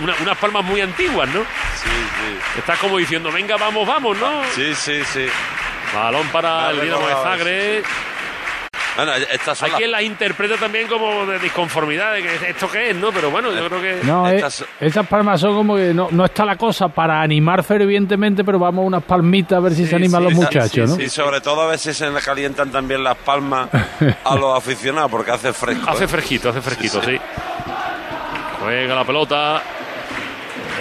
Una- 0.00 0.14
unas 0.20 0.38
palmas 0.38 0.64
muy 0.64 0.80
antiguas, 0.80 1.28
¿no? 1.28 1.40
Sí, 1.42 1.90
sí. 1.90 2.58
Estás 2.58 2.78
como 2.78 2.96
diciendo, 2.98 3.30
venga, 3.30 3.56
vamos, 3.58 3.86
vamos, 3.86 4.16
¿no? 4.18 4.42
Sí, 4.54 4.74
sí, 4.74 5.02
sí. 5.04 5.26
Balón 5.94 6.26
para 6.28 6.70
el 6.70 6.80
Dinamo 6.80 7.06
de 7.06 7.14
Zagreb. 7.14 7.84
Bueno, 8.96 9.12
estas 9.14 9.56
son 9.56 9.66
Hay 9.66 9.70
las- 9.72 9.78
quien 9.78 9.90
las 9.90 10.02
interpreta 10.02 10.56
también 10.56 10.86
como 10.86 11.24
de 11.24 11.38
disconformidad, 11.38 12.12
de 12.12 12.22
que 12.22 12.50
esto 12.50 12.70
qué 12.70 12.90
es, 12.90 12.96
¿no? 12.96 13.10
Pero 13.10 13.30
bueno, 13.30 13.50
yo 13.52 13.66
creo 13.68 13.80
que... 13.80 14.00
No, 14.04 14.28
eh, 14.28 14.36
Estas- 14.36 14.64
esas 14.80 15.06
palmas 15.06 15.40
son 15.40 15.54
como 15.54 15.76
que 15.76 15.94
no, 15.94 16.08
no 16.10 16.24
está 16.26 16.44
la 16.44 16.56
cosa 16.56 16.88
para 16.88 17.22
animar 17.22 17.64
fervientemente, 17.64 18.44
pero 18.44 18.58
vamos 18.58 18.82
a 18.82 18.86
unas 18.86 19.02
palmitas 19.04 19.56
a 19.56 19.60
ver 19.60 19.72
si 19.74 19.86
se 19.86 19.96
animan 19.96 20.20
Sí, 20.20 20.24
los 20.24 20.32
sí, 20.34 20.38
muchachos, 20.44 20.90
¿no? 20.90 21.02
Y 21.02 21.08
sobre 21.08 21.40
todo 21.40 21.62
a 21.62 21.66
veces 21.68 21.96
se 21.96 22.10
le 22.10 22.20
calientan 22.20 22.70
también 22.70 23.02
las 23.02 23.16
palmas 23.16 23.68
a 24.24 24.34
los 24.36 24.56
aficionados 24.58 25.10
porque 25.10 25.30
hace 25.30 25.52
fresco. 25.54 25.88
Hace 25.88 26.04
¿eh? 26.04 26.08
fresquito, 26.08 26.50
hace 26.50 26.60
fresquito, 26.60 27.00
Sí, 27.02 27.12
sí. 27.12 27.20
Juega 28.60 28.94
la 28.94 29.04
pelota. 29.04 29.62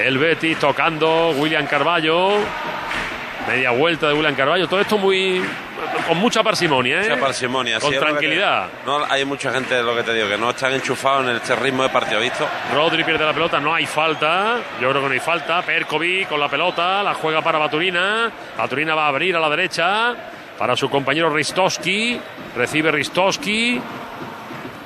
El 0.04 0.18
Betis 0.18 0.58
tocando. 0.60 1.32
William 1.32 1.66
Carballo. 1.66 2.30
Media 3.48 3.72
vuelta 3.72 4.08
de 4.08 4.14
William 4.14 4.36
Carballo. 4.36 4.68
Todo 4.68 4.82
esto 4.82 4.98
muy. 4.98 5.42
Con 6.08 6.18
mucha 6.18 6.44
parsimonia, 6.44 7.02
¿eh? 7.02 7.10
Mucha 7.10 7.22
parsimonia. 7.22 7.80
Con 7.80 7.90
sí, 7.92 7.96
te- 7.96 8.02
tranquilidad. 8.02 8.68
no, 8.86 9.04
hay 9.10 9.26
mucha 9.26 9.52
gente, 9.52 9.82
lo 9.82 9.96
que 9.96 10.04
te 10.04 10.14
digo, 10.14 10.28
que 10.28 10.38
no 10.38 10.50
están 10.50 10.74
enchufados 10.74 11.28
en 11.28 11.36
este 11.38 11.56
ritmo 11.56 11.84
de 11.84 11.90
partido, 11.90 12.20
¿visto? 12.20 12.48
Rodri 12.74 13.04
pierde 13.04 13.26
la 13.26 13.34
pelota, 13.34 13.60
no 13.60 13.74
hay 13.74 13.86
falta. 13.86 14.58
Yo 14.82 14.90
creo 14.90 15.02
que 15.02 15.08
no 15.08 15.14
hay 15.14 15.20
falta. 15.20 15.62
Perkovic 15.62 16.28
con 16.30 16.40
la 16.40 16.50
pelota, 16.50 17.02
la 17.04 17.14
juega 17.14 17.42
para 17.42 17.58
Baturina. 17.60 18.32
Baturina 18.58 18.96
va 18.96 19.06
a 19.06 19.08
abrir 19.10 19.36
a 19.36 19.40
la 19.40 19.50
derecha 19.50 20.14
para 20.58 20.76
su 20.76 20.90
compañero 20.90 21.30
Ristowski. 21.30 22.20
Recibe 22.56 22.92
Ristowski. 22.92 23.82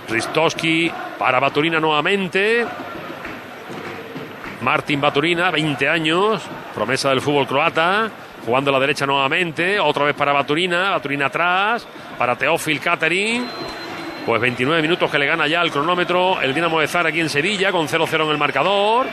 Ristowski 0.09 0.91
para 1.17 1.39
Baturina 1.39 1.79
nuevamente. 1.79 2.65
Martin 4.61 4.99
Baturina, 5.01 5.51
20 5.51 5.89
años, 5.89 6.41
promesa 6.73 7.09
del 7.09 7.21
fútbol 7.21 7.45
croata. 7.47 8.09
Jugando 8.45 8.69
a 8.69 8.73
la 8.73 8.79
derecha 8.79 9.07
nuevamente, 9.07 9.79
otra 9.79 10.05
vez 10.05 10.15
para 10.15 10.31
Baturina, 10.31 10.91
Baturina 10.91 11.25
atrás, 11.25 11.87
para 12.17 12.35
Teófil 12.35 12.79
Catering. 12.79 13.47
Pues 14.25 14.41
29 14.41 14.81
minutos 14.81 15.09
que 15.09 15.17
le 15.17 15.25
gana 15.25 15.47
ya 15.47 15.61
el 15.61 15.71
cronómetro 15.71 16.41
el 16.41 16.53
Dinamo 16.53 16.79
de 16.79 16.87
Zara 16.87 17.09
aquí 17.09 17.19
en 17.19 17.29
Sevilla 17.29 17.71
con 17.71 17.87
0-0 17.87 18.23
en 18.23 18.29
el 18.31 18.37
marcador. 18.37 19.07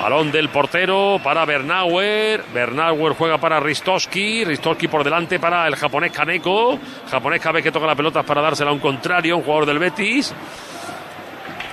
Balón 0.00 0.32
del 0.32 0.48
portero 0.48 1.20
para 1.22 1.44
Bernauer. 1.44 2.42
Bernauer 2.54 3.12
juega 3.12 3.36
para 3.36 3.60
Ristowski. 3.60 4.44
Ristowski 4.44 4.88
por 4.88 5.04
delante 5.04 5.38
para 5.38 5.66
el 5.66 5.76
japonés 5.76 6.12
Kaneko. 6.12 6.78
Japonés 7.10 7.40
cada 7.40 7.52
vez 7.52 7.64
que 7.64 7.72
toca 7.72 7.86
la 7.86 7.94
pelota 7.94 8.22
para 8.22 8.40
dársela 8.40 8.70
a 8.70 8.72
un 8.72 8.80
contrario, 8.80 9.36
un 9.36 9.42
jugador 9.42 9.66
del 9.66 9.78
Betis. 9.78 10.34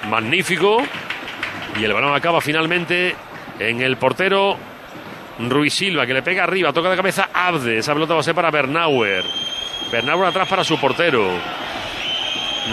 Magnífico. 0.09 0.83
Y 1.79 1.85
el 1.85 1.93
balón 1.93 2.13
acaba 2.13 2.41
finalmente 2.41 3.15
en 3.59 3.81
el 3.81 3.95
portero 3.95 4.57
Ruiz 5.39 5.73
Silva, 5.73 6.05
que 6.05 6.13
le 6.13 6.23
pega 6.23 6.43
arriba, 6.43 6.73
toca 6.73 6.89
de 6.89 6.95
cabeza 6.95 7.29
Abde. 7.33 7.77
Esa 7.77 7.93
pelota 7.93 8.13
va 8.13 8.21
a 8.21 8.23
ser 8.23 8.35
para 8.35 8.51
Bernauer. 8.51 9.23
Bernauer 9.91 10.27
atrás 10.27 10.47
para 10.47 10.63
su 10.63 10.79
portero. 10.79 11.29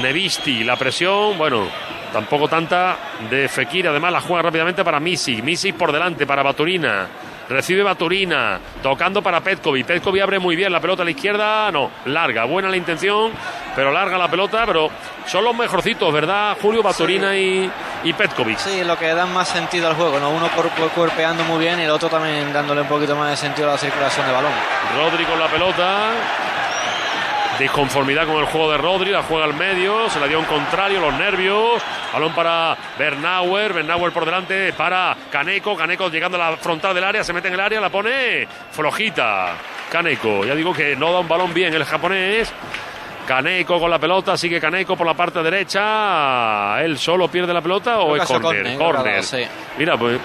Nevisti, 0.01 0.65
la 0.65 0.77
presión, 0.77 1.39
bueno, 1.39 1.69
tampoco 2.13 2.49
tanta 2.49 2.97
de 3.31 3.49
Fekir. 3.49 3.89
Además, 3.89 4.13
la 4.13 4.21
juega 4.21 4.43
rápidamente 4.43 4.83
para 4.83 4.99
Misic. 4.99 5.43
Misic 5.43 5.77
por 5.77 5.93
delante 5.93 6.27
para 6.27 6.43
Baturina. 6.43 7.07
Recibe 7.49 7.83
Baturina, 7.83 8.59
tocando 8.83 9.21
para 9.23 9.41
Petkovic. 9.41 9.87
Petkovic 9.87 10.23
abre 10.23 10.39
muy 10.39 10.57
bien 10.57 10.73
la 10.73 10.81
pelota 10.81 11.03
a 11.03 11.05
la 11.05 11.11
izquierda. 11.11 11.71
No, 11.71 11.91
larga, 12.07 12.45
buena 12.45 12.69
la 12.69 12.77
intención, 12.77 13.33
pero 13.77 13.93
larga 13.93 14.17
la 14.17 14.29
pelota. 14.29 14.65
Pero 14.67 14.91
son 15.27 15.45
los 15.45 15.55
mejorcitos, 15.55 16.13
¿verdad? 16.13 16.57
Julio 16.61 16.83
Baturina 16.83 17.37
y, 17.37 17.71
y 18.05 18.13
Petkovic. 18.15 18.59
Sí, 18.59 18.83
lo 18.85 18.97
que 18.99 19.07
dan 19.15 19.33
más 19.35 19.49
sentido 19.49 19.89
al 19.89 19.95
juego, 19.95 20.19
¿no? 20.19 20.31
Uno 20.31 20.49
cuer- 20.51 20.71
cuer- 20.75 20.91
cuerpeando 20.91 21.45
muy 21.45 21.59
bien 21.59 21.79
y 21.81 21.85
el 21.85 21.91
otro 21.91 22.09
también 22.09 22.53
dándole 22.53 22.81
un 22.81 22.89
poquito 22.89 23.15
más 23.17 23.31
de 23.31 23.37
sentido 23.37 23.69
a 23.69 23.73
la 23.73 23.79
circulación 23.79 24.27
de 24.27 24.33
balón. 24.33 24.53
Rodri 24.97 25.25
con 25.25 25.39
la 25.39 25.49
pelota. 25.49 26.11
Disconformidad 27.59 28.27
con 28.27 28.37
el 28.37 28.47
juego 28.47 28.73
de 28.73 28.79
Rodri, 28.79 29.11
la 29.11 29.23
juega 29.23 29.45
al 29.45 29.55
medio, 29.55 30.11
se 30.11 30.19
la 30.19 30.27
dio 30.27 30.39
a 30.39 30.41
un 30.41 30.47
contrario, 30.47 31.01
los 31.01 31.15
nervios. 31.15 31.81
Balón 32.13 32.33
para 32.33 32.77
Bernauer, 32.99 33.73
Bernauer 33.73 34.13
por 34.13 34.25
delante 34.25 34.73
para 34.73 35.17
Caneco, 35.31 35.77
Caneco 35.77 36.09
llegando 36.09 36.41
a 36.41 36.51
la 36.51 36.57
frontal 36.57 36.95
del 36.95 37.05
área, 37.05 37.23
se 37.23 37.33
mete 37.33 37.49
en 37.49 37.55
el 37.55 37.61
área, 37.61 37.81
la 37.81 37.91
pone 37.91 38.47
flojita. 38.73 39.53
Caneco, 39.91 40.45
ya 40.45 40.55
digo 40.55 40.73
que 40.73 40.97
no 40.97 41.13
da 41.13 41.21
un 41.21 41.29
balón 41.29 41.55
bien 41.55 41.73
el 41.75 41.85
japonés. 41.85 42.53
Caneco 43.27 43.79
con 43.79 43.91
la 43.91 43.99
pelota, 43.99 44.37
sigue 44.37 44.61
Caneco 44.61 44.97
por 44.97 45.07
la 45.07 45.15
parte 45.15 45.43
derecha. 45.43 46.83
¿Él 46.83 46.99
solo 46.99 47.29
pierde 47.29 47.55
la 47.55 47.63
pelota 47.63 48.01
o 48.01 48.17
es 48.17 48.25
córner? 48.25 48.77
córner, 48.77 49.23
sí. 49.23 49.47
Mira, 49.79 49.97
pues 49.97 50.19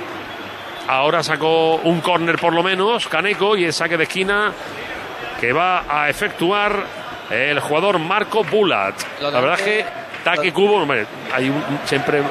ahora 0.87 1.21
sacó 1.21 1.75
un 1.75 2.01
córner 2.01 2.39
por 2.39 2.53
lo 2.53 2.63
menos, 2.63 3.07
Caneco, 3.07 3.55
y 3.55 3.65
es 3.65 3.75
saque 3.75 3.97
de 3.97 4.03
esquina 4.03 4.51
que 5.39 5.53
va 5.53 5.85
a 5.87 6.09
efectuar 6.09 6.98
el 7.29 7.59
jugador 7.59 7.99
Marco 7.99 8.43
Bulat. 8.43 8.95
La 9.21 9.29
verdad 9.39 9.57
que 9.57 9.85
Taque 10.23 10.51
Cubo, 10.51 10.75
hombre, 10.82 11.05
hay 11.34 11.49
un, 11.49 11.63
siempre, 11.86 12.21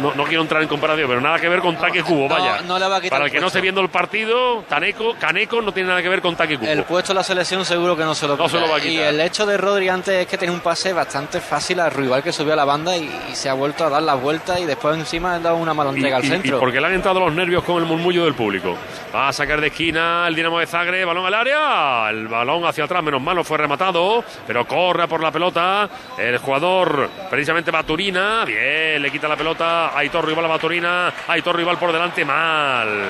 no, 0.00 0.14
no 0.14 0.24
quiero 0.24 0.42
entrar 0.42 0.62
en 0.62 0.68
comparación, 0.68 1.08
pero 1.08 1.20
nada 1.20 1.38
que 1.38 1.48
ver 1.48 1.60
con 1.60 1.76
Taque 1.76 2.02
Cubo, 2.02 2.28
vaya. 2.28 2.60
no 2.62 2.78
le 2.78 2.86
va 2.86 2.96
a 2.96 3.00
quitar 3.00 3.18
Para 3.18 3.24
el 3.26 3.32
que 3.32 3.40
no 3.40 3.48
esté 3.48 3.60
viendo 3.60 3.80
el 3.80 3.88
partido, 3.88 4.62
Taneco, 4.68 5.14
Caneco 5.18 5.60
no 5.60 5.72
tiene 5.72 5.88
nada 5.88 6.02
que 6.02 6.08
ver 6.08 6.20
con 6.22 6.36
Taque 6.36 6.56
Cubo. 6.58 6.68
El 6.70 6.84
puesto 6.84 7.12
de 7.12 7.18
la 7.18 7.24
selección 7.24 7.64
seguro 7.64 7.96
que 7.96 8.04
no 8.04 8.14
se 8.14 8.26
lo 8.28 8.36
No 8.36 8.48
se 8.48 8.58
lo 8.60 8.68
va 8.68 8.76
a 8.76 8.78
Y 8.78 8.82
quitar. 8.82 9.06
el 9.06 9.20
hecho 9.20 9.44
de 9.46 9.56
Rodri 9.56 9.88
antes 9.88 10.14
es 10.14 10.26
que 10.26 10.38
tenía 10.38 10.54
un 10.54 10.60
pase 10.60 10.92
bastante 10.92 11.40
fácil 11.40 11.80
al 11.80 11.90
rival 11.90 12.22
que 12.22 12.32
subió 12.32 12.52
a 12.52 12.56
la 12.56 12.64
banda 12.64 12.96
y, 12.96 13.10
y 13.30 13.34
se 13.34 13.48
ha 13.48 13.54
vuelto 13.54 13.84
a 13.84 13.90
dar 13.90 14.02
las 14.02 14.20
vueltas 14.20 14.60
y 14.60 14.64
después 14.64 14.96
encima 14.96 15.34
ha 15.34 15.38
dado 15.38 15.56
una 15.56 15.74
mala 15.74 15.90
Y, 15.92 15.96
entrega 15.96 16.16
al 16.18 16.24
y- 16.24 16.26
y 16.26 16.30
centro. 16.30 16.58
porque 16.60 16.80
le 16.80 16.86
han 16.86 16.94
entrado 16.94 17.20
los 17.20 17.32
nervios 17.32 17.64
con 17.64 17.76
el 17.78 17.84
murmullo 17.84 18.24
del 18.24 18.34
público. 18.34 18.76
Va 19.14 19.28
a 19.28 19.32
sacar 19.32 19.60
de 19.60 19.66
esquina 19.66 20.26
el 20.28 20.34
Dinamo 20.34 20.58
de 20.58 20.66
Zagreb, 20.66 21.06
balón 21.06 21.26
al 21.26 21.34
área, 21.34 22.08
el 22.10 22.28
balón 22.28 22.64
hacia 22.64 22.84
atrás, 22.84 23.02
menos 23.02 23.20
mal 23.20 23.36
no 23.36 23.44
fue 23.44 23.58
rematado, 23.58 24.24
pero 24.46 24.66
corre 24.66 25.06
por 25.08 25.22
la 25.22 25.30
pelota 25.30 25.88
el 26.18 26.38
jugador, 26.38 27.08
precisamente 27.32 27.70
Baturina, 27.70 28.44
bien, 28.44 29.00
le 29.00 29.10
quita 29.10 29.26
la 29.26 29.36
pelota, 29.36 29.96
Aitor 29.96 30.26
Rival 30.26 30.44
a 30.44 30.48
Baturina, 30.48 31.14
Aitor 31.28 31.56
Rival 31.56 31.78
por 31.78 31.90
delante, 31.90 32.26
mal, 32.26 33.08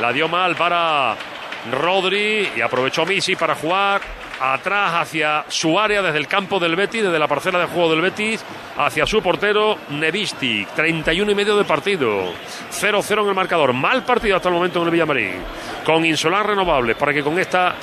la 0.00 0.12
dio 0.12 0.28
mal 0.28 0.54
para 0.54 1.16
Rodri 1.72 2.50
y 2.56 2.60
aprovechó 2.60 3.04
Misi 3.04 3.34
para 3.34 3.56
jugar 3.56 4.00
atrás 4.40 4.92
hacia 4.94 5.44
su 5.48 5.76
área 5.76 6.02
desde 6.02 6.18
el 6.18 6.28
campo 6.28 6.60
del 6.60 6.76
Betis, 6.76 7.02
desde 7.02 7.18
la 7.18 7.26
parcela 7.26 7.58
de 7.58 7.66
juego 7.66 7.90
del 7.90 8.00
Betis, 8.00 8.44
hacia 8.76 9.06
su 9.06 9.20
portero 9.20 9.76
Nevistic, 9.88 10.68
31 10.68 11.32
y 11.32 11.34
medio 11.34 11.56
de 11.56 11.64
partido, 11.64 12.32
0-0 12.70 13.22
en 13.22 13.28
el 13.28 13.34
marcador, 13.34 13.72
mal 13.72 14.04
partido 14.04 14.36
hasta 14.36 14.50
el 14.50 14.54
momento 14.54 14.78
en 14.78 14.84
el 14.84 14.92
Villamarín, 14.92 15.42
con 15.84 16.04
insolar 16.04 16.46
renovables 16.46 16.96
para 16.96 17.12
que 17.12 17.24
con 17.24 17.40
esta 17.40 17.74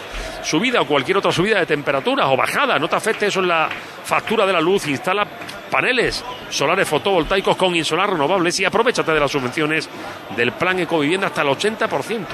subida 0.42 0.82
o 0.82 0.88
cualquier 0.88 1.18
otra 1.18 1.34
subida 1.34 1.60
de 1.60 1.66
temperaturas 1.66 2.28
o 2.30 2.38
bajada 2.38 2.80
no 2.80 2.88
te 2.88 2.96
afecte 2.96 3.28
eso 3.28 3.42
en 3.42 3.48
la 3.48 3.70
factura 4.04 4.46
de 4.46 4.54
la 4.54 4.62
luz, 4.62 4.88
instala 4.88 5.28
paneles 5.70 6.24
solares 6.50 6.88
fotovoltaicos 6.88 7.56
con 7.56 7.76
insolar 7.76 8.12
renovables 8.12 8.60
y 8.60 8.66
aprovechate 8.66 9.14
de 9.14 9.20
las 9.20 9.32
subvenciones 9.32 9.90
del 10.36 10.52
plan 10.52 10.80
Ecovivienda 10.80 11.28
hasta 11.28 11.44
el 11.44 11.48
80% 11.48 12.26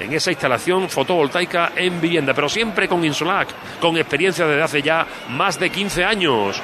en 0.00 0.12
esa 0.12 0.30
instalación 0.30 0.88
fotovoltaica 0.88 1.72
en 1.76 2.00
vivienda, 2.00 2.34
pero 2.34 2.48
siempre 2.48 2.88
con 2.88 3.04
Insolac, 3.04 3.48
con 3.80 3.96
experiencia 3.96 4.46
desde 4.46 4.62
hace 4.62 4.82
ya 4.82 5.06
más 5.30 5.58
de 5.58 5.70
15 5.70 6.04
años. 6.04 6.60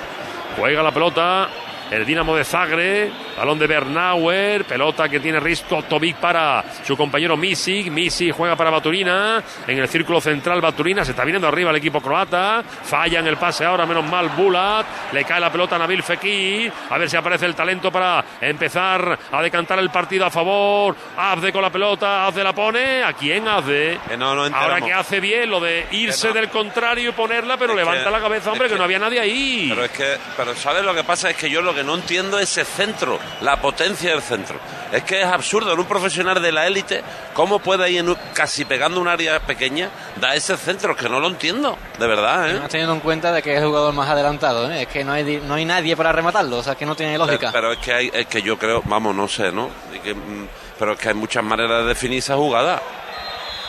Juega 0.58 0.82
la 0.82 0.92
pelota 0.92 1.48
el 1.90 2.06
Dinamo 2.06 2.36
de 2.36 2.44
Zagreb, 2.44 3.10
Balón 3.36 3.58
de 3.58 3.66
Bernauer, 3.66 4.64
pelota 4.64 5.08
que 5.08 5.20
tiene 5.20 5.40
Risto 5.40 5.82
Tobic 5.82 6.16
para 6.16 6.64
su 6.84 6.96
compañero 6.96 7.36
Misic. 7.36 7.90
Misic 7.90 8.34
juega 8.34 8.56
para 8.56 8.70
Baturina. 8.70 9.42
En 9.66 9.78
el 9.78 9.88
círculo 9.88 10.20
central 10.20 10.60
Baturina 10.60 11.04
se 11.04 11.12
está 11.12 11.24
viniendo 11.24 11.48
arriba 11.48 11.70
el 11.70 11.76
equipo 11.76 12.00
croata. 12.00 12.62
Falla 12.62 13.20
en 13.20 13.26
el 13.26 13.36
pase 13.36 13.64
ahora, 13.64 13.86
menos 13.86 14.04
mal 14.04 14.28
Bulat. 14.30 14.86
Le 15.12 15.24
cae 15.24 15.40
la 15.40 15.50
pelota 15.50 15.76
a 15.76 15.78
Nabil 15.78 16.02
Fekir. 16.02 16.72
A 16.90 16.98
ver 16.98 17.08
si 17.08 17.16
aparece 17.16 17.46
el 17.46 17.54
talento 17.54 17.90
para 17.90 18.24
empezar 18.40 19.18
a 19.32 19.42
decantar 19.42 19.78
el 19.78 19.90
partido 19.90 20.26
a 20.26 20.30
favor. 20.30 20.94
Abde 21.16 21.52
con 21.52 21.62
la 21.62 21.70
pelota, 21.70 22.26
Abde 22.26 22.44
la 22.44 22.52
pone. 22.52 23.02
¿A 23.02 23.12
quién 23.14 23.48
Abde? 23.48 23.98
Que 24.08 24.16
no, 24.16 24.34
no 24.34 24.54
ahora 24.56 24.80
que 24.80 24.92
hace 24.92 25.20
bien 25.20 25.48
lo 25.50 25.60
de 25.60 25.86
irse 25.92 26.28
no. 26.28 26.34
del 26.34 26.48
contrario 26.48 27.10
y 27.10 27.12
ponerla, 27.12 27.56
pero 27.56 27.72
Es 27.72 27.76
levanta 27.78 28.04
que- 28.04 28.10
la 28.10 28.20
cabeza, 28.20 28.52
hombre, 28.52 28.68
que- 28.68 28.76
no 28.76 28.84
había 28.84 28.98
nadie 28.98 29.20
ahí. 29.20 29.66
Pero 29.70 29.84
es 29.84 29.90
que, 29.92 30.16
pero 30.36 30.54
¿sabes 30.54 30.82
lo 30.84 30.94
que 30.94 31.04
pasa? 31.04 31.30
Es 31.30 31.36
que 31.36 31.48
yo 31.48 31.62
lo 31.62 31.74
que 31.74 31.84
no 31.84 31.94
entiendo 31.94 32.38
es 32.38 32.50
ese 32.50 32.64
centro, 32.64 33.18
la 33.40 33.60
potencia 33.60 34.10
del 34.10 34.22
centro. 34.22 34.58
Es 34.92 35.04
que 35.04 35.20
es 35.20 35.26
absurdo, 35.26 35.72
en 35.72 35.78
un 35.78 35.86
profesional 35.86 36.42
de 36.42 36.52
la 36.52 36.66
élite, 36.66 37.02
¿cómo 37.32 37.58
puede 37.60 37.90
ir 37.90 38.04
casi 38.34 38.64
pegando 38.64 39.00
un 39.00 39.08
área 39.08 39.40
pequeña, 39.40 39.88
dar 40.16 40.36
ese 40.36 40.56
centro? 40.56 40.96
Que 40.96 41.08
no 41.08 41.20
lo 41.20 41.28
entiendo, 41.28 41.78
de 41.98 42.06
verdad, 42.06 42.50
¿eh? 42.50 42.60
Teniendo 42.68 42.94
en 42.94 43.00
cuenta 43.00 43.32
de 43.32 43.42
que 43.42 43.54
es 43.54 43.60
el 43.60 43.66
jugador 43.66 43.94
más 43.94 44.08
adelantado, 44.08 44.70
¿eh? 44.70 44.82
es 44.82 44.88
que 44.88 45.04
no 45.04 45.12
hay, 45.12 45.40
no 45.46 45.54
hay 45.54 45.64
nadie 45.64 45.96
para 45.96 46.12
rematarlo, 46.12 46.58
o 46.58 46.62
sea 46.62 46.74
que 46.74 46.86
no 46.86 46.94
tiene 46.94 47.16
lógica. 47.16 47.50
Pero, 47.52 47.52
pero 47.52 47.72
es 47.72 47.78
que 47.78 47.92
hay, 47.92 48.10
es 48.12 48.26
que 48.26 48.42
yo 48.42 48.58
creo, 48.58 48.82
vamos, 48.84 49.14
no 49.14 49.28
sé, 49.28 49.52
¿no? 49.52 49.70
Que, 50.02 50.14
mm, 50.14 50.48
pero 50.78 50.92
es 50.92 50.98
que 50.98 51.08
hay 51.08 51.14
muchas 51.14 51.44
maneras 51.44 51.82
de 51.82 51.88
definir 51.88 52.18
esa 52.18 52.36
jugada. 52.36 52.80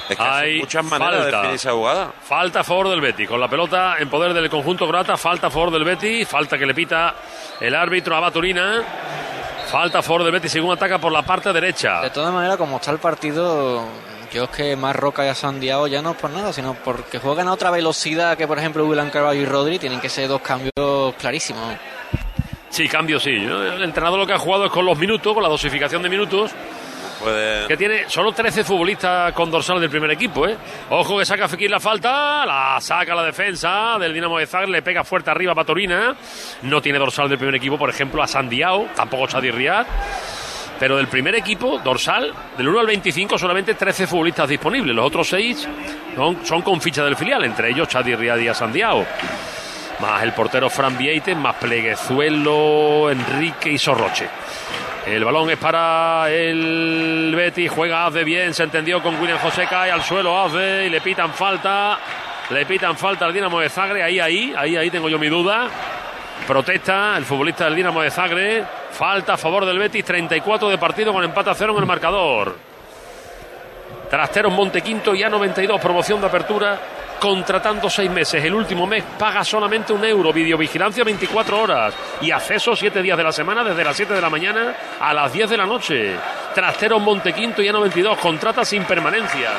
Es 0.09 0.17
que 0.17 0.23
hay, 0.23 0.59
muchas 0.59 0.83
maneras 0.83 1.25
de 1.25 1.31
definir 1.31 1.55
esa 1.55 1.71
jugada. 1.71 2.11
Falta 2.23 2.61
a 2.61 2.63
favor 2.63 2.89
del 2.89 2.99
Betis. 2.99 3.29
Con 3.29 3.39
la 3.39 3.47
pelota 3.47 3.95
en 3.99 4.09
poder 4.09 4.33
del 4.33 4.49
conjunto 4.49 4.87
croata, 4.87 5.15
falta 5.15 5.47
a 5.47 5.49
favor 5.49 5.71
del 5.71 5.85
Betis. 5.85 6.27
Falta 6.27 6.57
que 6.57 6.65
le 6.65 6.73
pita 6.73 7.15
el 7.59 7.73
árbitro 7.75 8.15
a 8.15 8.19
Baturina. 8.19 8.83
Falta 9.71 9.99
a 9.99 10.01
favor 10.01 10.25
del 10.25 10.33
Betis 10.33 10.51
según 10.51 10.73
ataca 10.73 10.99
por 10.99 11.13
la 11.13 11.21
parte 11.21 11.53
derecha. 11.53 12.01
De 12.01 12.09
todas 12.09 12.33
maneras, 12.33 12.57
como 12.57 12.75
está 12.75 12.91
el 12.91 12.97
partido, 12.97 13.85
yo 14.29 14.43
es 14.43 14.49
que 14.49 14.75
más 14.75 14.93
Roca 14.93 15.25
y 15.25 15.29
a 15.29 15.33
Sandiao 15.33 15.87
ya 15.87 16.01
no 16.01 16.11
es 16.11 16.17
por 16.17 16.29
nada, 16.29 16.51
sino 16.51 16.73
porque 16.73 17.19
juegan 17.19 17.47
a 17.47 17.53
otra 17.53 17.71
velocidad 17.71 18.37
que, 18.37 18.47
por 18.47 18.59
ejemplo, 18.59 18.85
William 18.85 19.09
Carvalho 19.09 19.39
y 19.39 19.45
Rodri, 19.45 19.79
tienen 19.79 20.01
que 20.01 20.09
ser 20.09 20.27
dos 20.27 20.41
cambios 20.41 21.15
clarísimos. 21.17 21.73
Sí, 22.69 22.89
cambio 22.89 23.17
sí. 23.17 23.31
El 23.31 23.81
entrenador 23.81 24.19
lo 24.19 24.27
que 24.27 24.33
ha 24.33 24.37
jugado 24.37 24.65
es 24.65 24.71
con 24.71 24.85
los 24.85 24.97
minutos, 24.97 25.33
con 25.33 25.41
la 25.41 25.47
dosificación 25.47 26.01
de 26.03 26.09
minutos. 26.09 26.51
Que 27.67 27.77
tiene 27.77 28.09
solo 28.09 28.31
13 28.31 28.63
futbolistas 28.63 29.33
con 29.33 29.51
dorsal 29.51 29.79
del 29.79 29.89
primer 29.89 30.11
equipo, 30.11 30.47
¿eh? 30.47 30.57
Ojo 30.89 31.17
que 31.17 31.25
saca 31.25 31.47
Fekir 31.47 31.69
la 31.69 31.79
falta, 31.79 32.45
la 32.45 32.77
saca 32.79 33.13
la 33.15 33.23
defensa 33.23 33.97
del 33.99 34.13
Dinamo 34.13 34.37
de 34.37 34.47
Zagreb, 34.47 34.69
le 34.69 34.81
pega 34.81 35.03
fuerte 35.03 35.31
arriba 35.31 35.51
a 35.51 35.55
Batorina. 35.55 36.15
No 36.63 36.81
tiene 36.81 36.99
dorsal 36.99 37.29
del 37.29 37.37
primer 37.37 37.55
equipo, 37.55 37.77
por 37.77 37.89
ejemplo, 37.89 38.21
a 38.23 38.27
Sandiao, 38.27 38.87
tampoco 38.95 39.27
Chadi 39.27 39.51
Riad. 39.51 39.85
Pero 40.79 40.97
del 40.97 41.07
primer 41.07 41.35
equipo, 41.35 41.77
dorsal, 41.83 42.33
del 42.57 42.67
1 42.67 42.79
al 42.79 42.87
25, 42.87 43.37
solamente 43.37 43.75
13 43.75 44.07
futbolistas 44.07 44.49
disponibles. 44.49 44.95
Los 44.95 45.05
otros 45.05 45.29
6 45.29 45.69
son, 46.43 46.61
con 46.63 46.81
ficha 46.81 47.03
del 47.03 47.15
filial, 47.15 47.45
entre 47.45 47.69
ellos 47.69 47.87
Chadi 47.87 48.15
Riad 48.15 48.39
y 48.39 48.47
a 48.47 48.55
Sandiao. 48.55 49.05
Más 49.99 50.23
el 50.23 50.33
portero 50.33 50.71
Fran 50.71 50.97
Vieite, 50.97 51.35
más 51.35 51.55
Pleguezuelo, 51.57 53.11
Enrique 53.11 53.69
y 53.69 53.77
Sorroche. 53.77 54.27
El 55.11 55.25
balón 55.25 55.49
es 55.49 55.57
para 55.57 56.29
el 56.29 57.33
Betis, 57.35 57.69
juega 57.69 58.05
Azde 58.05 58.23
bien, 58.23 58.53
se 58.53 58.63
entendió 58.63 59.03
con 59.03 59.19
William 59.19 59.39
José, 59.39 59.67
cae 59.69 59.91
al 59.91 60.01
suelo 60.03 60.39
Azde 60.39 60.85
y 60.85 60.89
le 60.89 61.01
pitan 61.01 61.33
falta, 61.33 61.99
le 62.49 62.65
pitan 62.65 62.95
falta 62.95 63.25
al 63.25 63.33
Dinamo 63.33 63.59
de 63.59 63.67
Zagreb, 63.67 64.05
ahí, 64.05 64.21
ahí, 64.21 64.53
ahí, 64.55 64.77
ahí 64.77 64.89
tengo 64.89 65.09
yo 65.09 65.19
mi 65.19 65.27
duda. 65.27 65.67
Protesta 66.47 67.17
el 67.17 67.25
futbolista 67.25 67.65
del 67.65 67.75
Dinamo 67.75 68.01
de 68.01 68.09
Zagreb, 68.09 68.65
falta 68.91 69.33
a 69.33 69.37
favor 69.37 69.65
del 69.65 69.79
Betis, 69.79 70.05
34 70.05 70.69
de 70.69 70.77
partido 70.77 71.11
con 71.11 71.25
empate 71.25 71.49
a 71.49 71.55
cero 71.55 71.73
en 71.73 71.79
el 71.79 71.85
marcador. 71.85 72.57
Trasteros 74.09 74.53
Montequinto 74.53 75.13
ya 75.13 75.27
92, 75.27 75.81
promoción 75.81 76.21
de 76.21 76.27
apertura, 76.27 76.79
contratando 77.21 77.87
seis 77.87 78.09
meses. 78.09 78.43
El 78.43 78.55
último 78.55 78.87
mes 78.87 79.03
paga 79.19 79.43
solamente 79.43 79.93
un 79.93 80.03
euro, 80.03 80.33
videovigilancia 80.33 81.03
24 81.03 81.61
horas 81.61 81.93
y 82.19 82.31
acceso 82.31 82.75
siete 82.75 82.99
días 83.03 83.15
de 83.15 83.23
la 83.23 83.31
semana 83.31 83.63
desde 83.63 83.83
las 83.83 83.95
7 83.95 84.15
de 84.15 84.21
la 84.21 84.29
mañana 84.31 84.73
a 84.99 85.13
las 85.13 85.31
10 85.31 85.51
de 85.51 85.57
la 85.57 85.67
noche. 85.67 86.15
Trasteros 86.55 86.99
Montequinto 86.99 87.61
ya 87.61 87.71
92, 87.71 88.17
contrata 88.17 88.65
sin 88.65 88.85
permanencia. 88.85 89.51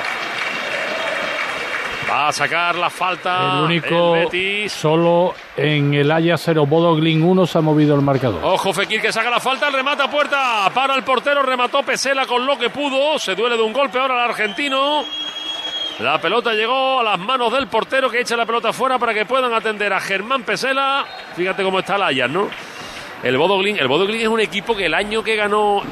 Va 2.10 2.28
a 2.28 2.32
sacar 2.32 2.74
la 2.74 2.90
falta 2.90 3.58
El 3.58 3.64
único, 3.66 4.16
el 4.16 4.24
Betis. 4.24 4.72
solo 4.72 5.32
en 5.56 5.94
el 5.94 6.10
Haya 6.10 6.36
0 6.36 6.66
Bodoglin 6.66 7.22
1 7.22 7.46
se 7.46 7.58
ha 7.58 7.60
movido 7.60 7.94
el 7.94 8.02
marcador. 8.02 8.40
Ojo 8.42 8.72
Fekir 8.72 9.00
que 9.00 9.12
saca 9.12 9.30
la 9.30 9.38
falta, 9.38 9.68
el 9.68 9.72
remata 9.72 10.04
a 10.04 10.10
puerta, 10.10 10.68
para 10.74 10.96
el 10.96 11.04
portero, 11.04 11.42
remató 11.42 11.84
Pesela 11.84 12.26
con 12.26 12.44
lo 12.44 12.58
que 12.58 12.70
pudo, 12.70 13.20
se 13.20 13.36
duele 13.36 13.56
de 13.56 13.62
un 13.62 13.72
golpe 13.72 14.00
ahora 14.00 14.14
el 14.24 14.30
argentino. 14.30 15.04
La 15.98 16.20
pelota 16.20 16.52
llegó 16.52 17.00
a 17.00 17.02
las 17.02 17.18
manos 17.18 17.52
del 17.52 17.68
portero 17.68 18.10
que 18.10 18.20
echa 18.20 18.36
la 18.36 18.46
pelota 18.46 18.72
fuera 18.72 18.98
para 18.98 19.14
que 19.14 19.24
puedan 19.24 19.52
atender 19.52 19.92
a 19.92 20.00
Germán 20.00 20.42
Pesela. 20.42 21.04
Fíjate 21.36 21.62
cómo 21.62 21.78
está 21.78 21.96
el 21.96 22.02
Ajax, 22.02 22.30
¿no? 22.30 22.48
El 23.22 23.36
Bodoglin, 23.38 23.78
el 23.78 23.86
Bodoglin 23.86 24.20
es 24.22 24.28
un 24.28 24.40
equipo 24.40 24.74
que 24.74 24.86
el 24.86 24.94
año 24.94 25.22
que 25.22 25.36
ganó 25.36 25.82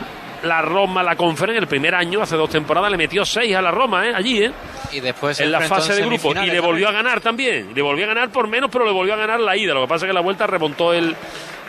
la 0.45 0.62
Roma, 0.62 1.03
la 1.03 1.16
conferencia, 1.16 1.61
el 1.61 1.66
primer 1.66 1.95
año, 1.95 2.22
hace 2.22 2.36
dos 2.36 2.51
temporadas, 2.51 2.91
le 2.91 2.97
metió 2.97 3.24
seis 3.24 3.55
a 3.55 3.62
la 3.62 3.70
Roma, 3.70 4.07
¿eh? 4.07 4.12
Allí, 4.14 4.45
¿eh? 4.45 4.53
Y 4.93 5.01
después 5.01 5.38
en 5.41 5.53
la 5.53 5.61
fase 5.61 5.95
de 5.95 6.03
grupo 6.07 6.32
y 6.32 6.47
le 6.47 6.61
volvió 6.61 6.88
a 6.88 6.93
ganar 6.93 7.20
también. 7.20 7.72
Le 7.74 7.82
volvió 7.82 8.05
a 8.05 8.09
ganar 8.09 8.30
por 8.30 8.49
menos, 8.49 8.70
pero 8.70 8.84
le 8.84 8.93
volvió 8.93 9.14
a 9.14 9.16
ganar 9.16 9.41
la 9.41 9.57
ida. 9.57 9.74
Lo 9.74 9.82
que 9.82 9.88
pasa 9.88 10.07
es 10.07 10.11
que 10.11 10.14
la 10.14 10.20
vuelta 10.20 10.47
remontó 10.47 10.93
el, 10.93 11.14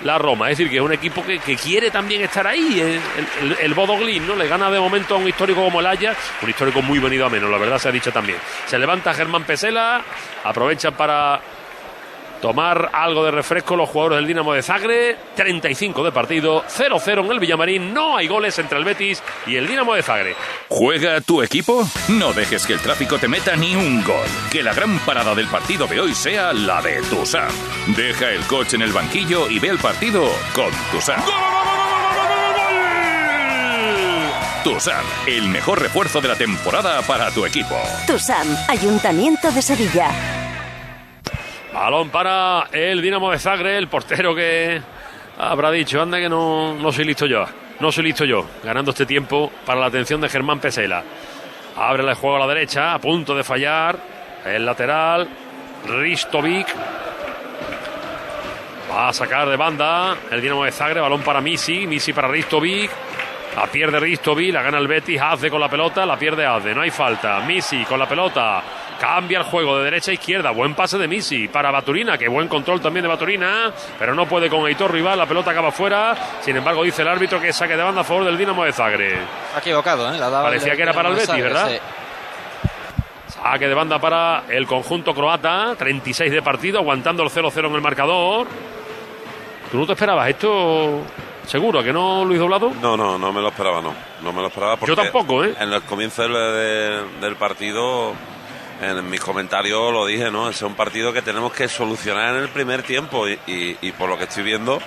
la 0.03 0.17
Roma. 0.17 0.49
Es 0.49 0.57
decir, 0.57 0.71
que 0.71 0.77
es 0.77 0.81
un 0.81 0.93
equipo 0.93 1.23
que, 1.23 1.39
que 1.39 1.55
quiere 1.55 1.91
también 1.91 2.21
estar 2.21 2.47
ahí. 2.47 2.79
eh, 2.79 2.99
El, 3.41 3.71
el, 3.71 4.27
¿no? 4.27 4.35
Le 4.35 4.47
gana 4.47 4.71
de 4.71 4.79
momento 4.79 5.15
a 5.15 5.17
un 5.17 5.27
histórico 5.27 5.63
como 5.63 5.79
el 5.79 5.85
Haya, 5.87 6.15
un 6.41 6.49
histórico 6.49 6.81
muy 6.81 6.99
venido 6.99 7.25
a 7.25 7.29
menos, 7.29 7.49
la 7.49 7.57
verdad 7.57 7.77
se 7.77 7.89
ha 7.89 7.91
dicho 7.91 8.11
también. 8.11 8.37
Se 8.65 8.77
levanta 8.79 9.13
Germán 9.13 9.43
Pesela, 9.43 10.01
aprovecha 10.43 10.91
para 10.91 11.39
tomar 12.41 12.89
algo 12.93 13.23
de 13.23 13.31
refresco 13.31 13.75
los 13.75 13.89
jugadores 13.89 14.17
del 14.17 14.27
Dinamo 14.27 14.53
de 14.53 14.61
Zagreb. 14.61 15.17
35 15.35 16.03
de 16.03 16.11
partido, 16.11 16.63
0-0 16.67 17.25
en 17.25 17.31
el 17.31 17.39
Villamarín. 17.39 17.93
No 17.93 18.17
hay 18.17 18.27
goles 18.27 18.57
entre 18.59 18.77
el 18.77 18.85
Betis 18.85 19.23
y 19.47 19.55
el 19.55 19.67
Dinamo 19.67 19.93
de 19.93 20.03
Zagreb. 20.03 20.35
¿Juega 20.67 21.21
tu 21.21 21.41
equipo? 21.41 21.87
No 22.09 22.33
dejes 22.33 22.65
que 22.65 22.73
el 22.73 22.79
tráfico 22.79 23.17
te 23.17 23.27
meta 23.27 23.55
ni 23.55 23.75
un 23.75 24.03
gol. 24.03 24.25
Que 24.51 24.63
la 24.63 24.73
gran 24.73 24.99
parada 24.99 25.33
del 25.35 25.47
partido 25.47 25.87
de 25.87 25.99
hoy 25.99 26.13
sea 26.13 26.51
la 26.53 26.81
de 26.81 27.01
Tusam. 27.03 27.51
Deja 27.95 28.31
el 28.31 28.41
coche 28.47 28.75
en 28.75 28.81
el 28.81 28.91
banquillo 28.91 29.49
y 29.49 29.59
ve 29.59 29.69
el 29.69 29.77
partido 29.77 30.25
con 30.53 30.71
Tusam. 30.91 31.21
Tusam, 34.63 35.03
el 35.25 35.49
mejor 35.49 35.81
refuerzo 35.81 36.21
de 36.21 36.27
la 36.27 36.35
temporada 36.35 37.01
para 37.01 37.31
tu 37.31 37.45
equipo. 37.45 37.75
Tusam, 38.05 38.47
Ayuntamiento 38.67 39.51
de 39.51 39.61
Sevilla. 39.61 40.50
Balón 41.73 42.09
para 42.09 42.67
el 42.73 43.01
Dinamo 43.01 43.31
de 43.31 43.39
Zagreb, 43.39 43.77
el 43.77 43.87
portero 43.87 44.35
que 44.35 44.81
habrá 45.37 45.71
dicho, 45.71 46.01
anda 46.01 46.19
que 46.19 46.27
no, 46.27 46.73
no 46.73 46.91
soy 46.91 47.05
listo 47.05 47.25
yo, 47.25 47.45
no 47.79 47.91
soy 47.91 48.03
listo 48.03 48.25
yo, 48.25 48.45
ganando 48.61 48.91
este 48.91 49.05
tiempo 49.05 49.49
para 49.65 49.79
la 49.79 49.85
atención 49.85 50.19
de 50.19 50.27
Germán 50.27 50.59
Pesela. 50.59 51.01
Abre 51.77 52.03
el 52.03 52.13
juego 52.15 52.35
a 52.35 52.39
la 52.39 52.47
derecha, 52.47 52.93
a 52.93 52.99
punto 52.99 53.33
de 53.33 53.45
fallar, 53.45 53.97
el 54.45 54.65
lateral, 54.65 55.29
Ristovic. 55.87 56.67
Va 58.91 59.07
a 59.07 59.13
sacar 59.13 59.47
de 59.47 59.55
banda 59.55 60.17
el 60.29 60.41
Dinamo 60.41 60.65
de 60.65 60.71
Zagreb, 60.73 61.01
balón 61.01 61.21
para 61.21 61.39
Misi, 61.39 61.87
Misi 61.87 62.11
para 62.11 62.27
Ristovic. 62.27 62.91
La 63.55 63.67
pierde 63.67 63.99
Ristovic, 63.99 64.53
la 64.53 64.61
gana 64.61 64.77
el 64.77 64.87
Betis, 64.87 65.21
Azde 65.21 65.49
con 65.49 65.61
la 65.61 65.69
pelota, 65.69 66.05
la 66.05 66.17
pierde 66.17 66.45
Azde, 66.45 66.75
no 66.75 66.81
hay 66.81 66.91
falta. 66.91 67.39
Misi 67.41 67.85
con 67.85 67.97
la 67.97 68.07
pelota, 68.07 68.61
cambia 69.01 69.39
el 69.39 69.43
juego 69.45 69.79
de 69.79 69.85
derecha 69.85 70.11
a 70.11 70.13
izquierda, 70.13 70.51
buen 70.51 70.75
pase 70.75 70.95
de 70.99 71.07
Misi 71.07 71.47
para 71.47 71.71
Baturina, 71.71 72.19
que 72.19 72.27
buen 72.27 72.47
control 72.47 72.79
también 72.79 73.01
de 73.01 73.09
Baturina, 73.09 73.71
pero 73.97 74.13
no 74.13 74.27
puede 74.27 74.47
con 74.47 74.67
Heitor 74.67 74.93
Rival, 74.93 75.17
la 75.17 75.25
pelota 75.25 75.49
acaba 75.49 75.71
fuera. 75.71 76.15
Sin 76.41 76.55
embargo, 76.55 76.83
dice 76.83 77.01
el 77.01 77.07
árbitro 77.07 77.41
que 77.41 77.51
saque 77.51 77.75
de 77.75 77.81
banda 77.81 78.01
a 78.01 78.03
favor 78.03 78.25
del 78.25 78.37
Dinamo 78.37 78.63
de 78.63 78.71
Zagreb. 78.71 79.17
Ha 79.55 79.59
equivocado, 79.59 80.13
¿eh? 80.13 80.19
La 80.19 80.29
daba 80.29 80.43
Parecía 80.43 80.73
el- 80.73 80.77
que 80.77 80.83
era 80.83 80.93
para 80.93 81.09
el 81.09 81.15
Betis, 81.15 81.29
Zagreb, 81.31 81.45
¿verdad? 81.47 81.69
sí. 81.71 81.77
Saque 83.33 83.67
de 83.67 83.73
banda 83.73 83.97
para 83.97 84.43
el 84.49 84.67
conjunto 84.67 85.15
croata, 85.15 85.73
36 85.77 86.31
de 86.31 86.41
partido, 86.43 86.77
aguantando 86.79 87.23
el 87.23 87.29
0-0 87.31 87.67
en 87.69 87.75
el 87.75 87.81
marcador. 87.81 88.45
¿Tú 89.71 89.77
no 89.79 89.85
te 89.87 89.93
esperabas 89.93 90.29
esto? 90.29 91.01
Seguro, 91.47 91.81
que 91.81 91.91
no, 91.91 92.23
Luis 92.23 92.39
Doblado? 92.39 92.71
No, 92.81 92.95
no, 92.95 93.17
no 93.17 93.33
me 93.33 93.41
lo 93.41 93.47
esperaba, 93.47 93.81
no. 93.81 93.93
No 94.21 94.31
me 94.31 94.41
lo 94.41 94.47
esperaba 94.47 94.75
porque 94.77 94.91
Yo 94.91 94.95
tampoco, 95.01 95.43
¿eh? 95.43 95.55
En 95.59 95.73
el 95.73 95.81
comienzo 95.83 96.21
del, 96.21 96.33
de- 96.33 97.03
del 97.21 97.35
partido, 97.35 98.13
en 98.81 99.09
mis 99.09 99.19
comentarios 99.21 99.93
lo 99.93 100.05
dije, 100.05 100.31
¿no? 100.31 100.49
Es 100.49 100.61
un 100.61 100.75
partido 100.75 101.13
que 101.13 101.21
tenemos 101.21 101.53
que 101.53 101.67
solucionar 101.67 102.35
en 102.35 102.43
el 102.43 102.49
primer 102.49 102.83
tiempo 102.83 103.27
y, 103.27 103.39
y- 103.47 103.77
y 103.81 103.91
por 103.91 104.09
lo 104.09 104.17
que 104.17 104.23
estoy 104.25 104.43
viendo, 104.43 104.79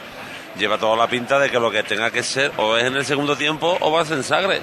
lleva 0.58 0.78
toda 0.78 0.96
la 0.96 1.06
pinta 1.06 1.38
de 1.38 1.48
que 1.50 1.58
lo 1.60 1.70
que 1.70 1.82
tenga 1.82 2.10
que 2.10 2.22
ser 2.22 2.50
o 2.56 2.76
es 2.76 2.84
en 2.84 2.96
el 2.96 3.04
segundo 3.04 3.36
tiempo 3.36 3.76
o 3.80 3.92
va 3.92 4.02
a 4.02 4.04
ser 4.04 4.18
en 4.18 4.24
Sagre. 4.24 4.60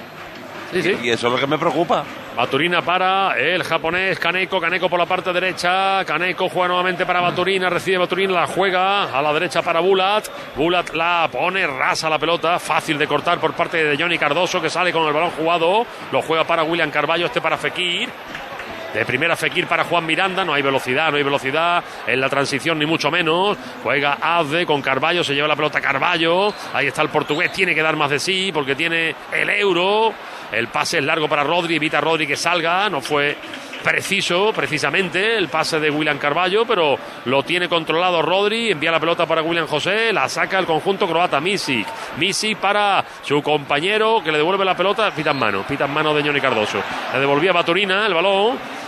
Sí, 0.72 0.82
sí. 0.82 0.96
Y 1.02 1.10
eso 1.10 1.26
es 1.26 1.32
lo 1.34 1.38
que 1.38 1.46
me 1.46 1.58
preocupa. 1.58 2.02
Baturina 2.34 2.80
para 2.80 3.38
el 3.38 3.62
japonés 3.62 4.18
Kaneko, 4.18 4.58
Kaneko 4.58 4.88
por 4.88 4.98
la 4.98 5.04
parte 5.04 5.30
derecha, 5.30 6.02
Kaneko 6.06 6.48
juega 6.48 6.68
nuevamente 6.68 7.04
para 7.04 7.20
Baturina, 7.20 7.68
recibe 7.68 7.98
Baturina, 7.98 8.32
la 8.32 8.46
juega 8.46 9.04
a 9.04 9.20
la 9.20 9.34
derecha 9.34 9.60
para 9.60 9.80
Bulat, 9.80 10.28
Bulat 10.56 10.94
la 10.94 11.28
pone, 11.30 11.66
rasa 11.66 12.08
la 12.08 12.18
pelota, 12.18 12.58
fácil 12.58 12.96
de 12.96 13.06
cortar 13.06 13.38
por 13.38 13.52
parte 13.52 13.84
de 13.84 14.02
Johnny 14.02 14.16
Cardoso 14.16 14.62
que 14.62 14.70
sale 14.70 14.92
con 14.94 15.06
el 15.06 15.12
balón 15.12 15.32
jugado, 15.32 15.84
lo 16.10 16.22
juega 16.22 16.44
para 16.44 16.62
William 16.62 16.90
Carballo, 16.90 17.26
este 17.26 17.42
para 17.42 17.58
Fekir, 17.58 18.08
de 18.94 19.04
primera 19.04 19.36
Fekir 19.36 19.66
para 19.66 19.84
Juan 19.84 20.04
Miranda, 20.06 20.44
no 20.44 20.54
hay 20.54 20.62
velocidad, 20.62 21.10
no 21.10 21.16
hay 21.16 21.22
velocidad 21.22 21.82
en 22.06 22.20
la 22.20 22.28
transición 22.28 22.78
ni 22.78 22.86
mucho 22.86 23.10
menos. 23.10 23.56
Juega 23.82 24.18
Azde 24.20 24.66
con 24.66 24.82
Carballo, 24.82 25.24
se 25.24 25.34
lleva 25.34 25.48
la 25.48 25.56
pelota 25.56 25.80
Carballo. 25.80 26.52
Ahí 26.72 26.86
está 26.86 27.02
el 27.02 27.08
portugués, 27.08 27.52
tiene 27.52 27.74
que 27.74 27.82
dar 27.82 27.96
más 27.96 28.10
de 28.10 28.18
sí 28.18 28.50
porque 28.52 28.74
tiene 28.74 29.14
el 29.32 29.50
euro. 29.50 30.12
El 30.52 30.68
pase 30.68 30.98
es 30.98 31.04
largo 31.04 31.28
para 31.28 31.42
Rodri, 31.42 31.76
evita 31.76 31.98
a 31.98 32.00
Rodri 32.00 32.26
que 32.26 32.36
salga, 32.36 32.88
no 32.90 33.00
fue 33.00 33.36
preciso 33.82 34.52
precisamente 34.54 35.36
el 35.36 35.48
pase 35.48 35.80
de 35.80 35.90
William 35.90 36.18
Carballo, 36.18 36.64
pero 36.64 36.96
lo 37.24 37.42
tiene 37.42 37.68
controlado 37.68 38.22
Rodri, 38.22 38.70
envía 38.70 38.90
la 38.90 39.00
pelota 39.00 39.26
para 39.26 39.42
William 39.42 39.66
José, 39.66 40.12
la 40.12 40.28
saca 40.28 40.58
el 40.58 40.66
conjunto 40.66 41.06
croata 41.06 41.40
Misic. 41.40 41.86
Misic 42.18 42.58
para 42.58 43.04
su 43.22 43.42
compañero 43.42 44.22
que 44.22 44.30
le 44.30 44.38
devuelve 44.38 44.64
la 44.64 44.76
pelota, 44.76 45.10
pita 45.10 45.32
en 45.32 45.38
mano, 45.38 45.64
pita 45.66 45.84
en 45.84 45.92
mano 45.92 46.14
de 46.14 46.22
Johnny 46.22 46.40
Cardoso. 46.40 46.80
Le 47.12 47.20
devolvía 47.20 47.52
Baturina 47.52 48.06
el 48.06 48.14
balón. 48.14 48.81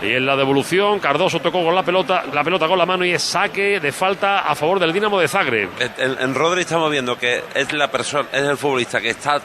Y 0.00 0.12
en 0.12 0.26
la 0.26 0.36
devolución, 0.36 1.00
Cardoso 1.00 1.40
tocó 1.40 1.64
con 1.64 1.74
la 1.74 1.82
pelota, 1.82 2.24
la 2.32 2.44
pelota 2.44 2.68
con 2.68 2.78
la 2.78 2.86
mano 2.86 3.04
y 3.04 3.12
es 3.12 3.22
saque 3.22 3.80
de 3.80 3.90
falta 3.90 4.40
a 4.40 4.54
favor 4.54 4.78
del 4.78 4.92
Dinamo 4.92 5.18
de 5.18 5.26
Zagreb. 5.26 5.70
En, 5.98 6.16
en 6.20 6.34
Rodri 6.34 6.60
estamos 6.60 6.90
viendo 6.90 7.18
que 7.18 7.42
es 7.54 7.72
la 7.72 7.90
persona, 7.90 8.28
es 8.32 8.42
el 8.42 8.56
futbolista 8.56 9.00
que 9.00 9.10
está 9.10 9.40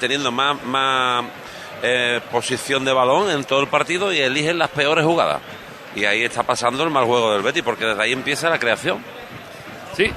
teniendo 0.00 0.32
más, 0.32 0.62
más 0.64 1.24
eh, 1.82 2.20
posición 2.32 2.84
de 2.84 2.92
balón 2.92 3.30
en 3.30 3.44
todo 3.44 3.60
el 3.60 3.68
partido 3.68 4.12
y 4.12 4.18
eligen 4.18 4.58
las 4.58 4.70
peores 4.70 5.04
jugadas. 5.04 5.40
Y 5.94 6.04
ahí 6.06 6.24
está 6.24 6.42
pasando 6.42 6.82
el 6.82 6.90
mal 6.90 7.04
juego 7.04 7.32
del 7.32 7.42
Betis, 7.42 7.62
porque 7.62 7.84
desde 7.84 8.02
ahí 8.02 8.12
empieza 8.12 8.50
la 8.50 8.58
creación. 8.58 8.98
Sí. 9.96 10.10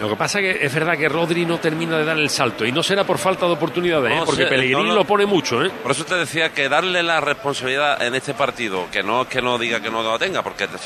Lo 0.00 0.08
que 0.08 0.16
pasa 0.16 0.40
es 0.40 0.58
que 0.58 0.66
es 0.66 0.74
verdad 0.74 0.96
que 0.96 1.08
Rodri 1.08 1.44
no 1.44 1.58
termina 1.58 1.98
de 1.98 2.04
dar 2.04 2.18
el 2.18 2.30
salto 2.30 2.64
y 2.64 2.72
no 2.72 2.82
será 2.82 3.04
por 3.04 3.18
falta 3.18 3.46
de 3.46 3.52
oportunidades, 3.52 4.12
¿eh? 4.12 4.16
No, 4.16 4.24
porque 4.24 4.44
sí, 4.44 4.48
Pellegrini 4.48 4.82
no, 4.82 4.88
no. 4.88 4.94
lo 4.94 5.04
pone 5.04 5.26
mucho, 5.26 5.62
¿eh? 5.62 5.70
Por 5.82 5.92
eso 5.92 6.04
te 6.04 6.14
decía 6.14 6.50
que 6.50 6.68
darle 6.68 7.02
la 7.02 7.20
responsabilidad 7.20 8.02
en 8.02 8.14
este 8.14 8.34
partido, 8.34 8.86
que 8.90 9.02
no 9.02 9.22
es 9.22 9.28
que 9.28 9.42
no 9.42 9.58
diga 9.58 9.80
que 9.80 9.90
no 9.90 10.02
la 10.02 10.18
tenga, 10.18 10.42
porque 10.42 10.66
te 10.66 10.78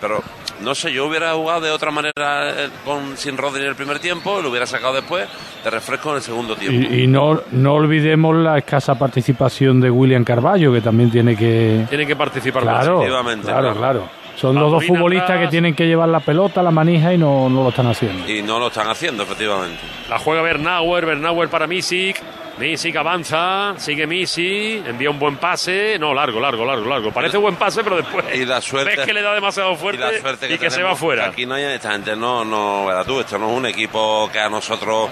pero 0.00 0.22
no 0.62 0.74
sé, 0.74 0.92
yo 0.92 1.06
hubiera 1.06 1.32
jugado 1.32 1.62
de 1.62 1.70
otra 1.70 1.90
manera 1.90 2.50
eh, 2.50 2.68
con 2.84 3.16
sin 3.16 3.36
Rodri 3.36 3.62
en 3.62 3.68
el 3.68 3.74
primer 3.74 3.98
tiempo, 3.98 4.40
lo 4.40 4.50
hubiera 4.50 4.66
sacado 4.66 4.94
después, 4.94 5.28
de 5.62 5.70
refresco 5.70 6.10
en 6.10 6.16
el 6.16 6.22
segundo 6.22 6.56
tiempo. 6.56 6.94
Y, 6.94 7.02
y 7.02 7.06
no, 7.06 7.40
no 7.52 7.74
olvidemos 7.74 8.36
la 8.36 8.58
escasa 8.58 8.94
participación 8.94 9.80
de 9.80 9.90
William 9.90 10.24
Carballo, 10.24 10.72
que 10.72 10.80
también 10.80 11.10
tiene 11.10 11.36
que... 11.36 11.86
Tienen 11.88 12.06
que 12.06 12.16
participar 12.16 12.62
claro, 12.62 13.02
claro. 13.42 13.74
claro. 13.74 14.23
Son 14.36 14.54
los 14.54 14.70
dos 14.70 14.84
futbolistas 14.84 15.30
atrás. 15.30 15.46
que 15.46 15.50
tienen 15.50 15.74
que 15.74 15.86
llevar 15.86 16.08
la 16.08 16.20
pelota, 16.20 16.62
la 16.62 16.70
manija 16.70 17.12
y 17.14 17.18
no, 17.18 17.48
no 17.48 17.62
lo 17.62 17.68
están 17.68 17.86
haciendo. 17.86 18.28
Y 18.30 18.42
no 18.42 18.58
lo 18.58 18.68
están 18.68 18.88
haciendo, 18.88 19.22
efectivamente. 19.22 19.78
La 20.08 20.18
juega 20.18 20.42
Bernauer, 20.42 21.06
Bernauer 21.06 21.48
para 21.48 21.66
Misic. 21.66 22.20
Misic 22.58 22.94
avanza, 22.94 23.74
sigue 23.78 24.06
Misic, 24.06 24.86
envía 24.86 25.10
un 25.10 25.18
buen 25.18 25.36
pase. 25.38 25.98
No, 25.98 26.14
largo, 26.14 26.38
largo, 26.40 26.64
largo, 26.64 26.88
largo. 26.88 27.10
Parece 27.12 27.36
buen 27.36 27.56
pase, 27.56 27.82
pero 27.82 27.96
después 27.96 28.24
Y 28.32 28.44
la 28.44 28.60
suerte- 28.60 28.96
ves 28.96 29.06
que 29.06 29.12
le 29.12 29.22
da 29.22 29.34
demasiado 29.34 29.72
Y 29.72 29.76
fuerte 29.76 30.00
la 30.00 30.20
suerte 30.20 30.46
que, 30.48 30.54
y 30.54 30.58
que 30.58 30.70
se 30.70 30.82
va 30.82 30.94
fuera. 30.94 31.26
Aquí 31.26 31.46
no 31.46 31.54
hay, 31.54 31.64
esta 31.64 31.90
gente 31.92 32.14
no, 32.14 32.44
no, 32.44 32.86
verás 32.86 33.06
tú, 33.06 33.18
esto 33.20 33.38
no 33.38 33.50
es 33.50 33.56
un 33.58 33.66
equipo 33.66 34.30
que 34.32 34.38
a 34.38 34.48
nosotros 34.48 35.10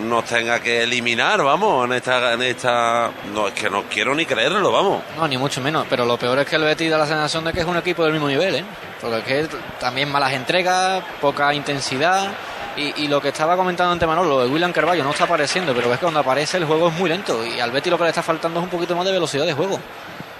nos 0.00 0.24
tenga 0.26 0.60
que 0.60 0.82
eliminar, 0.82 1.42
vamos, 1.42 1.86
en 1.86 1.94
esta, 1.94 2.34
en 2.34 2.42
esta, 2.42 3.10
no, 3.32 3.48
es 3.48 3.54
que 3.54 3.70
no 3.70 3.84
quiero 3.84 4.14
ni 4.14 4.26
creerlo, 4.26 4.70
vamos. 4.70 5.02
No, 5.16 5.26
ni 5.26 5.38
mucho 5.38 5.60
menos. 5.62 5.86
Pero 5.88 6.04
lo 6.04 6.18
peor 6.18 6.38
es 6.40 6.46
que 6.46 6.56
el 6.56 6.62
Betis 6.64 6.90
da 6.90 6.98
la 6.98 7.06
sensación 7.06 7.44
de 7.44 7.52
que 7.54 7.60
es 7.60 7.66
un 7.66 7.76
equipo 7.78 8.04
del 8.04 8.12
mismo 8.12 8.28
nivel, 8.28 8.54
¿eh? 8.56 8.64
Porque 9.00 9.40
es 9.40 9.48
que 9.48 9.56
también 9.80 10.10
malas 10.12 10.32
entregas, 10.32 11.02
poca 11.20 11.52
intensidad. 11.54 12.28
Y, 12.76 13.08
lo 13.08 13.20
que 13.20 13.28
estaba 13.28 13.56
comentando 13.56 13.92
ante 13.92 14.06
Manolo, 14.06 14.30
lo 14.30 14.44
de 14.44 14.48
William 14.48 14.72
Carballo 14.72 15.04
no 15.04 15.10
está 15.10 15.24
apareciendo, 15.24 15.74
pero 15.74 15.92
es 15.92 15.98
que 15.98 16.04
cuando 16.04 16.20
aparece 16.20 16.56
el 16.56 16.64
juego 16.64 16.88
es 16.88 16.94
muy 16.94 17.10
lento. 17.10 17.44
Y 17.46 17.60
al 17.60 17.70
Betis 17.70 17.90
lo 17.90 17.98
que 17.98 18.04
le 18.04 18.10
está 18.10 18.22
faltando 18.22 18.60
es 18.60 18.64
un 18.64 18.70
poquito 18.70 18.96
más 18.96 19.04
de 19.04 19.12
velocidad 19.12 19.44
de 19.44 19.52
juego. 19.52 19.78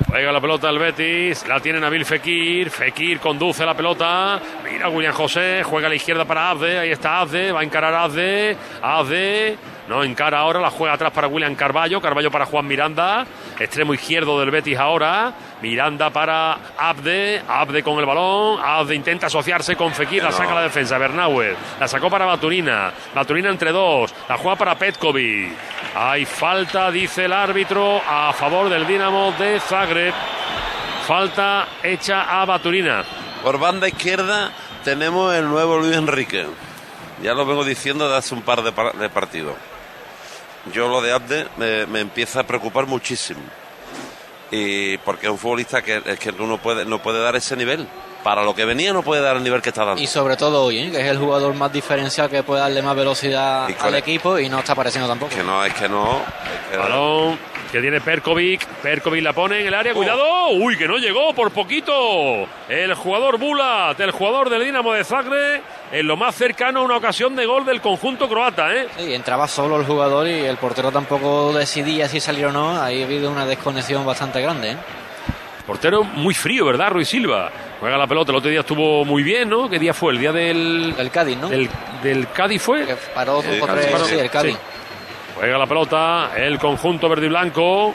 Juega 0.08 0.32
la 0.32 0.40
pelota 0.40 0.70
el 0.70 0.78
Betis, 0.78 1.46
la 1.46 1.60
tiene 1.60 1.78
Nabil 1.78 2.04
Fekir, 2.04 2.70
Fekir 2.70 3.20
conduce 3.20 3.64
la 3.64 3.74
pelota, 3.74 4.40
mira 4.64 4.88
William 4.88 5.14
José, 5.14 5.62
juega 5.62 5.86
a 5.86 5.90
la 5.90 5.94
izquierda 5.94 6.24
para 6.24 6.50
Azde, 6.50 6.78
ahí 6.78 6.90
está 6.90 7.20
Azde, 7.20 7.52
va 7.52 7.60
a 7.60 7.62
encarar 7.62 7.94
Azde, 7.94 8.56
Azde, 8.82 9.56
no 9.88 10.02
encara 10.02 10.40
ahora, 10.40 10.60
la 10.60 10.70
juega 10.70 10.94
atrás 10.94 11.12
para 11.12 11.28
William 11.28 11.54
Carballo, 11.54 12.00
Carballo 12.00 12.30
para 12.30 12.46
Juan 12.46 12.66
Miranda, 12.66 13.26
extremo 13.58 13.94
izquierdo 13.94 14.40
del 14.40 14.50
Betis 14.50 14.78
ahora, 14.78 15.32
Miranda 15.62 16.10
para 16.10 16.58
Abde, 16.76 17.40
Abde 17.48 17.82
con 17.82 17.98
el 17.98 18.04
balón, 18.04 18.60
Abde 18.62 18.94
intenta 18.96 19.28
asociarse 19.28 19.76
con 19.76 19.92
Fekir, 19.94 20.22
la 20.22 20.32
saca 20.32 20.52
la 20.54 20.62
defensa, 20.62 20.98
Bernauer, 20.98 21.56
la 21.78 21.86
sacó 21.88 22.10
para 22.10 22.26
Baturina, 22.26 22.92
Baturina 23.14 23.48
entre 23.48 23.70
dos, 23.72 24.12
la 24.28 24.36
juega 24.36 24.56
para 24.56 24.74
Petkovic, 24.74 25.52
hay 25.94 26.24
falta, 26.24 26.90
dice 26.90 27.26
el 27.26 27.32
árbitro, 27.32 28.02
a 28.06 28.32
favor 28.32 28.68
del 28.68 28.86
Dinamo 28.86 29.32
de 29.38 29.60
Zagreb, 29.60 30.12
falta 31.06 31.68
hecha 31.82 32.40
a 32.40 32.44
Baturina. 32.44 33.04
Por 33.42 33.58
banda 33.58 33.88
izquierda 33.88 34.50
tenemos 34.84 35.34
el 35.34 35.48
nuevo 35.48 35.78
Luis 35.78 35.96
Enrique. 35.96 36.46
Ya 37.22 37.34
lo 37.34 37.46
vengo 37.46 37.64
diciendo 37.64 38.06
desde 38.06 38.18
hace 38.18 38.34
un 38.34 38.42
par 38.42 38.62
de, 38.62 38.72
par- 38.72 38.94
de 38.94 39.08
partidos. 39.08 39.54
Yo 40.72 40.88
lo 40.88 41.00
de 41.00 41.12
Abde 41.12 41.46
me, 41.56 41.86
me 41.86 42.00
empieza 42.00 42.40
a 42.40 42.42
preocupar 42.44 42.86
muchísimo. 42.86 43.40
Y 44.52 44.98
porque 44.98 45.26
es 45.26 45.32
un 45.32 45.38
futbolista 45.38 45.80
que, 45.82 46.02
es 46.04 46.18
que 46.18 46.30
no 46.30 46.58
puede, 46.58 46.84
no 46.84 47.02
puede 47.02 47.20
dar 47.20 47.34
ese 47.34 47.56
nivel. 47.56 47.88
Para 48.22 48.44
lo 48.44 48.54
que 48.54 48.64
venía 48.64 48.92
no 48.92 49.02
puede 49.02 49.20
dar 49.20 49.36
el 49.36 49.42
nivel 49.42 49.60
que 49.62 49.70
está 49.70 49.84
dando. 49.84 50.00
Y 50.00 50.06
sobre 50.06 50.36
todo 50.36 50.64
hoy, 50.64 50.78
¿eh? 50.78 50.90
que 50.90 51.00
es 51.00 51.06
el 51.06 51.18
jugador 51.18 51.54
más 51.54 51.72
diferencial 51.72 52.30
que 52.30 52.42
puede 52.42 52.60
darle 52.60 52.80
más 52.82 52.94
velocidad 52.94 53.68
al 53.80 53.94
equipo 53.96 54.38
y 54.38 54.48
no 54.48 54.60
está 54.60 54.72
apareciendo 54.72 55.08
tampoco. 55.08 55.34
Que 55.34 55.42
no, 55.42 55.64
es 55.64 55.74
que 55.74 55.88
no. 55.88 56.18
es 56.18 56.70
que- 56.70 56.76
Balón 56.76 57.52
que 57.72 57.80
tiene 57.80 58.02
Perkovic. 58.02 58.66
Perkovic 58.66 59.22
la 59.22 59.32
pone 59.32 59.60
en 59.62 59.66
el 59.66 59.72
área. 59.74 59.94
Cuidado. 59.94 60.50
Uy, 60.50 60.76
que 60.76 60.86
no 60.86 60.98
llegó 60.98 61.32
por 61.34 61.50
poquito. 61.52 62.46
El 62.68 62.92
jugador 62.94 63.38
Bulat, 63.38 63.98
el 63.98 64.10
jugador 64.10 64.50
del 64.50 64.62
Dinamo 64.62 64.92
de 64.92 65.02
Zagreb, 65.04 65.62
en 65.90 66.06
lo 66.06 66.18
más 66.18 66.34
cercano 66.34 66.80
a 66.80 66.82
una 66.82 66.98
ocasión 66.98 67.34
de 67.34 67.46
gol 67.46 67.64
del 67.64 67.80
conjunto 67.80 68.28
croata, 68.28 68.74
¿eh? 68.76 68.88
Sí, 68.98 69.14
entraba 69.14 69.48
solo 69.48 69.80
el 69.80 69.86
jugador 69.86 70.28
y 70.28 70.40
el 70.44 70.58
portero 70.58 70.92
tampoco 70.92 71.54
decidía 71.54 72.08
si 72.10 72.20
salir 72.20 72.44
o 72.44 72.52
no. 72.52 72.78
Ahí 72.78 73.00
ha 73.02 73.06
habido 73.06 73.30
una 73.30 73.46
desconexión 73.46 74.04
bastante 74.04 74.42
grande. 74.42 74.72
¿eh? 74.72 74.76
Portero 75.66 76.04
muy 76.04 76.34
frío, 76.34 76.66
¿verdad? 76.66 76.90
Ruiz 76.90 77.08
Silva. 77.08 77.50
Juega 77.82 77.98
la 77.98 78.06
pelota. 78.06 78.30
El 78.30 78.38
otro 78.38 78.48
día 78.48 78.60
estuvo 78.60 79.04
muy 79.04 79.24
bien, 79.24 79.48
¿no? 79.48 79.68
¿Qué 79.68 79.76
día 79.80 79.92
fue? 79.92 80.12
El 80.12 80.20
día 80.20 80.30
del. 80.30 80.94
El 80.96 81.10
Cádiz, 81.10 81.36
¿no? 81.36 81.48
Del, 81.48 81.68
del 82.00 82.28
Cádiz 82.28 82.62
fue. 82.62 82.86
Que 82.86 82.94
paró 83.12 83.42
dos 83.42 83.44
o 83.44 83.66
tres, 83.66 83.86
paró, 83.86 84.04
sí, 84.04 84.14
el 84.14 84.30
Cádiz. 84.30 84.54
Sí. 84.54 84.60
Juega 85.34 85.58
la 85.58 85.66
pelota 85.66 86.30
el 86.36 86.60
conjunto 86.60 87.08
verde 87.08 87.26
y 87.26 87.28
blanco. 87.28 87.92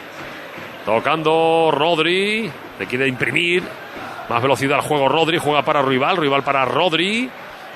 Tocando 0.83 1.69
Rodri. 1.71 2.51
Le 2.77 2.85
quiere 2.85 3.07
imprimir 3.07 3.63
más 4.27 4.41
velocidad 4.41 4.79
al 4.79 4.83
juego 4.83 5.07
Rodri. 5.07 5.37
Juega 5.37 5.61
para 5.61 5.81
Rival. 5.81 6.17
Rival 6.17 6.43
para 6.43 6.65
Rodri. 6.65 7.29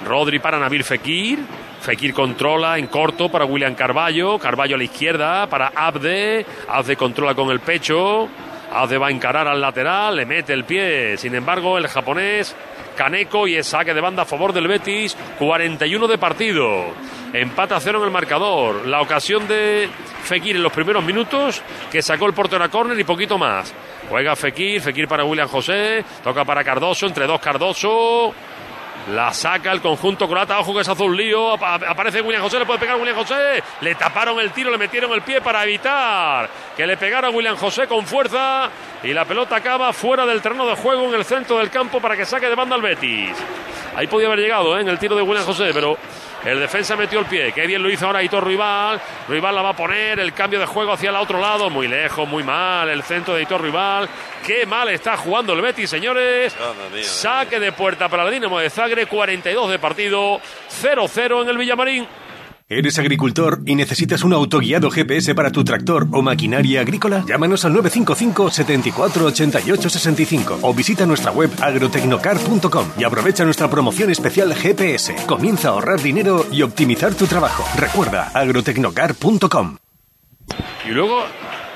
Rodri 0.06 0.40
para 0.40 0.60
Nabil 0.60 0.84
Fekir. 0.84 1.40
Fekir 1.80 2.14
controla 2.14 2.78
en 2.78 2.88
corto 2.88 3.30
para 3.30 3.46
William 3.46 3.74
Carballo. 3.74 4.38
Carballo 4.38 4.76
a 4.76 4.78
la 4.78 4.84
izquierda 4.84 5.48
para 5.48 5.72
Abde. 5.74 6.46
Abde 6.68 6.98
controla 6.98 7.36
con 7.36 7.52
el 7.52 7.62
pecho. 7.62 8.28
Abde 8.72 8.98
va 8.98 9.08
a 9.08 9.12
encarar 9.12 9.48
al 9.48 9.62
lateral. 9.62 10.16
Le 10.16 10.26
mete 10.26 10.54
el 10.54 10.64
pie. 10.64 11.18
Sin 11.18 11.36
embargo, 11.36 11.78
el 11.78 11.88
japonés 11.88 12.56
Kaneko 12.96 13.48
y 13.48 13.56
es 13.56 13.68
saque 13.68 13.94
de 13.94 14.02
banda 14.02 14.24
a 14.24 14.26
favor 14.26 14.54
del 14.54 14.68
Betis. 14.68 15.16
41 15.40 16.08
de 16.08 16.18
partido. 16.18 16.86
Empata 17.34 17.80
cero 17.80 18.00
en 18.00 18.06
el 18.06 18.12
marcador. 18.12 18.88
La 18.88 19.02
ocasión 19.02 19.48
de 19.48 19.90
Fekir 20.24 20.56
en 20.56 20.64
los 20.64 20.74
primeros 20.74 21.04
minutos 21.04 21.62
que 21.92 22.02
sacó 22.02 22.26
el 22.26 22.34
portero 22.34 22.64
a 22.64 22.70
córner 22.70 23.00
y 23.00 23.04
poquito 23.04 23.38
más. 23.38 23.74
Juega 24.10 24.36
Fekir, 24.36 24.82
Fekir 24.82 25.08
para 25.08 25.24
William 25.24 25.48
José, 25.48 26.04
toca 26.24 26.44
para 26.44 26.64
Cardoso, 26.64 27.08
entre 27.08 27.28
dos 27.28 27.40
Cardoso. 27.40 28.34
La 29.10 29.34
saca 29.34 29.72
el 29.72 29.82
conjunto 29.82 30.28
croata, 30.30 30.60
ojo 30.60 30.76
que 30.76 30.84
se 30.84 30.92
hace 30.92 31.02
un 31.04 31.18
lío, 31.18 31.54
apa- 31.54 31.80
aparece 31.88 32.22
William 32.22 32.44
José, 32.44 32.60
le 32.60 32.66
puede 32.66 32.80
pegar 32.80 32.98
William 32.98 33.16
José, 33.18 33.62
le 33.82 33.96
taparon 33.96 34.40
el 34.40 34.52
tiro, 34.52 34.70
le 34.70 34.78
metieron 34.78 35.12
el 35.14 35.24
pie 35.24 35.42
para 35.42 35.64
evitar 35.64 36.48
que 36.78 36.86
le 36.86 36.96
pegara 36.98 37.30
William 37.32 37.56
José 37.58 37.88
con 37.88 38.06
fuerza 38.06 38.70
y 39.04 39.12
la 39.12 39.26
pelota 39.26 39.56
acaba 39.56 39.92
fuera 39.92 40.26
del 40.26 40.42
terreno 40.42 40.68
de 40.68 40.76
juego 40.76 41.06
en 41.08 41.16
el 41.16 41.26
centro 41.26 41.58
del 41.58 41.72
campo 41.72 42.00
para 42.00 42.16
que 42.16 42.26
saque 42.26 42.48
de 42.48 42.56
banda 42.56 42.76
al 42.76 42.82
Betis. 42.82 43.36
Ahí 43.96 44.08
podía 44.08 44.28
haber 44.28 44.40
llegado 44.40 44.78
¿eh? 44.78 44.82
en 44.82 44.88
el 44.88 45.00
tiro 45.00 45.16
de 45.16 45.24
William 45.24 45.46
José, 45.46 45.72
pero 45.74 45.98
el 46.46 46.60
defensa 46.60 46.96
metió 46.96 47.20
el 47.20 47.26
pie. 47.26 47.52
Qué 47.54 47.68
bien 47.68 47.84
lo 47.84 47.90
hizo 47.90 48.08
ahora 48.08 48.24
Hitor 48.24 48.46
Rival. 48.46 49.00
Rival 49.28 49.56
la 49.56 49.62
va 49.62 49.70
a 49.70 49.76
poner. 49.76 50.20
El 50.20 50.34
cambio 50.34 50.60
de 50.60 50.66
juego 50.66 50.92
hacia 50.94 51.10
el 51.10 51.16
otro 51.16 51.40
lado. 51.40 51.70
Muy 51.70 51.88
lejos, 51.88 52.28
muy 52.28 52.44
mal. 52.44 52.90
El 52.90 53.04
centro 53.04 53.36
de 53.36 53.44
Hitor 53.44 53.62
Rival. 53.62 54.10
Qué 54.46 54.66
mal 54.66 54.90
está 54.90 55.18
jugando 55.18 55.54
el 55.54 55.62
Betis, 55.62 55.90
señores. 55.90 56.56
Mía, 56.92 57.04
Saque 57.04 57.60
de 57.60 57.72
puerta 57.72 58.10
para 58.10 58.24
el 58.24 58.32
Dinamo 58.32 58.60
de 58.60 58.70
Zagreb. 58.70 59.08
42 59.08 59.70
de 59.70 59.80
partido. 59.80 60.42
0-0 60.82 61.44
en 61.44 61.50
el 61.50 61.58
Villamarín. 61.58 62.08
¿Eres 62.74 62.98
agricultor 63.00 63.64
y 63.66 63.76
necesitas 63.76 64.24
un 64.24 64.32
autoguiado 64.32 64.90
GPS 64.90 65.36
para 65.36 65.52
tu 65.52 65.62
tractor 65.66 66.08
o 66.14 66.22
maquinaria 66.22 66.80
agrícola? 66.80 67.26
Llámanos 67.28 67.66
al 67.66 67.74
955 67.74 68.50
74 68.50 69.26
88 69.26 69.90
65 69.90 70.60
o 70.62 70.74
visita 70.74 71.06
nuestra 71.06 71.34
web 71.34 71.52
agrotecnocar.com 71.60 72.86
y 72.98 73.04
aprovecha 73.04 73.44
nuestra 73.44 73.70
promoción 73.70 74.10
especial 74.10 74.56
GPS. 74.56 75.14
Comienza 75.28 75.68
a 75.68 75.72
ahorrar 75.72 76.02
dinero 76.02 76.46
y 76.50 76.62
optimizar 76.62 77.14
tu 77.14 77.28
trabajo. 77.28 77.66
Recuerda 77.78 78.32
agrotecnocar.com. 78.34 79.76
Y 80.86 80.92
luego 80.92 81.26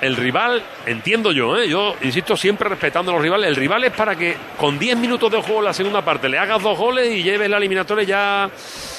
el 0.02 0.16
rival, 0.16 0.62
entiendo 0.86 1.32
yo, 1.32 1.58
¿eh? 1.58 1.68
yo 1.68 1.96
insisto 2.02 2.36
siempre 2.36 2.70
respetando 2.70 3.12
a 3.12 3.16
los 3.16 3.24
rivales, 3.24 3.50
el 3.50 3.56
rival 3.56 3.84
es 3.86 3.92
para 3.92 4.16
que 4.16 4.36
con 4.58 4.78
10 4.78 4.98
minutos 4.98 5.32
de 5.32 5.42
juego 5.42 5.60
en 5.60 5.66
la 5.66 5.74
segunda 5.74 6.04
parte 6.04 6.30
le 6.30 6.38
hagas 6.38 6.62
dos 6.62 6.78
goles 6.78 7.12
y 7.12 7.24
lleves 7.24 7.50
la 7.50 7.58
eliminatoria 7.58 8.04
ya, 8.04 8.50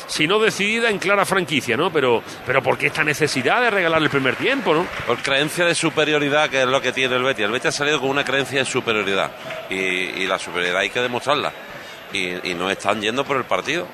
si 0.07 0.27
no 0.27 0.39
decidida, 0.39 0.91
en 0.91 0.99
clara 0.99 1.25
franquicia, 1.25 1.77
¿no? 1.77 1.93
Pero, 1.93 2.23
pero 2.45 2.63
¿por 2.63 2.79
qué 2.79 2.87
esta 2.87 3.05
necesidad 3.05 3.61
de 3.61 3.71
regalar 3.71 4.03
el 4.03 4.11
primer 4.11 4.37
tiempo, 4.37 4.75
no? 4.75 4.87
Por 5.07 5.19
creencia 5.19 5.65
de 5.65 5.75
superioridad, 5.75 6.49
que 6.49 6.63
es 6.63 6.69
lo 6.69 6.81
que 6.81 6.93
tiene 6.93 7.17
el 7.17 7.23
Betis. 7.23 7.45
El 7.45 7.53
Betis 7.53 7.67
ha 7.69 7.73
salido 7.73 8.01
con 8.01 8.11
una 8.11 8.25
creencia 8.25 8.61
de 8.61 8.65
superioridad 8.65 9.31
y, 9.71 10.27
la 10.27 10.39
superioridad 10.39 10.81
hay 10.81 10.91
que 10.91 11.01
demostrarla. 11.01 11.53
Y 12.13 12.55
no 12.55 12.71
están 12.71 13.01
yendo 13.01 13.25
por 13.25 13.37
el 13.37 13.45
partido. 13.45 13.87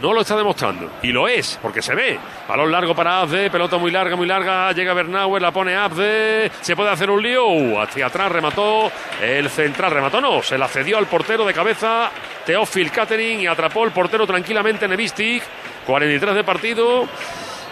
No 0.00 0.12
lo 0.12 0.20
está 0.20 0.36
demostrando. 0.36 0.90
Y 1.02 1.08
lo 1.08 1.26
es, 1.26 1.58
porque 1.62 1.80
se 1.80 1.94
ve. 1.94 2.18
Balón 2.46 2.70
largo 2.70 2.94
para 2.94 3.20
Abde, 3.20 3.50
pelota 3.50 3.78
muy 3.78 3.90
larga, 3.90 4.14
muy 4.14 4.26
larga. 4.26 4.70
Llega 4.72 4.92
Bernauer, 4.92 5.40
la 5.40 5.52
pone 5.52 5.74
Abde. 5.74 6.50
Se 6.60 6.76
puede 6.76 6.90
hacer 6.90 7.10
un 7.10 7.22
lío. 7.22 7.46
Uh, 7.46 7.80
hacia 7.80 8.06
atrás 8.06 8.30
remató. 8.30 8.90
El 9.22 9.48
central 9.48 9.90
remató, 9.90 10.20
no. 10.20 10.42
Se 10.42 10.58
la 10.58 10.68
cedió 10.68 10.98
al 10.98 11.06
portero 11.06 11.46
de 11.46 11.54
cabeza. 11.54 12.10
Teófil 12.44 12.90
Catering 12.90 13.40
y 13.40 13.46
atrapó 13.46 13.84
el 13.84 13.92
portero 13.92 14.26
tranquilamente 14.26 14.86
Nevistic. 14.86 15.42
43 15.86 16.34
de 16.34 16.44
partido. 16.44 17.08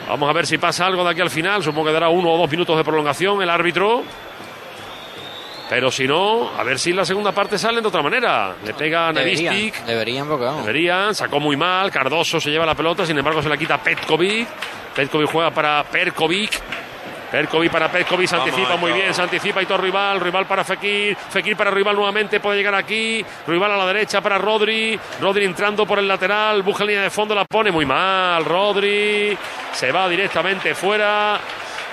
Vamos 0.09 0.29
a 0.29 0.33
ver 0.33 0.47
si 0.47 0.59
pasa 0.59 0.87
algo 0.87 1.05
de 1.05 1.11
aquí 1.11 1.21
al 1.21 1.31
final. 1.31 1.63
Supongo 1.63 1.87
que 1.87 1.93
dará 1.93 2.09
uno 2.09 2.33
o 2.33 2.39
dos 2.39 2.51
minutos 2.51 2.77
de 2.77 2.85
prolongación 2.85 3.43
el 3.43 3.51
árbitro. 3.51 4.03
Pero 5.75 5.91
si 5.91 6.07
no, 6.07 6.53
a 6.57 6.63
ver 6.63 6.79
si 6.79 6.93
la 6.93 7.05
segunda 7.05 7.33
parte 7.33 7.59
salen 7.59 7.83
de 7.83 7.89
otra 7.89 8.01
manera. 8.01 8.55
Le 8.65 8.75
pega 8.75 9.13
Deberían, 9.13 9.53
Nevistic. 9.53 9.85
deberían, 9.85 10.29
porque 10.29 10.45
vamos. 10.45 10.65
Deberían, 10.65 11.17
sacó 11.17 11.41
muy 11.41 11.57
mal, 11.57 11.91
Cardoso 11.91 12.39
se 12.41 12.53
lleva 12.53 12.65
la 12.65 12.77
pelota, 12.77 13.05
sin 13.05 13.19
embargo 13.19 13.43
se 13.43 13.49
la 13.49 13.57
quita 13.57 13.83
Petkovic. 13.83 14.47
Petkovic 14.95 15.29
juega 15.29 15.51
para 15.51 15.83
Perkovic. 15.83 16.61
Perkovic 17.29 17.73
para 17.73 17.91
Petkovic, 17.91 18.29
se 18.29 18.37
Vamos, 18.37 18.51
anticipa 18.51 18.77
muy 18.77 18.93
bien, 18.93 19.13
se 19.13 19.21
anticipa 19.21 19.61
y 19.65 19.67
todo 19.67 19.79
rival, 19.79 20.21
rival 20.21 20.47
para 20.47 20.63
Fekir, 20.63 21.17
Fekir 21.17 21.57
para 21.57 21.73
rival 21.73 21.97
nuevamente, 21.97 22.39
puede 22.39 22.59
llegar 22.59 22.77
aquí, 22.77 23.25
rival 23.49 23.73
a 23.73 23.77
la 23.77 23.87
derecha 23.87 24.21
para 24.21 24.39
Rodri, 24.39 24.97
Rodri 25.21 25.45
entrando 25.45 25.85
por 25.85 25.99
el 25.99 26.07
lateral, 26.07 26.63
busca 26.63 26.85
línea 26.85 27.03
de 27.03 27.11
fondo, 27.11 27.35
la 27.35 27.45
pone 27.45 27.73
muy 27.73 27.85
mal, 27.85 28.45
Rodri 28.45 29.37
se 29.73 29.91
va 29.91 30.09
directamente 30.09 30.77
fuera, 30.77 31.41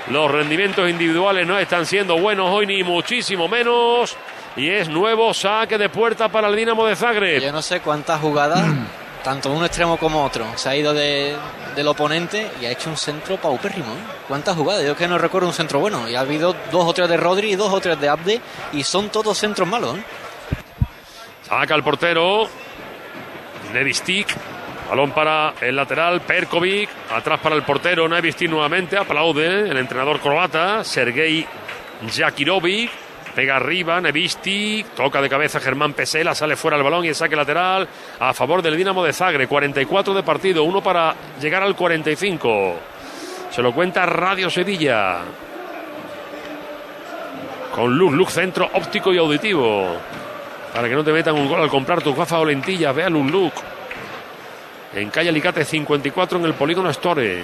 los 0.09 0.29
rendimientos 0.31 0.89
individuales 0.89 1.45
no 1.47 1.57
están 1.59 1.85
siendo 1.85 2.17
buenos 2.17 2.49
hoy 2.49 2.65
ni 2.67 2.83
muchísimo 2.83 3.47
menos, 3.47 4.15
y 4.55 4.69
es 4.69 4.89
nuevo 4.89 5.33
saque 5.33 5.77
de 5.77 5.89
puerta 5.89 6.27
para 6.29 6.47
el 6.49 6.55
Dinamo 6.55 6.85
de 6.85 6.95
Zagreb. 6.95 7.41
Yo 7.41 7.51
no 7.51 7.61
sé 7.61 7.79
cuántas 7.81 8.19
jugadas, 8.19 8.65
tanto 9.23 9.51
un 9.51 9.63
extremo 9.63 9.97
como 9.97 10.25
otro, 10.25 10.45
se 10.55 10.69
ha 10.69 10.75
ido 10.75 10.93
de- 10.93 11.35
del 11.75 11.87
oponente 11.87 12.49
y 12.61 12.65
ha 12.65 12.71
hecho 12.71 12.89
un 12.89 12.97
centro 12.97 13.37
paupérrimo. 13.37 13.93
¿eh? 13.93 13.97
¿Cuántas 14.27 14.57
jugadas? 14.57 14.83
Yo 14.83 14.91
es 14.91 14.97
que 14.97 15.07
no 15.07 15.17
recuerdo 15.17 15.47
un 15.47 15.53
centro 15.53 15.79
bueno. 15.79 16.09
Y 16.09 16.15
ha 16.15 16.19
habido 16.19 16.53
dos 16.69 16.85
o 16.85 16.91
tres 16.93 17.07
de 17.07 17.15
Rodri 17.15 17.51
y 17.53 17.55
dos 17.55 17.71
o 17.71 17.79
tres 17.79 17.97
de 18.01 18.09
Abde 18.09 18.41
y 18.73 18.83
son 18.83 19.07
todos 19.09 19.37
centros 19.37 19.65
malos. 19.69 19.97
¿eh? 19.97 20.03
Saca 21.47 21.73
el 21.75 21.81
portero. 21.83 22.49
Nevistic. 23.71 24.27
Balón 24.91 25.11
para 25.11 25.53
el 25.61 25.73
lateral. 25.73 26.19
Perkovic. 26.19 26.89
Atrás 27.11 27.39
para 27.39 27.55
el 27.55 27.63
portero. 27.63 28.09
Nevistic 28.09 28.49
nuevamente. 28.49 28.97
Aplaude 28.97 29.69
el 29.69 29.77
entrenador 29.77 30.19
croata. 30.19 30.83
Sergei 30.83 31.47
Jakirovic. 32.13 32.91
Pega 33.33 33.55
arriba, 33.55 34.01
Nevistic, 34.01 34.87
toca 34.87 35.21
de 35.21 35.29
cabeza 35.29 35.61
Germán 35.61 35.93
Pesela, 35.93 36.35
sale 36.35 36.57
fuera 36.57 36.75
el 36.75 36.83
balón 36.83 37.05
y 37.05 37.07
el 37.07 37.15
saque 37.15 37.33
lateral 37.33 37.87
a 38.19 38.33
favor 38.33 38.61
del 38.61 38.75
Dinamo 38.75 39.05
de 39.05 39.13
Zagreb. 39.13 39.47
44 39.47 40.13
de 40.13 40.21
partido, 40.21 40.65
uno 40.65 40.83
para 40.83 41.15
llegar 41.39 41.63
al 41.63 41.73
45. 41.73 42.75
Se 43.49 43.61
lo 43.61 43.73
cuenta 43.73 44.05
Radio 44.05 44.49
Sevilla. 44.49 45.19
Con 47.73 47.97
luz, 47.97 48.11
luz 48.11 48.33
centro 48.33 48.69
óptico 48.73 49.13
y 49.13 49.17
auditivo 49.17 49.95
para 50.73 50.89
que 50.89 50.95
no 50.95 51.03
te 51.03 51.13
metan 51.13 51.35
un 51.35 51.47
gol 51.47 51.61
al 51.61 51.69
comprar 51.69 52.01
tus 52.01 52.15
gafas 52.15 52.41
o 52.41 52.45
lentillas. 52.45 52.93
Vea 52.93 53.07
un 53.07 53.31
look. 53.31 53.53
En 54.93 55.09
calle 55.09 55.29
Alicate 55.29 55.63
54 55.63 56.37
en 56.39 56.45
el 56.45 56.53
Polígono 56.53 56.89
Store. 56.89 57.43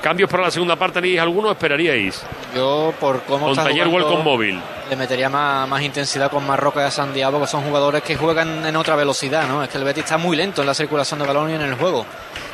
¿Cambios 0.00 0.30
para 0.30 0.44
la 0.44 0.50
segunda 0.50 0.76
parte 0.76 1.00
tenéis 1.02 1.20
alguno? 1.20 1.50
¿Esperaríais? 1.50 2.24
Yo, 2.54 2.94
por 2.98 3.20
cómo 3.24 3.40
Con 3.46 3.50
está 3.50 3.64
Taller 3.64 3.86
jugando, 3.86 4.06
Welcome 4.08 4.24
Móvil. 4.24 4.60
le 4.88 4.96
metería 4.96 5.28
más, 5.28 5.68
más 5.68 5.82
intensidad 5.82 6.30
con 6.30 6.46
Marroca 6.46 6.80
y 6.80 6.84
a 6.84 6.90
San 6.90 7.12
Diego, 7.12 7.38
que 7.38 7.46
son 7.46 7.62
jugadores 7.64 8.02
que 8.02 8.16
juegan 8.16 8.64
en 8.64 8.76
otra 8.76 8.96
velocidad, 8.96 9.46
¿no? 9.46 9.62
Es 9.62 9.68
que 9.68 9.76
el 9.76 9.84
Betis 9.84 10.04
está 10.04 10.16
muy 10.16 10.38
lento 10.38 10.62
en 10.62 10.66
la 10.68 10.74
circulación 10.74 11.20
de 11.20 11.26
balón 11.26 11.50
y 11.50 11.54
en 11.54 11.60
el 11.60 11.74
juego. 11.74 12.06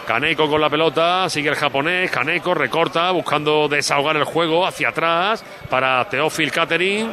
Kaneko 0.08 0.48
con 0.48 0.60
la 0.60 0.68
pelota, 0.68 1.28
sigue 1.30 1.48
el 1.50 1.54
japonés, 1.54 2.10
Kaneko 2.10 2.52
recorta, 2.54 3.12
buscando 3.12 3.68
desahogar 3.68 4.16
el 4.16 4.24
juego 4.24 4.66
hacia 4.66 4.88
atrás 4.88 5.44
para 5.70 6.04
Teófil 6.08 6.50
Catering. 6.50 7.12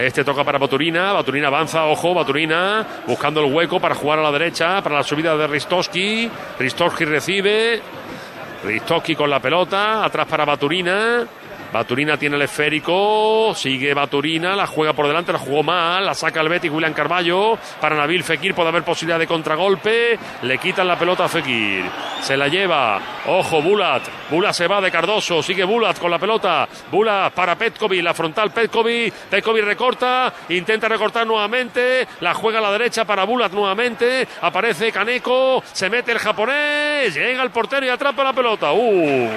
Este 0.00 0.24
toca 0.24 0.44
para 0.44 0.58
Baturina, 0.58 1.12
Baturina 1.12 1.48
avanza, 1.48 1.84
ojo, 1.84 2.14
Baturina 2.14 3.02
buscando 3.06 3.44
el 3.44 3.52
hueco 3.52 3.78
para 3.78 3.94
jugar 3.94 4.18
a 4.18 4.22
la 4.22 4.32
derecha, 4.32 4.80
para 4.80 4.96
la 4.96 5.02
subida 5.02 5.36
de 5.36 5.46
Ristoski. 5.46 6.30
Ristoski 6.58 7.04
recibe, 7.04 7.82
Ristoski 8.64 9.14
con 9.14 9.28
la 9.28 9.40
pelota, 9.40 10.02
atrás 10.02 10.26
para 10.26 10.46
Baturina. 10.46 11.26
Baturina 11.72 12.16
tiene 12.16 12.36
el 12.36 12.42
esférico, 12.42 13.54
sigue 13.54 13.94
Baturina, 13.94 14.56
la 14.56 14.66
juega 14.66 14.92
por 14.92 15.06
delante, 15.06 15.32
la 15.32 15.38
jugó 15.38 15.62
mal, 15.62 16.04
la 16.04 16.14
saca 16.14 16.40
el 16.40 16.48
Betis, 16.48 16.70
William 16.70 16.92
Carballo, 16.92 17.56
para 17.80 17.96
Nabil 17.96 18.24
Fekir 18.24 18.54
puede 18.54 18.70
haber 18.70 18.82
posibilidad 18.82 19.20
de 19.20 19.28
contragolpe, 19.28 20.18
le 20.42 20.58
quitan 20.58 20.88
la 20.88 20.98
pelota 20.98 21.26
a 21.26 21.28
Fekir, 21.28 21.84
se 22.22 22.36
la 22.36 22.48
lleva, 22.48 23.00
ojo 23.26 23.62
Bulat, 23.62 24.02
Bulat 24.30 24.52
se 24.52 24.66
va 24.66 24.80
de 24.80 24.90
Cardoso, 24.90 25.42
sigue 25.42 25.62
Bulat 25.64 25.98
con 25.98 26.10
la 26.10 26.18
pelota, 26.18 26.68
Bulat 26.90 27.32
para 27.32 27.54
Petkovic, 27.54 28.02
la 28.02 28.14
frontal 28.14 28.50
Petkovic, 28.50 29.14
Petkovic 29.30 29.64
recorta, 29.64 30.32
intenta 30.48 30.88
recortar 30.88 31.24
nuevamente, 31.24 32.06
la 32.20 32.34
juega 32.34 32.58
a 32.58 32.62
la 32.62 32.72
derecha 32.72 33.04
para 33.04 33.24
Bulat 33.24 33.52
nuevamente, 33.52 34.26
aparece 34.42 34.90
Kaneko, 34.90 35.62
se 35.72 35.88
mete 35.88 36.10
el 36.10 36.18
japonés, 36.18 37.14
llega 37.14 37.44
el 37.44 37.50
portero 37.50 37.86
y 37.86 37.90
atrapa 37.90 38.24
la 38.24 38.32
pelota, 38.32 38.72
uh. 38.72 39.30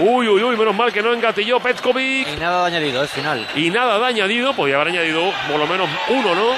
Uy, 0.00 0.28
uy, 0.28 0.42
uy, 0.42 0.56
menos 0.56 0.74
mal 0.74 0.92
que 0.92 1.02
no 1.02 1.12
engatilló 1.12 1.60
Petkovic. 1.60 2.26
Y 2.28 2.36
nada 2.36 2.62
de 2.62 2.66
añadido, 2.76 3.02
el 3.02 3.08
final. 3.08 3.46
Y 3.54 3.70
nada 3.70 3.98
de 3.98 4.06
añadido, 4.06 4.54
podía 4.54 4.76
haber 4.76 4.88
añadido 4.88 5.30
por 5.48 5.58
lo 5.60 5.66
menos 5.66 5.88
uno, 6.08 6.34
¿no? 6.34 6.52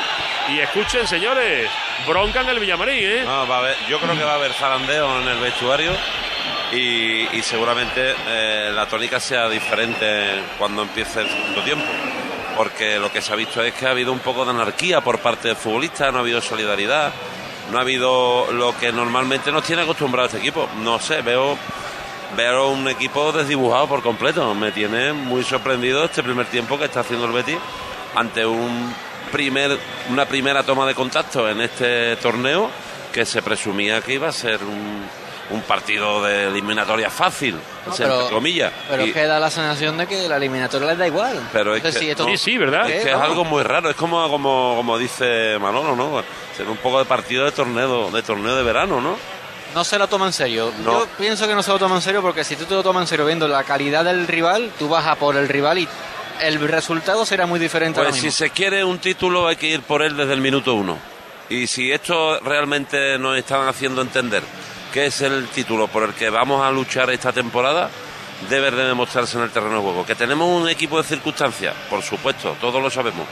Y 0.49 0.61
escuchen, 0.61 1.07
señores, 1.07 1.69
bronca 2.07 2.41
en 2.43 2.49
el 2.51 2.61
Villamarín, 2.61 2.99
¿eh? 3.05 3.23
No, 3.25 3.47
va 3.49 3.57
a 3.57 3.59
haber- 3.61 3.77
yo 3.89 3.99
creo 3.99 4.17
que 4.17 4.23
va 4.25 4.33
a 4.33 4.35
haber 4.37 4.53
zarandeo 4.53 5.21
en 5.23 5.29
el 5.29 5.39
vestuario 5.39 5.91
y, 6.73 7.27
y 7.37 7.43
seguramente 7.43 8.15
eh, 8.29 8.71
la 8.75 8.87
tónica 8.87 9.19
sea 9.21 9.49
diferente 9.49 10.41
cuando 10.59 10.83
empiece 10.83 11.21
el 11.23 11.29
segundo 11.29 11.63
tiempo. 11.63 11.85
Porque 12.57 12.99
lo 12.99 13.11
que 13.11 13.23
se 13.23 13.33
ha 13.33 13.37
visto 13.37 13.63
es 13.63 13.73
que 13.75 13.87
ha 13.87 13.91
habido 13.91 14.13
un 14.13 14.19
poco 14.21 14.45
de 14.45 14.51
anarquía 14.51 15.01
por 15.01 15.19
parte 15.19 15.49
del 15.49 15.57
futbolista, 15.57 16.11
no 16.13 16.19
ha 16.19 16.21
habido 16.21 16.41
solidaridad, 16.41 17.11
no 17.71 17.79
ha 17.79 17.81
habido 17.81 18.53
lo 18.53 18.77
que 18.79 18.93
normalmente 18.93 19.51
nos 19.51 19.65
tiene 19.65 19.83
acostumbrado 19.83 20.27
este 20.27 20.39
equipo. 20.39 20.69
No 20.83 20.99
sé, 21.01 21.23
veo, 21.23 21.57
veo 22.37 22.71
un 22.71 22.89
equipo 22.89 23.33
desdibujado 23.33 23.87
por 23.89 24.03
completo. 24.03 24.55
Me 24.55 24.73
tiene 24.73 25.13
muy 25.13 25.43
sorprendido 25.45 26.05
este 26.05 26.23
primer 26.23 26.47
tiempo 26.47 26.79
que 26.79 26.85
está 26.87 27.01
haciendo 27.01 27.27
el 27.27 27.33
Betis 27.33 27.59
ante 28.15 28.45
un 28.47 28.95
primer, 29.31 29.79
una 30.11 30.27
primera 30.27 30.63
toma 30.63 30.87
de 30.87 30.95
contacto 30.95 31.49
en 31.49 31.61
este 31.63 32.17
torneo 32.17 32.71
que 33.13 33.25
se 33.25 33.43
presumía 33.43 34.01
que 34.01 34.15
iba 34.15 34.29
a 34.29 34.33
ser 34.33 34.61
un, 34.63 35.03
un 35.51 35.61
partido 35.63 36.23
de 36.23 36.49
eliminatoria 36.49 37.11
fácil, 37.11 37.55
No, 37.87 37.93
o 37.93 37.95
sea, 37.95 38.07
entre 38.07 38.35
comillas. 38.35 38.73
pero 38.89 39.05
Y- 39.05 39.09
es 39.09 39.15
que 39.15 39.27
da 39.27 39.39
la 39.39 39.51
sensación 39.51 39.99
de 39.99 40.07
que 40.07 40.29
la 40.29 40.37
eliminatoria 40.37 40.89
les 40.89 40.99
da 40.99 41.07
igual. 41.07 41.39
Pero 41.53 41.75
es 41.75 41.83
No 41.85 41.91
sé 41.93 41.99
que- 41.99 42.05
si 42.05 42.11
esto- 42.11 42.25
Sí, 42.27 42.37
sí, 42.39 42.59
¿verdad? 42.59 42.89
es 42.91 43.05
que 43.05 43.11
es 43.11 43.17
algo 43.17 43.45
muy 43.45 43.63
raro, 43.63 43.91
es 43.91 43.97
como, 43.97 44.27
como, 44.31 44.75
como 44.77 44.97
dice 44.99 45.59
Manolo, 45.61 45.95
¿no? 45.95 46.23
Ser 46.57 46.69
un 46.69 46.79
poco 46.79 46.99
de 47.01 47.05
partido 47.05 47.45
de 47.45 47.53
torneo, 47.53 48.11
de 48.11 48.23
torneo 48.23 48.57
de 48.57 48.63
verano, 48.63 49.01
¿no? 49.01 49.17
No 49.75 49.85
se 49.85 49.99
lo 49.99 50.07
toma 50.09 50.27
en 50.27 50.33
serio. 50.33 50.73
No. 50.85 51.01
Yo 51.01 51.07
pienso 51.19 51.47
que 51.49 51.55
no 51.55 51.63
se 51.63 51.71
lo 51.71 51.79
toma 51.79 51.97
en 51.97 52.03
serio 52.03 52.21
porque 52.23 52.45
si 52.45 52.57
tú 52.57 52.65
te 52.65 52.75
lo 52.75 52.83
tomas 52.83 53.03
en 53.03 53.07
serio 53.07 53.25
viendo 53.27 53.49
la 53.49 53.65
calidad 53.65 54.05
del 54.05 54.27
rival, 54.27 54.71
tú 54.79 54.89
vas 54.89 55.07
a 55.07 55.15
por 55.17 55.37
el 55.37 55.49
rival 55.49 55.79
y 55.79 55.89
el 56.41 56.59
resultado 56.69 57.25
será 57.25 57.47
muy 57.47 57.59
diferente 57.61 58.01
Pues 58.01 58.17
si 58.17 58.23
mismo. 58.27 58.37
se 58.39 58.51
quiere 58.51 58.85
un 58.85 58.99
título 58.99 59.47
hay 59.49 59.57
que 59.57 59.69
ir 59.69 59.83
por 59.83 60.03
él 60.03 60.17
desde 60.17 60.33
el 60.35 60.41
minuto 60.41 60.75
uno. 60.75 60.99
Y 61.49 61.67
si 61.67 61.91
esto 61.93 62.39
realmente 62.41 63.19
nos 63.19 63.37
están 63.37 63.67
haciendo 63.69 64.03
entender 64.03 64.43
que 64.93 65.07
es 65.07 65.21
el 65.23 65.47
título 65.49 65.89
por 65.89 66.03
el 66.03 66.13
que 66.15 66.29
vamos 66.31 66.63
a 66.65 66.71
luchar 66.71 67.11
esta 67.11 67.33
temporada, 67.33 67.89
debe 68.51 68.71
de 68.71 68.85
demostrarse 68.85 69.39
en 69.39 69.45
el 69.45 69.51
terreno 69.51 69.77
de 69.77 69.83
juego. 69.83 70.05
Que 70.07 70.15
tenemos 70.15 70.49
un 70.49 70.69
equipo 70.69 70.99
de 71.01 71.05
circunstancias, 71.05 71.75
por 71.89 72.03
supuesto, 72.03 72.57
todos 72.61 72.83
lo 72.83 72.91
sabemos. 72.91 73.27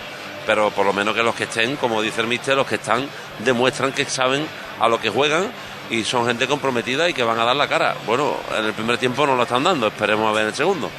Pero 0.46 0.70
por 0.70 0.86
lo 0.86 0.92
menos 0.92 1.14
que 1.14 1.22
los 1.22 1.34
que 1.34 1.44
estén, 1.44 1.76
como 1.76 2.00
dice 2.00 2.22
el 2.22 2.26
mister, 2.26 2.56
los 2.56 2.66
que 2.66 2.76
están 2.76 3.06
demuestran 3.40 3.92
que 3.92 4.04
saben 4.06 4.46
a 4.80 4.88
lo 4.88 4.98
que 5.00 5.10
juegan 5.10 5.50
y 5.90 6.04
son 6.04 6.26
gente 6.26 6.46
comprometida 6.46 7.08
y 7.08 7.12
que 7.12 7.22
van 7.22 7.38
a 7.38 7.44
dar 7.44 7.56
la 7.56 7.68
cara. 7.68 7.96
Bueno, 8.06 8.36
en 8.56 8.64
el 8.64 8.72
primer 8.72 8.96
tiempo 8.98 9.26
no 9.26 9.34
lo 9.34 9.42
están 9.42 9.64
dando, 9.64 9.88
esperemos 9.88 10.28
a 10.28 10.32
ver 10.32 10.42
en 10.42 10.48
el 10.48 10.54
segundo. 10.54 10.90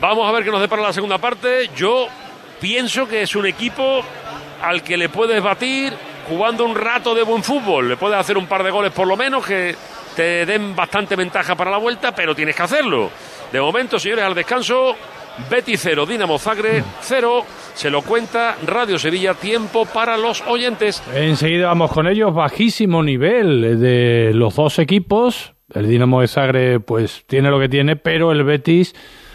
Vamos 0.00 0.26
a 0.26 0.32
ver 0.32 0.44
qué 0.44 0.50
nos 0.50 0.60
depara 0.60 0.82
la 0.82 0.92
segunda 0.92 1.18
parte. 1.18 1.68
Yo 1.76 2.08
pienso 2.60 3.06
que 3.06 3.22
es 3.22 3.34
un 3.34 3.46
equipo 3.46 4.02
al 4.62 4.82
que 4.82 4.96
le 4.96 5.08
puedes 5.08 5.42
batir 5.42 5.92
jugando 6.28 6.64
un 6.64 6.74
rato 6.74 7.14
de 7.14 7.22
buen 7.22 7.42
fútbol. 7.42 7.88
Le 7.88 7.96
puedes 7.96 8.16
hacer 8.16 8.38
un 8.38 8.46
par 8.46 8.62
de 8.62 8.70
goles 8.70 8.92
por 8.92 9.06
lo 9.06 9.16
menos 9.16 9.44
que 9.44 9.74
te 10.14 10.46
den 10.46 10.74
bastante 10.74 11.16
ventaja 11.16 11.54
para 11.54 11.70
la 11.70 11.76
vuelta, 11.76 12.14
pero 12.14 12.34
tienes 12.34 12.54
que 12.54 12.62
hacerlo. 12.62 13.10
De 13.52 13.60
momento, 13.60 13.98
señores, 13.98 14.24
al 14.24 14.34
descanso, 14.34 14.94
Betis 15.48 15.80
0, 15.82 16.06
Dinamo 16.06 16.38
Zagreb 16.38 16.84
0. 17.00 17.44
Se 17.74 17.90
lo 17.90 18.02
cuenta 18.02 18.56
Radio 18.66 18.98
Sevilla, 18.98 19.34
tiempo 19.34 19.86
para 19.86 20.16
los 20.16 20.42
oyentes. 20.46 21.02
Enseguida 21.14 21.68
vamos 21.68 21.92
con 21.92 22.06
ellos, 22.06 22.34
bajísimo 22.34 23.02
nivel 23.02 23.80
de 23.80 24.32
los 24.34 24.56
dos 24.56 24.78
equipos. 24.78 25.54
El 25.72 25.88
Dinamo 25.88 26.20
de 26.20 26.28
Zagreb 26.28 26.84
pues 26.84 27.24
tiene 27.26 27.50
lo 27.50 27.60
que 27.60 27.68
tiene, 27.68 27.96
pero 27.96 28.32
el 28.32 28.44
Betis 28.44 28.94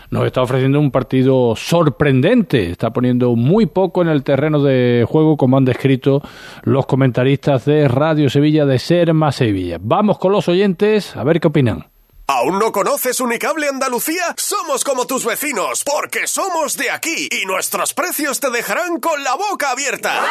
nos 0.09 0.25
está 0.25 0.41
ofreciendo 0.41 0.79
un 0.79 0.91
partido 0.91 1.55
sorprendente. 1.55 2.69
Está 2.69 2.91
poniendo 2.91 3.35
muy 3.35 3.65
poco 3.65 4.01
en 4.01 4.09
el 4.09 4.23
terreno 4.23 4.61
de 4.61 5.05
juego, 5.07 5.37
como 5.37 5.57
han 5.57 5.65
descrito 5.65 6.21
los 6.63 6.85
comentaristas 6.85 7.65
de 7.65 7.87
Radio 7.87 8.29
Sevilla 8.29 8.65
de 8.65 8.79
Serma 8.79 9.31
Sevilla. 9.31 9.77
Vamos 9.81 10.17
con 10.17 10.31
los 10.31 10.47
oyentes 10.47 11.15
a 11.15 11.23
ver 11.23 11.39
qué 11.39 11.47
opinan. 11.47 11.94
¿Aún 12.27 12.57
no 12.57 12.71
conoces 12.71 13.19
Unicable 13.19 13.67
Andalucía? 13.67 14.33
Somos 14.35 14.83
como 14.83 15.05
tus 15.05 15.25
vecinos, 15.25 15.83
porque 15.83 16.25
somos 16.25 16.75
de 16.75 16.89
aquí 16.89 17.29
y 17.31 17.45
nuestros 17.45 17.93
precios 17.93 18.39
te 18.39 18.49
dejarán 18.49 18.99
con 18.99 19.23
la 19.23 19.35
boca 19.35 19.69
abierta. 19.69 20.23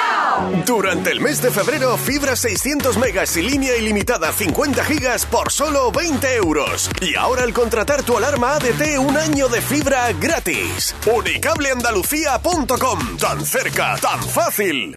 Durante 0.67 1.13
el 1.13 1.21
mes 1.21 1.41
de 1.41 1.53
febrero, 1.53 1.97
fibra 1.97 2.35
600 2.35 2.97
megas 2.97 3.37
y 3.37 3.43
línea 3.43 3.77
ilimitada 3.77 4.33
50 4.33 4.85
gigas 4.85 5.25
por 5.25 5.53
solo 5.53 5.93
20 5.93 6.35
euros. 6.35 6.91
Y 7.01 7.15
ahora 7.15 7.45
al 7.45 7.53
contratar 7.53 8.03
tu 8.03 8.19
alarma 8.19 8.55
ADT, 8.55 8.99
un 8.99 9.17
año 9.17 9.49
de 9.49 9.63
fibra 9.63 10.11
gratis. 10.15 10.97
Unicableandalucía.com. 11.07 13.19
Tan 13.19 13.47
cerca, 13.47 13.97
tan 13.99 14.21
fácil. 14.21 14.97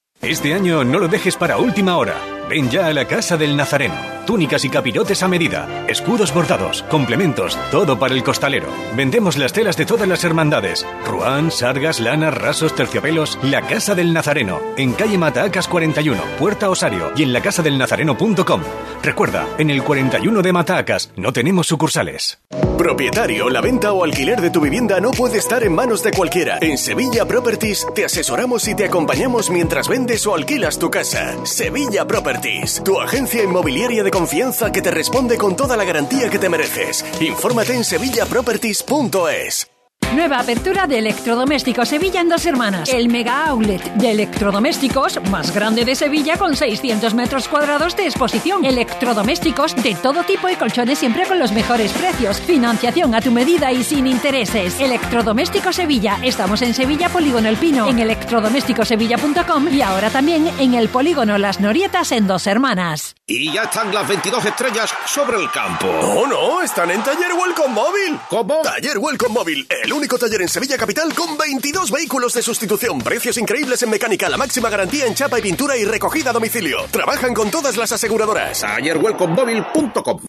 Este 0.21 0.53
año 0.53 0.83
no 0.83 0.99
lo 0.99 1.07
dejes 1.07 1.35
para 1.35 1.57
última 1.57 1.97
hora. 1.97 2.15
Ven 2.47 2.69
ya 2.69 2.85
a 2.87 2.93
la 2.93 3.07
Casa 3.07 3.37
del 3.37 3.57
Nazareno. 3.57 3.95
Túnicas 4.27 4.63
y 4.65 4.69
capirotes 4.69 5.23
a 5.23 5.27
medida, 5.27 5.85
escudos 5.87 6.31
bordados, 6.31 6.83
complementos, 6.83 7.57
todo 7.71 7.97
para 7.97 8.13
el 8.13 8.23
costalero. 8.23 8.67
Vendemos 8.95 9.35
las 9.37 9.51
telas 9.51 9.77
de 9.77 9.85
todas 9.85 10.07
las 10.07 10.23
hermandades. 10.23 10.85
Ruán, 11.07 11.49
sargas, 11.49 11.99
lanas, 11.99 12.35
rasos, 12.35 12.75
terciopelos. 12.75 13.39
La 13.41 13.63
Casa 13.63 13.95
del 13.95 14.13
Nazareno, 14.13 14.59
en 14.77 14.93
calle 14.93 15.17
Matacas 15.17 15.67
41, 15.67 16.21
Puerta 16.37 16.69
Osario 16.69 17.11
y 17.15 17.23
en 17.23 17.33
lacasadelnazareno.com. 17.33 18.61
Recuerda, 19.01 19.47
en 19.57 19.71
el 19.71 19.81
41 19.81 20.41
de 20.43 20.53
Matacas 20.53 21.11
no 21.15 21.33
tenemos 21.33 21.65
sucursales. 21.65 22.39
Propietario, 22.77 23.49
la 23.49 23.61
venta 23.61 23.93
o 23.93 24.03
alquiler 24.03 24.41
de 24.41 24.49
tu 24.49 24.59
vivienda 24.59 24.99
no 24.99 25.11
puede 25.11 25.37
estar 25.37 25.63
en 25.63 25.73
manos 25.73 26.03
de 26.03 26.11
cualquiera. 26.11 26.57
En 26.61 26.77
Sevilla 26.77 27.25
Properties 27.25 27.87
te 27.95 28.05
asesoramos 28.05 28.67
y 28.67 28.75
te 28.75 28.85
acompañamos 28.85 29.49
mientras 29.49 29.87
vendes 29.87 30.10
o 30.11 30.35
alquilas 30.35 30.77
tu 30.77 30.91
casa. 30.91 31.37
Sevilla 31.45 32.05
Properties, 32.05 32.81
tu 32.83 32.99
agencia 32.99 33.43
inmobiliaria 33.43 34.03
de 34.03 34.11
confianza 34.11 34.71
que 34.71 34.81
te 34.81 34.91
responde 34.91 35.37
con 35.37 35.55
toda 35.55 35.77
la 35.77 35.85
garantía 35.85 36.29
que 36.29 36.37
te 36.37 36.49
mereces. 36.49 37.05
Infórmate 37.21 37.73
en 37.73 37.85
sevillaproperties.es. 37.85 39.70
Nueva 40.13 40.39
apertura 40.39 40.87
de 40.87 40.99
Electrodomésticos 40.99 41.87
Sevilla 41.87 42.19
en 42.19 42.27
dos 42.27 42.45
hermanas. 42.45 42.89
El 42.89 43.07
mega 43.07 43.45
outlet 43.45 43.81
de 43.93 44.11
electrodomésticos 44.11 45.21
más 45.29 45.53
grande 45.55 45.85
de 45.85 45.95
Sevilla 45.95 46.35
con 46.37 46.57
600 46.57 47.13
metros 47.13 47.47
cuadrados 47.47 47.95
de 47.95 48.07
exposición. 48.07 48.65
Electrodomésticos 48.65 49.73
de 49.81 49.95
todo 49.95 50.23
tipo 50.23 50.49
y 50.49 50.55
colchones 50.55 50.99
siempre 50.99 51.25
con 51.25 51.39
los 51.39 51.53
mejores 51.53 51.93
precios. 51.93 52.41
Financiación 52.41 53.15
a 53.15 53.21
tu 53.21 53.31
medida 53.31 53.71
y 53.71 53.85
sin 53.85 54.05
intereses. 54.05 54.81
Electrodomésticos 54.81 55.77
Sevilla. 55.77 56.19
Estamos 56.21 56.61
en 56.61 56.73
Sevilla, 56.73 57.07
Polígono 57.07 57.47
El 57.47 57.55
Pino, 57.55 57.87
en 57.87 57.99
electrodomésticosevilla.com 57.99 59.69
y 59.73 59.81
ahora 59.81 60.09
también 60.09 60.51
en 60.59 60.73
el 60.73 60.89
Polígono 60.89 61.37
Las 61.37 61.61
Norietas 61.61 62.11
en 62.11 62.27
dos 62.27 62.47
hermanas. 62.47 63.15
Y 63.25 63.53
ya 63.53 63.63
están 63.63 63.93
las 63.93 64.05
22 64.09 64.43
estrellas 64.43 64.93
sobre 65.05 65.37
el 65.37 65.49
campo. 65.51 65.87
No, 65.87 66.27
no, 66.27 66.61
están 66.61 66.91
en 66.91 67.01
Taller 67.01 67.31
Welcome 67.33 67.73
Móvil. 67.73 68.19
¿Cómo? 68.29 68.61
Taller 68.61 68.97
Welcome 68.97 69.33
Móvil, 69.33 69.65
el 69.69 69.93
único 69.93 70.00
taller 70.07 70.41
en 70.41 70.47
Sevilla 70.47 70.77
Capital 70.77 71.13
con 71.13 71.37
22 71.37 71.91
vehículos 71.91 72.33
de 72.33 72.41
sustitución, 72.41 72.99
precios 72.99 73.37
increíbles 73.37 73.81
en 73.83 73.89
mecánica, 73.89 74.29
la 74.29 74.37
máxima 74.37 74.69
garantía 74.69 75.05
en 75.05 75.15
chapa 75.15 75.39
y 75.39 75.41
pintura 75.41 75.77
y 75.77 75.85
recogida 75.85 76.31
a 76.31 76.33
domicilio. 76.33 76.85
Trabajan 76.91 77.33
con 77.33 77.51
todas 77.51 77.77
las 77.77 77.91
aseguradoras. 77.91 78.61
TallerWelcomeMóvil.com 78.61 80.21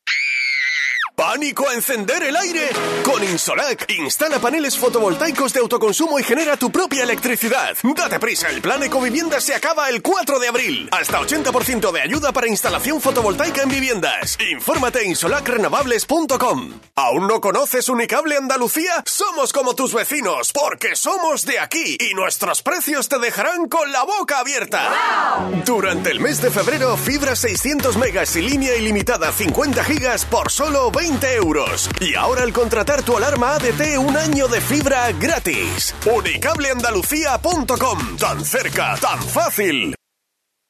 ¡Pánico 1.15 1.69
a 1.69 1.75
encender 1.75 2.23
el 2.23 2.35
aire! 2.35 2.71
Con 3.05 3.23
Insolac, 3.23 3.85
instala 3.99 4.39
paneles 4.39 4.79
fotovoltaicos 4.79 5.53
de 5.53 5.61
autoconsumo 5.61 6.19
y 6.19 6.23
genera 6.23 6.57
tu 6.57 6.71
propia 6.73 7.03
electricidad. 7.03 7.77
Date 7.83 8.19
prisa, 8.19 8.49
el 8.49 8.63
plan 8.63 8.83
Ecovivienda 8.83 9.39
se 9.41 9.55
acaba 9.55 9.91
el 9.91 10.01
4 10.01 10.39
de 10.39 10.49
abril. 10.49 10.89
Hasta 10.91 11.21
80% 11.21 11.93
de 11.93 12.01
ayuda 12.01 12.33
para 12.33 12.49
instalación 12.49 13.01
fotovoltaica 13.01 13.63
en 13.63 13.69
viviendas. 13.69 14.39
Infórmate 14.53 15.03
en 15.03 15.11
insolacrenovables.com. 15.11 16.81
¿Aún 16.95 17.27
no 17.27 17.41
conoces 17.43 17.91
Unicable 17.91 18.37
Andalucía? 18.37 19.05
Somos 19.05 19.53
como 19.53 19.75
tus 19.75 19.93
vecinos, 19.93 20.51
porque 20.53 20.97
somos 20.97 21.45
de 21.45 21.59
aquí 21.59 21.99
y 22.01 22.15
nuestros 22.15 22.63
precios 22.63 23.09
te 23.09 23.19
dejarán 23.19 23.69
con 23.69 23.93
la 23.93 24.03
boca 24.05 24.39
abierta. 24.39 25.51
Durante 25.67 26.11
el 26.11 26.21
mes 26.21 26.41
de 26.41 26.51
febrero, 26.51 26.97
fibra 26.97 27.37
600 27.37 27.99
megas 27.99 28.35
y 28.37 28.43
línea 28.43 28.75
ilimitada 28.77 29.31
50 29.31 29.85
gigas 29.85 30.25
por 30.25 30.51
solo 30.51 30.91
20 30.91 31.02
euros. 31.35 31.91
Y 32.01 32.15
ahora 32.15 32.43
al 32.43 32.53
contratar 32.53 33.03
tu 33.03 33.17
alarma 33.17 33.55
ADT, 33.55 33.99
un 33.99 34.17
año 34.17 34.47
de 34.47 34.61
fibra 34.61 35.11
gratis. 35.13 35.95
Unicableandalucía.com. 36.07 38.17
Tan 38.19 38.45
cerca, 38.45 38.97
tan 39.01 39.21
fácil. 39.21 39.97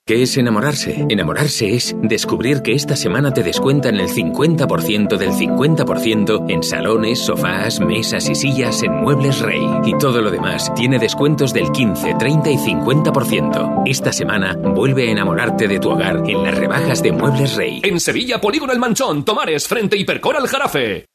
¿Qué 0.05 0.20
es 0.20 0.36
enamorarse? 0.36 1.07
Enamorarse 1.11 1.76
es 1.76 1.94
descubrir 2.03 2.62
que 2.62 2.72
esta 2.72 2.96
semana 2.96 3.32
te 3.32 3.44
descuentan 3.44 4.00
el 4.00 4.09
50% 4.09 5.16
del 5.16 5.30
50% 5.30 6.50
en 6.50 6.64
salones, 6.64 7.20
sofás, 7.20 7.78
mesas 7.78 8.28
y 8.28 8.34
sillas 8.34 8.82
en 8.82 8.96
Muebles 8.96 9.38
Rey. 9.38 9.64
Y 9.84 9.96
todo 9.98 10.20
lo 10.20 10.32
demás 10.32 10.74
tiene 10.74 10.98
descuentos 10.98 11.53
del 11.53 11.70
15, 11.70 12.16
30 12.18 12.50
y 12.50 12.57
50%. 12.57 13.82
Esta 13.86 14.12
semana 14.12 14.57
vuelve 14.57 15.07
a 15.07 15.12
enamorarte 15.12 15.68
de 15.68 15.78
tu 15.78 15.90
hogar 15.90 16.28
en 16.28 16.42
las 16.42 16.59
rebajas 16.59 17.00
de 17.00 17.12
Muebles 17.12 17.55
Rey. 17.55 17.80
En 17.84 18.00
Sevilla, 18.00 18.40
Polígono 18.40 18.72
El 18.72 18.80
Manchón, 18.80 19.24
Tomares, 19.24 19.68
frente 19.68 19.96
Hipercor 19.96 20.34
al 20.34 20.48
Jarafe. 20.48 21.07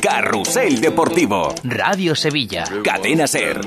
Carrusel 0.00 0.80
Deportivo. 0.80 1.54
Radio 1.62 2.14
Sevilla. 2.14 2.64
Cadena 2.82 3.26
Ser. 3.26 3.60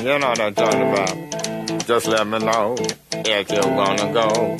You 0.00 0.18
know 0.18 0.28
what 0.28 0.40
I'm 0.40 0.54
talking 0.54 0.82
about. 0.90 1.86
Just 1.86 2.06
let 2.06 2.26
me 2.26 2.38
know 2.38 2.74
if 3.12 3.50
you're 3.50 3.62
gonna 3.62 4.12
go 4.12 4.56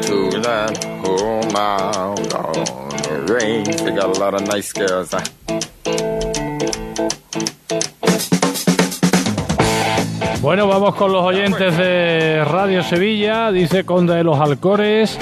to 0.00 0.40
that 0.40 0.84
home 1.04 1.56
out 1.56 2.34
on 2.34 2.88
the 3.02 3.34
range. 3.34 3.76
They 3.82 3.90
got 3.90 4.16
a 4.16 4.20
lot 4.20 4.34
of 4.34 4.42
nice 4.46 4.72
girls. 4.72 5.10
huh? 5.12 5.24
Bueno, 10.50 10.66
vamos 10.66 10.96
con 10.96 11.12
los 11.12 11.22
oyentes 11.22 11.78
de 11.78 12.44
Radio 12.44 12.82
Sevilla. 12.82 13.52
Dice 13.52 13.84
Conde 13.84 14.16
de 14.16 14.24
los 14.24 14.40
Alcores. 14.40 15.16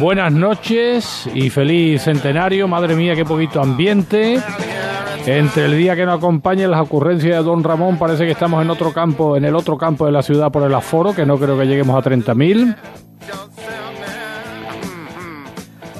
Buenas 0.00 0.32
noches 0.32 1.28
y 1.34 1.50
feliz 1.50 2.04
centenario. 2.04 2.66
Madre 2.66 2.96
mía, 2.96 3.14
qué 3.14 3.26
poquito 3.26 3.60
ambiente. 3.60 4.40
Entre 5.26 5.66
el 5.66 5.76
día 5.76 5.94
que 5.94 6.06
nos 6.06 6.16
acompañe 6.16 6.66
las 6.66 6.80
ocurrencias 6.80 7.36
de 7.36 7.42
Don 7.42 7.62
Ramón, 7.62 7.98
parece 7.98 8.24
que 8.24 8.32
estamos 8.32 8.62
en 8.62 8.70
otro 8.70 8.90
campo, 8.94 9.36
en 9.36 9.44
el 9.44 9.54
otro 9.54 9.76
campo 9.76 10.06
de 10.06 10.12
la 10.12 10.22
ciudad 10.22 10.50
por 10.50 10.62
el 10.62 10.74
aforo, 10.74 11.14
que 11.14 11.26
no 11.26 11.36
creo 11.36 11.58
que 11.58 11.66
lleguemos 11.66 11.94
a 11.94 12.10
30.000. 12.10 12.74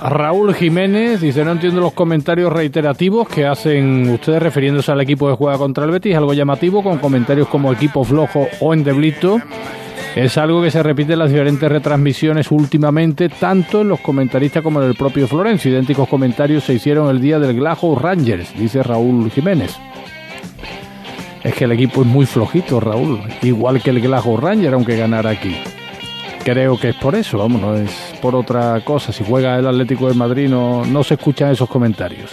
Raúl 0.01 0.55
Jiménez 0.55 1.21
dice, 1.21 1.45
no 1.45 1.53
entiendo 1.53 1.81
los 1.81 1.93
comentarios 1.93 2.53
reiterativos 2.53 3.29
que 3.29 3.47
hacen 3.47 4.09
ustedes 4.11 4.43
refiriéndose 4.43 4.93
al 4.93 5.01
equipo 5.01 5.29
que 5.29 5.35
juega 5.35 5.59
contra 5.59 5.85
el 5.85 5.91
Betis, 5.91 6.15
algo 6.15 6.35
llamativo 6.35 6.83
con 6.83 6.99
comentarios 6.99 7.49
como 7.49 7.73
equipo 7.73 8.05
flojo 8.05 8.47
o 8.61 8.75
endeblito. 8.75 9.41
Es 10.15 10.39
algo 10.39 10.63
que 10.63 10.71
se 10.71 10.83
repite 10.83 11.13
en 11.13 11.21
las 11.21 11.31
diferentes 11.31 11.71
retransmisiones 11.71 12.51
últimamente, 12.51 13.29
tanto 13.29 13.83
en 13.83 13.89
los 13.89 14.01
comentaristas 14.01 14.63
como 14.63 14.81
en 14.83 14.89
el 14.89 14.95
propio 14.95 15.29
Florencio. 15.29 15.71
Idénticos 15.71 16.09
comentarios 16.09 16.65
se 16.65 16.75
hicieron 16.75 17.09
el 17.11 17.21
día 17.21 17.39
del 17.39 17.57
Glasgow 17.57 17.97
Rangers, 17.97 18.57
dice 18.59 18.83
Raúl 18.83 19.31
Jiménez. 19.31 19.77
Es 21.43 21.55
que 21.55 21.65
el 21.65 21.73
equipo 21.73 22.03
es 22.03 22.07
muy 22.07 22.27
flojito, 22.27 22.81
Raúl, 22.81 23.21
igual 23.43 23.81
que 23.81 23.91
el 23.91 24.01
Glasgow 24.01 24.37
Rangers, 24.37 24.75
aunque 24.75 24.97
ganara 24.97 25.31
aquí. 25.31 25.57
Creo 26.51 26.79
que 26.79 26.89
es 26.89 26.97
por 26.97 27.15
eso, 27.15 27.37
vamos, 27.37 27.61
no 27.61 27.75
es 27.75 28.15
por 28.23 28.35
otra 28.35 28.81
cosa. 28.81 29.13
Si 29.13 29.23
juega 29.23 29.59
el 29.59 29.67
Atlético 29.67 30.09
de 30.09 30.15
Madrid 30.15 30.49
no, 30.49 30.83
no 30.87 31.05
se 31.05 31.13
escuchan 31.13 31.51
esos 31.51 31.69
comentarios. 31.69 32.31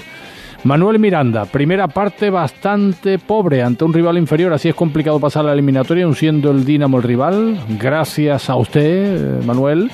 Manuel 0.64 1.00
Miranda, 1.00 1.44
primera 1.44 1.90
parte 1.90 2.30
bastante 2.30 3.20
pobre 3.20 3.62
ante 3.62 3.84
un 3.84 3.92
rival 3.92 4.18
inferior, 4.18 4.54
así 4.54 4.70
es 4.70 4.74
complicado 4.74 5.20
pasar 5.20 5.44
la 5.44 5.52
eliminatoria, 5.52 6.06
aun 6.06 6.16
siendo 6.16 6.52
el 6.52 6.64
Dinamo 6.64 6.96
el 6.96 7.04
rival. 7.04 7.60
Gracias 7.78 8.50
a 8.50 8.56
usted, 8.56 9.42
eh, 9.42 9.46
Manuel. 9.46 9.92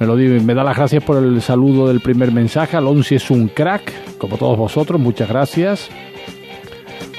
Me 0.00 0.06
lo 0.08 0.16
digo, 0.16 0.42
me 0.42 0.54
da 0.54 0.64
las 0.64 0.76
gracias 0.76 1.04
por 1.04 1.22
el 1.22 1.40
saludo 1.40 1.86
del 1.86 2.00
primer 2.00 2.32
mensaje. 2.32 2.76
Alonso 2.76 3.14
es 3.14 3.30
un 3.30 3.46
crack, 3.46 4.18
como 4.18 4.36
todos 4.36 4.58
vosotros, 4.58 5.00
muchas 5.00 5.28
gracias. 5.28 5.88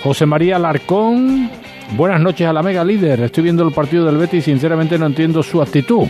José 0.03 0.25
María 0.25 0.59
Larcón, 0.59 1.49
buenas 1.91 2.21
noches 2.21 2.47
a 2.47 2.53
la 2.53 2.63
mega 2.63 2.83
líder. 2.83 3.21
Estoy 3.21 3.43
viendo 3.43 3.67
el 3.67 3.73
partido 3.73 4.05
del 4.05 4.17
Betis 4.17 4.47
y 4.47 4.51
sinceramente 4.51 4.97
no 4.97 5.05
entiendo 5.05 5.43
su 5.43 5.61
actitud. 5.61 6.07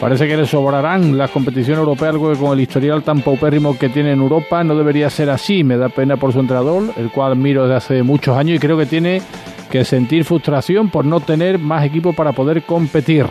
Parece 0.00 0.26
que 0.26 0.36
le 0.36 0.46
sobrarán 0.46 1.16
la 1.16 1.28
competición 1.28 1.78
europea, 1.78 2.10
algo 2.10 2.32
que 2.32 2.38
con 2.38 2.52
el 2.52 2.60
historial 2.60 3.02
tan 3.02 3.20
paupérrimo 3.20 3.78
que 3.78 3.88
tiene 3.88 4.12
en 4.12 4.20
Europa 4.20 4.64
no 4.64 4.76
debería 4.76 5.08
ser 5.08 5.30
así. 5.30 5.64
Me 5.64 5.76
da 5.76 5.88
pena 5.88 6.16
por 6.16 6.32
su 6.32 6.40
entrenador, 6.40 6.92
el 6.96 7.10
cual 7.10 7.36
miro 7.36 7.62
desde 7.62 7.76
hace 7.76 8.02
muchos 8.02 8.36
años 8.36 8.56
y 8.56 8.58
creo 8.58 8.76
que 8.76 8.86
tiene 8.86 9.22
que 9.70 9.84
sentir 9.84 10.24
frustración 10.24 10.90
por 10.90 11.04
no 11.04 11.20
tener 11.20 11.58
más 11.58 11.84
equipo 11.84 12.12
para 12.12 12.32
poder 12.32 12.64
competir. 12.64 13.26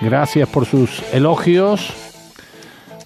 Gracias 0.00 0.48
por 0.48 0.66
sus 0.66 1.02
elogios. 1.12 2.03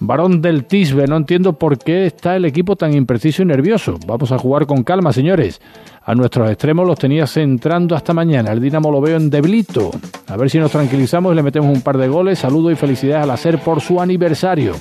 Varón 0.01 0.41
del 0.41 0.65
Tisbe, 0.65 1.07
no 1.07 1.17
entiendo 1.17 1.53
por 1.53 1.77
qué 1.77 2.05
está 2.05 2.35
el 2.35 2.45
equipo 2.45 2.75
tan 2.75 2.93
impreciso 2.93 3.41
y 3.41 3.45
nervioso. 3.45 3.97
Vamos 4.07 4.31
a 4.31 4.37
jugar 4.37 4.65
con 4.65 4.83
calma, 4.83 5.11
señores. 5.11 5.61
A 6.03 6.15
nuestros 6.15 6.49
extremos 6.49 6.87
los 6.87 6.97
tenía 6.97 7.27
centrando 7.27 7.95
hasta 7.95 8.13
mañana. 8.13 8.51
El 8.51 8.61
Dinamo 8.61 8.91
lo 8.91 9.01
veo 9.01 9.17
en 9.17 9.29
deblito. 9.29 9.91
A 10.27 10.37
ver 10.37 10.49
si 10.49 10.57
nos 10.57 10.71
tranquilizamos 10.71 11.33
y 11.33 11.35
le 11.35 11.43
metemos 11.43 11.75
un 11.75 11.81
par 11.81 11.97
de 11.97 12.07
goles. 12.07 12.39
Saludo 12.39 12.71
y 12.71 12.75
felicidades 12.75 13.23
al 13.23 13.31
hacer 13.31 13.59
por 13.59 13.81
su 13.81 14.01
aniversario. 14.01 14.73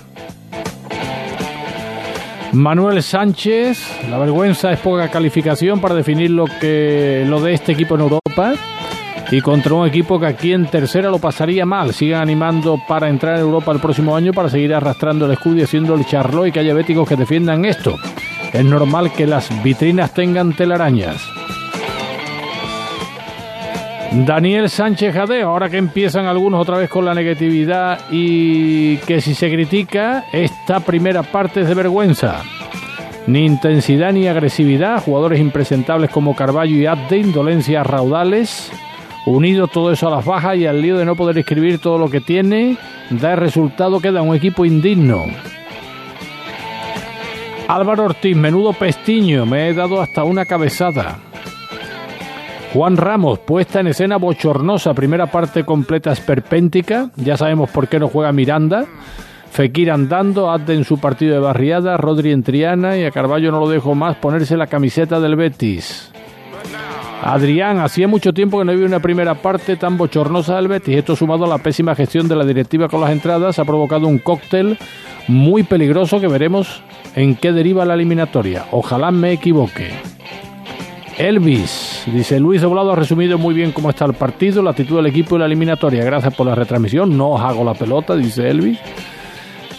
Manuel 2.52 3.02
Sánchez, 3.02 4.08
la 4.08 4.18
vergüenza 4.18 4.72
es 4.72 4.78
poca 4.78 5.10
calificación 5.10 5.80
para 5.80 5.94
definir 5.94 6.30
lo 6.30 6.46
que 6.60 7.24
lo 7.26 7.40
de 7.42 7.52
este 7.52 7.72
equipo 7.72 7.96
en 7.96 8.00
Europa 8.02 8.54
y 9.30 9.40
contra 9.40 9.74
un 9.74 9.86
equipo 9.86 10.18
que 10.18 10.26
aquí 10.26 10.52
en 10.52 10.66
tercera 10.66 11.10
lo 11.10 11.18
pasaría 11.18 11.66
mal. 11.66 11.92
Sigan 11.92 12.22
animando 12.22 12.80
para 12.88 13.08
entrar 13.08 13.36
en 13.36 13.42
Europa 13.42 13.72
el 13.72 13.80
próximo 13.80 14.16
año 14.16 14.32
para 14.32 14.48
seguir 14.48 14.74
arrastrando 14.74 15.26
el 15.26 15.32
escudo 15.32 15.56
y 15.56 15.62
haciendo 15.62 15.94
el 15.94 16.06
charlo 16.06 16.46
y 16.46 16.52
que 16.52 16.60
haya 16.60 16.74
béticos 16.74 17.08
que 17.08 17.16
defiendan 17.16 17.64
esto. 17.64 17.96
Es 18.52 18.64
normal 18.64 19.12
que 19.12 19.26
las 19.26 19.62
vitrinas 19.62 20.14
tengan 20.14 20.54
telarañas. 20.54 21.22
Daniel 24.10 24.70
Sánchez 24.70 25.14
Jadeo, 25.14 25.50
ahora 25.50 25.68
que 25.68 25.76
empiezan 25.76 26.24
algunos 26.24 26.62
otra 26.62 26.78
vez 26.78 26.88
con 26.88 27.04
la 27.04 27.12
negatividad 27.12 28.00
y 28.10 28.96
que 28.98 29.20
si 29.20 29.34
se 29.34 29.50
critica, 29.50 30.24
esta 30.32 30.80
primera 30.80 31.22
parte 31.22 31.60
es 31.60 31.68
de 31.68 31.74
vergüenza. 31.74 32.42
Ni 33.26 33.44
intensidad 33.44 34.12
ni 34.12 34.26
agresividad, 34.26 35.02
jugadores 35.02 35.38
impresentables 35.38 36.08
como 36.08 36.34
Carballo 36.34 36.76
y 36.76 36.86
Abde, 36.86 37.18
indolencias 37.18 37.86
raudales, 37.86 38.72
unido 39.28 39.66
todo 39.68 39.92
eso 39.92 40.08
a 40.08 40.16
las 40.16 40.24
bajas 40.24 40.56
y 40.56 40.66
al 40.66 40.80
lío 40.80 40.96
de 40.96 41.04
no 41.04 41.16
poder 41.16 41.38
escribir 41.38 41.78
todo 41.78 41.98
lo 41.98 42.10
que 42.10 42.20
tiene, 42.20 42.76
da 43.10 43.32
el 43.32 43.38
resultado 43.38 44.00
que 44.00 44.12
da 44.12 44.22
un 44.22 44.34
equipo 44.34 44.64
indigno. 44.64 45.24
Álvaro 47.68 48.04
Ortiz, 48.06 48.34
menudo 48.34 48.72
pestiño, 48.72 49.44
me 49.44 49.68
he 49.68 49.74
dado 49.74 50.00
hasta 50.00 50.24
una 50.24 50.46
cabezada. 50.46 51.18
Juan 52.72 52.96
Ramos, 52.96 53.38
puesta 53.40 53.80
en 53.80 53.88
escena 53.88 54.16
bochornosa, 54.16 54.94
primera 54.94 55.26
parte 55.26 55.64
completa 55.64 56.12
esperpéntica, 56.12 57.10
ya 57.16 57.36
sabemos 57.36 57.70
por 57.70 57.88
qué 57.88 57.98
no 57.98 58.08
juega 58.08 58.32
Miranda. 58.32 58.86
Fekir 59.50 59.90
andando, 59.90 60.50
Adde 60.50 60.74
en 60.74 60.84
su 60.84 60.98
partido 60.98 61.34
de 61.34 61.40
barriada, 61.40 61.96
Rodri 61.96 62.32
en 62.32 62.42
Triana 62.42 62.96
y 62.98 63.04
a 63.04 63.10
Carballo 63.10 63.50
no 63.50 63.60
lo 63.60 63.68
dejo 63.68 63.94
más 63.94 64.16
ponerse 64.16 64.56
la 64.56 64.66
camiseta 64.66 65.18
del 65.20 65.36
Betis. 65.36 66.12
Adrián, 67.22 67.78
hacía 67.80 68.06
mucho 68.06 68.32
tiempo 68.32 68.58
que 68.58 68.64
no 68.64 68.72
había 68.72 68.86
una 68.86 69.00
primera 69.00 69.34
parte 69.34 69.76
tan 69.76 69.96
bochornosa 69.96 70.56
del 70.56 70.68
Betis. 70.68 70.96
Esto 70.96 71.16
sumado 71.16 71.44
a 71.44 71.48
la 71.48 71.58
pésima 71.58 71.94
gestión 71.94 72.28
de 72.28 72.36
la 72.36 72.44
directiva 72.44 72.88
con 72.88 73.00
las 73.00 73.10
entradas 73.10 73.58
ha 73.58 73.64
provocado 73.64 74.06
un 74.06 74.18
cóctel 74.18 74.78
muy 75.26 75.62
peligroso 75.64 76.20
que 76.20 76.28
veremos 76.28 76.82
en 77.14 77.34
qué 77.34 77.52
deriva 77.52 77.84
la 77.84 77.94
eliminatoria. 77.94 78.66
Ojalá 78.70 79.10
me 79.10 79.32
equivoque. 79.32 79.90
Elvis, 81.18 82.04
dice 82.06 82.38
Luis 82.38 82.62
Doblado, 82.62 82.92
ha 82.92 82.96
resumido 82.96 83.38
muy 83.38 83.52
bien 83.52 83.72
cómo 83.72 83.90
está 83.90 84.04
el 84.04 84.14
partido, 84.14 84.62
la 84.62 84.70
actitud 84.70 84.96
del 84.96 85.06
equipo 85.06 85.34
y 85.34 85.40
la 85.40 85.46
eliminatoria. 85.46 86.04
Gracias 86.04 86.32
por 86.34 86.46
la 86.46 86.54
retransmisión. 86.54 87.16
No 87.18 87.30
os 87.30 87.40
hago 87.40 87.64
la 87.64 87.74
pelota, 87.74 88.14
dice 88.14 88.48
Elvis. 88.48 88.78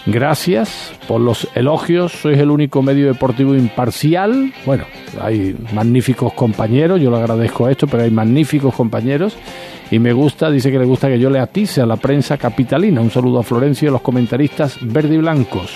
Gracias 0.06 0.94
por 1.08 1.22
los 1.22 1.48
elogios. 1.56 2.14
Sois 2.14 2.40
el 2.40 2.50
único 2.50 2.82
medio 2.82 3.08
deportivo 3.08 3.54
imparcial. 3.56 4.54
Bueno, 4.66 4.86
hay 5.22 5.56
magníficos 5.74 6.34
compañeros. 6.34 7.02
Yo 7.02 7.12
le 7.12 7.18
agradezco 7.18 7.68
esto, 7.70 7.88
pero 7.88 8.04
hay 8.04 8.12
magníficos 8.12 8.74
compañeros. 8.74 9.36
Y 9.92 10.00
me 10.00 10.14
gusta, 10.14 10.52
dice 10.52 10.72
que 10.72 10.80
le 10.80 10.86
gusta 10.86 11.08
que 11.08 11.20
yo 11.20 11.30
le 11.30 11.40
atice 11.40 11.82
a 11.82 11.86
la 11.86 11.98
prensa 11.98 12.38
capitalina. 12.38 13.02
Un 13.02 13.12
saludo 13.12 13.40
a 13.40 13.44
Florencio 13.44 13.88
y 13.88 13.90
a 13.90 13.92
los 13.94 14.02
comentaristas 14.02 14.78
verde 14.82 15.16
y 15.16 15.18
blancos. 15.18 15.72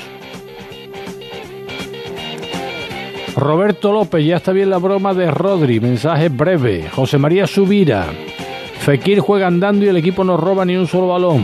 Roberto 3.36 3.92
López, 3.92 4.24
ya 4.26 4.38
está 4.38 4.52
bien 4.52 4.70
la 4.70 4.78
broma 4.78 5.14
de 5.14 5.32
Rodri, 5.32 5.80
mensaje 5.80 6.30
breve. 6.30 6.88
José 6.90 7.18
María 7.18 7.48
Subira, 7.48 8.06
Fekir 8.80 9.20
juega 9.20 9.48
andando 9.48 9.86
y 9.86 9.88
el 9.88 9.98
equipo 9.98 10.24
no 10.24 10.38
roba 10.38 10.66
ni 10.66 10.78
un 10.78 10.86
solo 10.86 11.08
balón. 11.08 11.44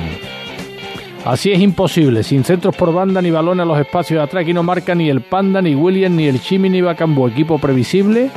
Así 1.25 1.51
es 1.51 1.59
imposible, 1.59 2.23
sin 2.23 2.43
centros 2.43 2.75
por 2.75 2.93
banda 2.93 3.21
ni 3.21 3.29
balón 3.29 3.59
a 3.59 3.65
los 3.65 3.77
espacios 3.77 4.19
de 4.19 4.23
atrás, 4.23 4.43
aquí 4.43 4.53
no 4.53 4.63
marca 4.63 4.95
ni 4.95 5.09
el 5.09 5.21
Panda, 5.21 5.61
ni 5.61 5.75
William, 5.75 6.15
ni 6.15 6.27
el 6.27 6.41
Chimi, 6.41 6.69
ni 6.69 6.81
Bacambo. 6.81 7.27
Equipo 7.27 7.59
previsible 7.59 8.31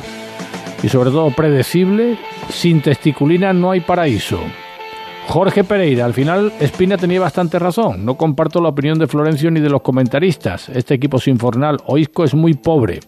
y 0.83 0.89
sobre 0.89 1.09
todo 1.09 1.31
predecible, 1.31 2.17
sin 2.49 2.81
testiculina 2.81 3.53
no 3.53 3.71
hay 3.71 3.79
paraíso. 3.79 4.39
Jorge 5.27 5.63
Pereira, 5.63 6.03
al 6.03 6.13
final 6.13 6.51
Espina 6.59 6.97
tenía 6.97 7.21
bastante 7.21 7.57
razón. 7.57 8.03
No 8.03 8.15
comparto 8.15 8.59
la 8.59 8.69
opinión 8.69 8.99
de 8.99 9.07
Florencio 9.07 9.49
ni 9.49 9.61
de 9.61 9.69
los 9.69 9.81
comentaristas. 9.81 10.67
Este 10.67 10.93
equipo 10.93 11.19
sin 11.19 11.39
Fornal 11.39 11.79
o 11.85 11.97
Isco 11.97 12.25
es 12.25 12.33
muy 12.33 12.53
pobre. 12.53 12.99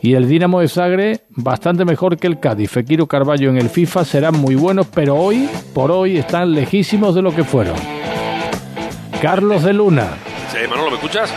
Y 0.00 0.14
el 0.14 0.26
Dinamo 0.26 0.60
de 0.60 0.68
Sagre 0.68 1.20
bastante 1.28 1.84
mejor 1.84 2.16
que 2.16 2.26
el 2.26 2.40
Cádiz. 2.40 2.70
Fekiro 2.70 3.06
Carballo 3.06 3.50
en 3.50 3.58
el 3.58 3.68
FIFA 3.68 4.04
serán 4.06 4.40
muy 4.40 4.54
buenos, 4.54 4.86
pero 4.86 5.14
hoy, 5.14 5.48
por 5.74 5.92
hoy, 5.92 6.16
están 6.16 6.52
lejísimos 6.52 7.14
de 7.14 7.22
lo 7.22 7.34
que 7.34 7.44
fueron. 7.44 8.01
Carlos 9.20 9.62
de 9.62 9.72
Luna. 9.72 10.16
Sí, 10.50 10.58
Manolo, 10.68 10.90
¿me 10.90 10.96
escuchas? 10.96 11.32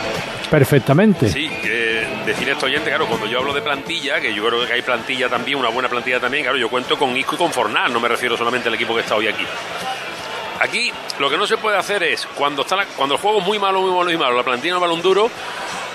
Perfectamente. 0.50 1.28
Sí, 1.28 1.48
que 1.48 2.06
decir 2.24 2.48
esto 2.48 2.66
oyente, 2.66 2.88
claro, 2.90 3.06
cuando 3.06 3.26
yo 3.26 3.38
hablo 3.38 3.52
de 3.52 3.62
plantilla, 3.62 4.20
que 4.20 4.32
yo 4.34 4.46
creo 4.46 4.66
que 4.66 4.72
hay 4.72 4.82
plantilla 4.82 5.28
también, 5.28 5.58
una 5.58 5.68
buena 5.68 5.88
plantilla 5.88 6.20
también, 6.20 6.44
claro, 6.44 6.58
yo 6.58 6.68
cuento 6.68 6.96
con 6.98 7.16
Isco 7.16 7.34
y 7.34 7.38
con 7.38 7.52
Fornal, 7.52 7.92
no 7.92 8.00
me 8.00 8.08
refiero 8.08 8.36
solamente 8.36 8.68
al 8.68 8.74
equipo 8.74 8.94
que 8.94 9.00
está 9.00 9.14
hoy 9.16 9.28
aquí. 9.28 9.44
Aquí 10.60 10.90
lo 11.18 11.28
que 11.28 11.36
no 11.36 11.46
se 11.46 11.56
puede 11.58 11.76
hacer 11.76 12.02
es, 12.02 12.26
cuando, 12.34 12.62
está 12.62 12.76
la- 12.76 12.86
cuando 12.86 13.16
el 13.16 13.20
juego 13.20 13.40
es 13.40 13.46
muy 13.46 13.58
malo, 13.58 13.80
muy 13.82 13.90
malo, 13.90 14.04
muy 14.04 14.16
malo, 14.16 14.36
la 14.36 14.42
plantilla 14.42 14.74
no 14.74 14.80
balón 14.80 15.02
duro, 15.02 15.30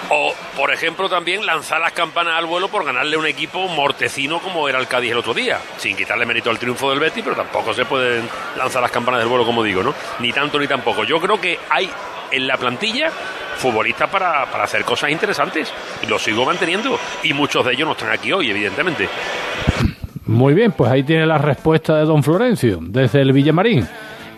o, 0.10 0.34
por 0.58 0.74
ejemplo, 0.74 1.10
también 1.10 1.46
lanzar 1.46 1.80
las 1.80 1.94
campanas 1.94 2.36
al 2.38 2.46
vuelo 2.46 2.68
por 2.68 2.86
ganarle 2.86 3.18
un 3.18 3.26
equipo 3.26 3.68
mortecino 3.68 4.40
como 4.40 4.68
era 4.68 4.80
el 4.80 4.88
Cádiz 4.88 5.12
el 5.12 5.18
otro 5.18 5.34
día, 5.34 5.60
sin 5.78 5.96
quitarle 5.96 6.26
mérito 6.26 6.50
al 6.50 6.60
triunfo 6.60 6.90
del 6.90 7.00
Betis, 7.00 7.24
pero 7.24 7.36
tampoco 7.36 7.74
se 7.74 7.86
pueden 7.86 8.28
lanzar 8.58 8.82
las 8.82 8.92
campanas 8.92 9.20
del 9.20 9.30
vuelo 9.30 9.46
como 9.46 9.64
digo, 9.64 9.84
¿no? 9.84 9.94
Ni 10.20 10.34
tanto 10.34 10.60
ni 10.60 10.68
tampoco. 10.68 11.04
Yo 11.04 11.20
creo 11.20 11.40
que 11.40 11.60
hay 11.70 11.90
en 12.32 12.48
la 12.48 12.58
plantilla 12.58 13.12
futbolistas 13.58 14.10
para, 14.10 14.46
para 14.46 14.64
hacer 14.64 14.84
cosas 14.84 15.12
interesantes 15.12 15.72
y 16.02 16.08
lo 16.08 16.18
sigo 16.18 16.46
manteniendo 16.46 16.98
y 17.24 17.34
muchos 17.34 17.66
de 17.66 17.74
ellos 17.74 17.88
no 17.88 17.94
están 17.94 18.12
aquí 18.12 18.32
hoy, 18.32 18.50
evidentemente. 18.50 19.08
Muy 20.26 20.54
bien, 20.54 20.72
pues 20.72 20.90
ahí 20.92 21.04
tiene 21.04 21.26
la 21.26 21.38
respuesta 21.38 21.98
de 21.98 22.06
don 22.06 22.24
Florencio, 22.24 22.80
desde 22.82 23.22
el 23.22 23.34
Villamarín. 23.34 23.88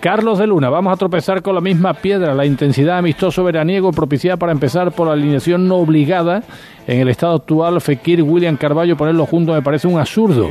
Carlos 0.03 0.37
de 0.37 0.47
Luna, 0.47 0.69
vamos 0.69 0.91
a 0.91 0.97
tropezar 0.97 1.41
con 1.41 1.55
la 1.55 1.61
misma 1.61 1.93
piedra, 1.93 2.33
la 2.33 2.45
intensidad 2.45 2.97
amistoso 2.97 3.41
veraniego 3.41 3.93
propiciada 3.93 4.35
para 4.35 4.51
empezar 4.51 4.91
por 4.91 5.07
la 5.07 5.13
alineación 5.13 5.65
no 5.65 5.77
obligada. 5.77 6.43
En 6.87 6.99
el 6.99 7.07
estado 7.07 7.35
actual, 7.35 7.79
Fekir, 7.79 8.21
William 8.21 8.57
Carballo, 8.57 8.97
ponerlo 8.97 9.25
juntos 9.25 9.55
me 9.55 9.61
parece 9.61 9.87
un 9.87 9.97
absurdo. 9.97 10.49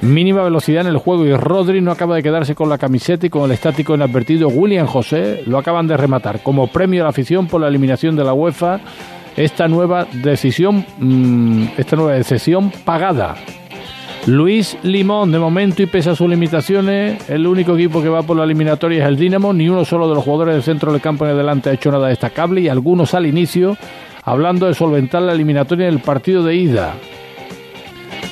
Mínima 0.00 0.42
velocidad 0.42 0.86
en 0.86 0.86
el 0.86 0.96
juego 0.96 1.26
y 1.26 1.36
Rodri 1.36 1.82
no 1.82 1.90
acaba 1.90 2.16
de 2.16 2.22
quedarse 2.22 2.54
con 2.54 2.70
la 2.70 2.78
camiseta 2.78 3.26
y 3.26 3.28
con 3.28 3.44
el 3.44 3.50
estático 3.50 3.94
inadvertido 3.94 4.48
William 4.48 4.86
José 4.86 5.42
lo 5.44 5.58
acaban 5.58 5.86
de 5.86 5.98
rematar 5.98 6.42
como 6.42 6.66
premio 6.68 7.02
a 7.02 7.04
la 7.04 7.10
afición 7.10 7.48
por 7.48 7.60
la 7.60 7.68
eliminación 7.68 8.16
de 8.16 8.24
la 8.24 8.32
UEFA 8.32 8.80
esta 9.36 9.68
nueva 9.68 10.06
decisión 10.10 10.86
mm, 10.98 11.64
esta 11.76 11.96
nueva 11.96 12.12
decisión 12.12 12.72
pagada 12.86 13.36
Luis 14.26 14.78
Limón, 14.84 15.32
de 15.32 15.38
momento 15.40 15.82
y 15.82 15.86
pese 15.86 16.10
a 16.10 16.14
sus 16.14 16.30
limitaciones, 16.30 17.28
el 17.28 17.44
único 17.44 17.74
equipo 17.74 18.00
que 18.00 18.08
va 18.08 18.22
por 18.22 18.36
la 18.36 18.44
eliminatoria 18.44 19.02
es 19.02 19.08
el 19.08 19.16
Dinamo. 19.16 19.52
Ni 19.52 19.68
uno 19.68 19.84
solo 19.84 20.08
de 20.08 20.14
los 20.14 20.22
jugadores 20.22 20.54
del 20.54 20.62
centro 20.62 20.92
del 20.92 21.00
campo 21.00 21.24
en 21.24 21.32
adelante 21.32 21.70
ha 21.70 21.72
hecho 21.72 21.90
nada 21.90 22.06
destacable 22.06 22.60
y 22.60 22.68
algunos 22.68 23.14
al 23.14 23.26
inicio 23.26 23.76
hablando 24.22 24.66
de 24.66 24.74
solventar 24.74 25.22
la 25.22 25.32
eliminatoria 25.32 25.88
en 25.88 25.94
el 25.94 26.00
partido 26.00 26.44
de 26.44 26.54
ida. 26.54 26.94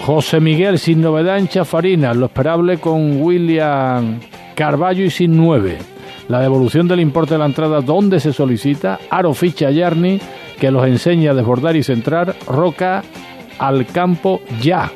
José 0.07 0.39
Miguel 0.39 0.79
sin 0.79 1.01
novedad 1.01 1.39
en 1.39 1.49
Chafarina, 1.49 2.15
lo 2.15 2.27
esperable 2.27 2.79
con 2.79 3.21
William 3.21 4.21
Carballo 4.55 5.05
y 5.05 5.11
sin 5.11 5.37
nueve. 5.37 5.79
La 6.29 6.41
devolución 6.41 6.87
del 6.87 7.01
importe 7.01 7.35
de 7.35 7.39
la 7.39 7.47
entrada 7.47 7.81
donde 7.81 8.21
se 8.21 8.33
solicita, 8.33 9.01
Aro 9.11 9.35
ficha 9.35 9.73
Yarni 9.73 10.21
que 10.61 10.71
los 10.71 10.87
enseña 10.87 11.33
a 11.33 11.35
desbordar 11.35 11.75
y 11.75 11.83
centrar, 11.83 12.37
Roca 12.47 13.03
al 13.59 13.87
campo 13.87 14.41
ya. 14.63 14.93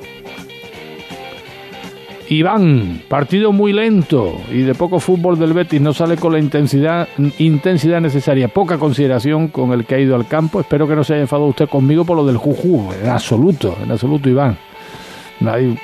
Iván, 2.29 3.03
partido 3.09 3.53
muy 3.53 3.73
lento 3.73 4.41
y 4.51 4.63
de 4.63 4.75
poco 4.75 4.99
fútbol 4.99 5.39
del 5.39 5.53
Betis, 5.53 5.81
no 5.81 5.93
sale 5.93 6.17
con 6.17 6.33
la 6.33 6.39
intensidad, 6.39 7.09
intensidad 7.39 8.01
necesaria, 8.01 8.49
poca 8.49 8.79
consideración 8.79 9.49
con 9.49 9.73
el 9.73 9.85
que 9.85 9.97
ha 9.97 10.01
ido 10.01 10.15
al 10.15 10.27
campo. 10.27 10.61
Espero 10.61 10.89
que 10.89 10.97
no 10.97 11.05
se 11.05 11.15
haya 11.15 11.23
enfadado 11.23 11.49
usted 11.49 11.69
conmigo 11.69 12.05
por 12.05 12.17
lo 12.17 12.25
del 12.25 12.39
Juju, 12.39 12.93
en 13.03 13.11
absoluto, 13.11 13.77
en 13.83 13.91
absoluto, 13.91 14.31
Iván. 14.31 14.57
Hay 15.47 15.79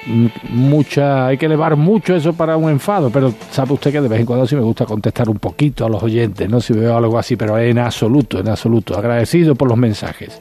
mucha, 0.49 1.26
hay 1.26 1.36
que 1.36 1.47
elevar 1.47 1.76
mucho 1.76 2.14
eso 2.14 2.32
para 2.32 2.57
un 2.57 2.70
enfado, 2.70 3.11
pero 3.11 3.34
sabe 3.51 3.74
usted 3.74 3.93
que 3.93 4.01
de 4.01 4.09
vez 4.09 4.20
en 4.20 4.26
cuando 4.26 4.47
sí 4.47 4.55
me 4.55 4.62
gusta 4.62 4.86
contestar 4.86 5.28
un 5.28 5.38
poquito 5.38 5.84
a 5.84 5.91
los 5.91 6.03
oyentes, 6.03 6.49
no 6.49 6.61
si 6.61 6.72
veo 6.72 6.97
algo 6.97 7.18
así, 7.18 7.36
pero 7.36 7.59
en 7.59 7.78
absoluto, 7.78 8.38
en 8.38 8.49
absoluto. 8.49 8.97
Agradecido 8.97 9.55
por 9.55 9.68
los 9.68 9.76
mensajes. 9.76 10.41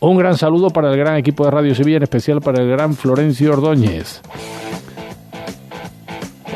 Un 0.00 0.16
gran 0.16 0.38
saludo 0.38 0.70
para 0.70 0.90
el 0.90 0.98
gran 0.98 1.16
equipo 1.16 1.44
de 1.44 1.50
Radio 1.50 1.74
Sevilla, 1.74 1.98
en 1.98 2.04
especial 2.04 2.40
para 2.40 2.62
el 2.62 2.70
gran 2.70 2.94
Florencio 2.94 3.52
Ordóñez. 3.52 4.22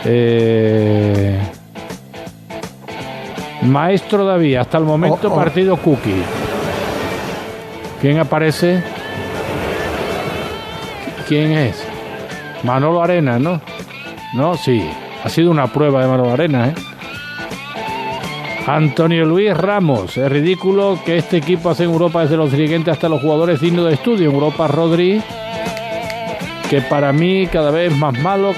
Eh, 0.05 1.39
Maestro 3.63 4.25
David, 4.25 4.57
hasta 4.57 4.79
el 4.79 4.85
momento 4.85 5.29
Oh, 5.29 5.33
oh. 5.33 5.37
partido 5.37 5.77
Cookie. 5.77 6.23
¿Quién 8.01 8.19
aparece? 8.19 8.83
¿Quién 11.27 11.53
es? 11.53 11.83
Manolo 12.63 13.03
Arena, 13.03 13.39
¿no? 13.39 13.61
No, 14.35 14.57
sí. 14.57 14.87
Ha 15.25 15.29
sido 15.31 15.51
una 15.51 15.69
prueba 15.69 16.03
de 16.03 16.09
Manolo 16.09 16.33
Arena, 16.33 16.69
¿eh? 16.69 16.75
Antonio 18.67 19.25
Luis 19.25 19.57
Ramos. 19.57 20.17
Es 20.19 20.31
ridículo 20.31 20.99
que 21.05 21.17
este 21.17 21.39
equipo 21.39 21.71
hace 21.71 21.85
en 21.85 21.91
Europa 21.93 22.23
desde 22.23 22.37
los 22.37 22.51
dirigentes 22.53 22.93
hasta 22.93 23.09
los 23.09 23.23
jugadores 23.23 23.61
dignos 23.61 23.87
de 23.87 23.95
estudio. 23.95 24.29
En 24.29 24.35
Europa, 24.35 24.69
Rodri, 24.69 25.23
que 26.69 26.81
para 26.83 27.13
mí 27.13 27.47
cada 27.47 27.71
vez 27.71 27.97
más 27.97 28.19
malo, 28.19 28.53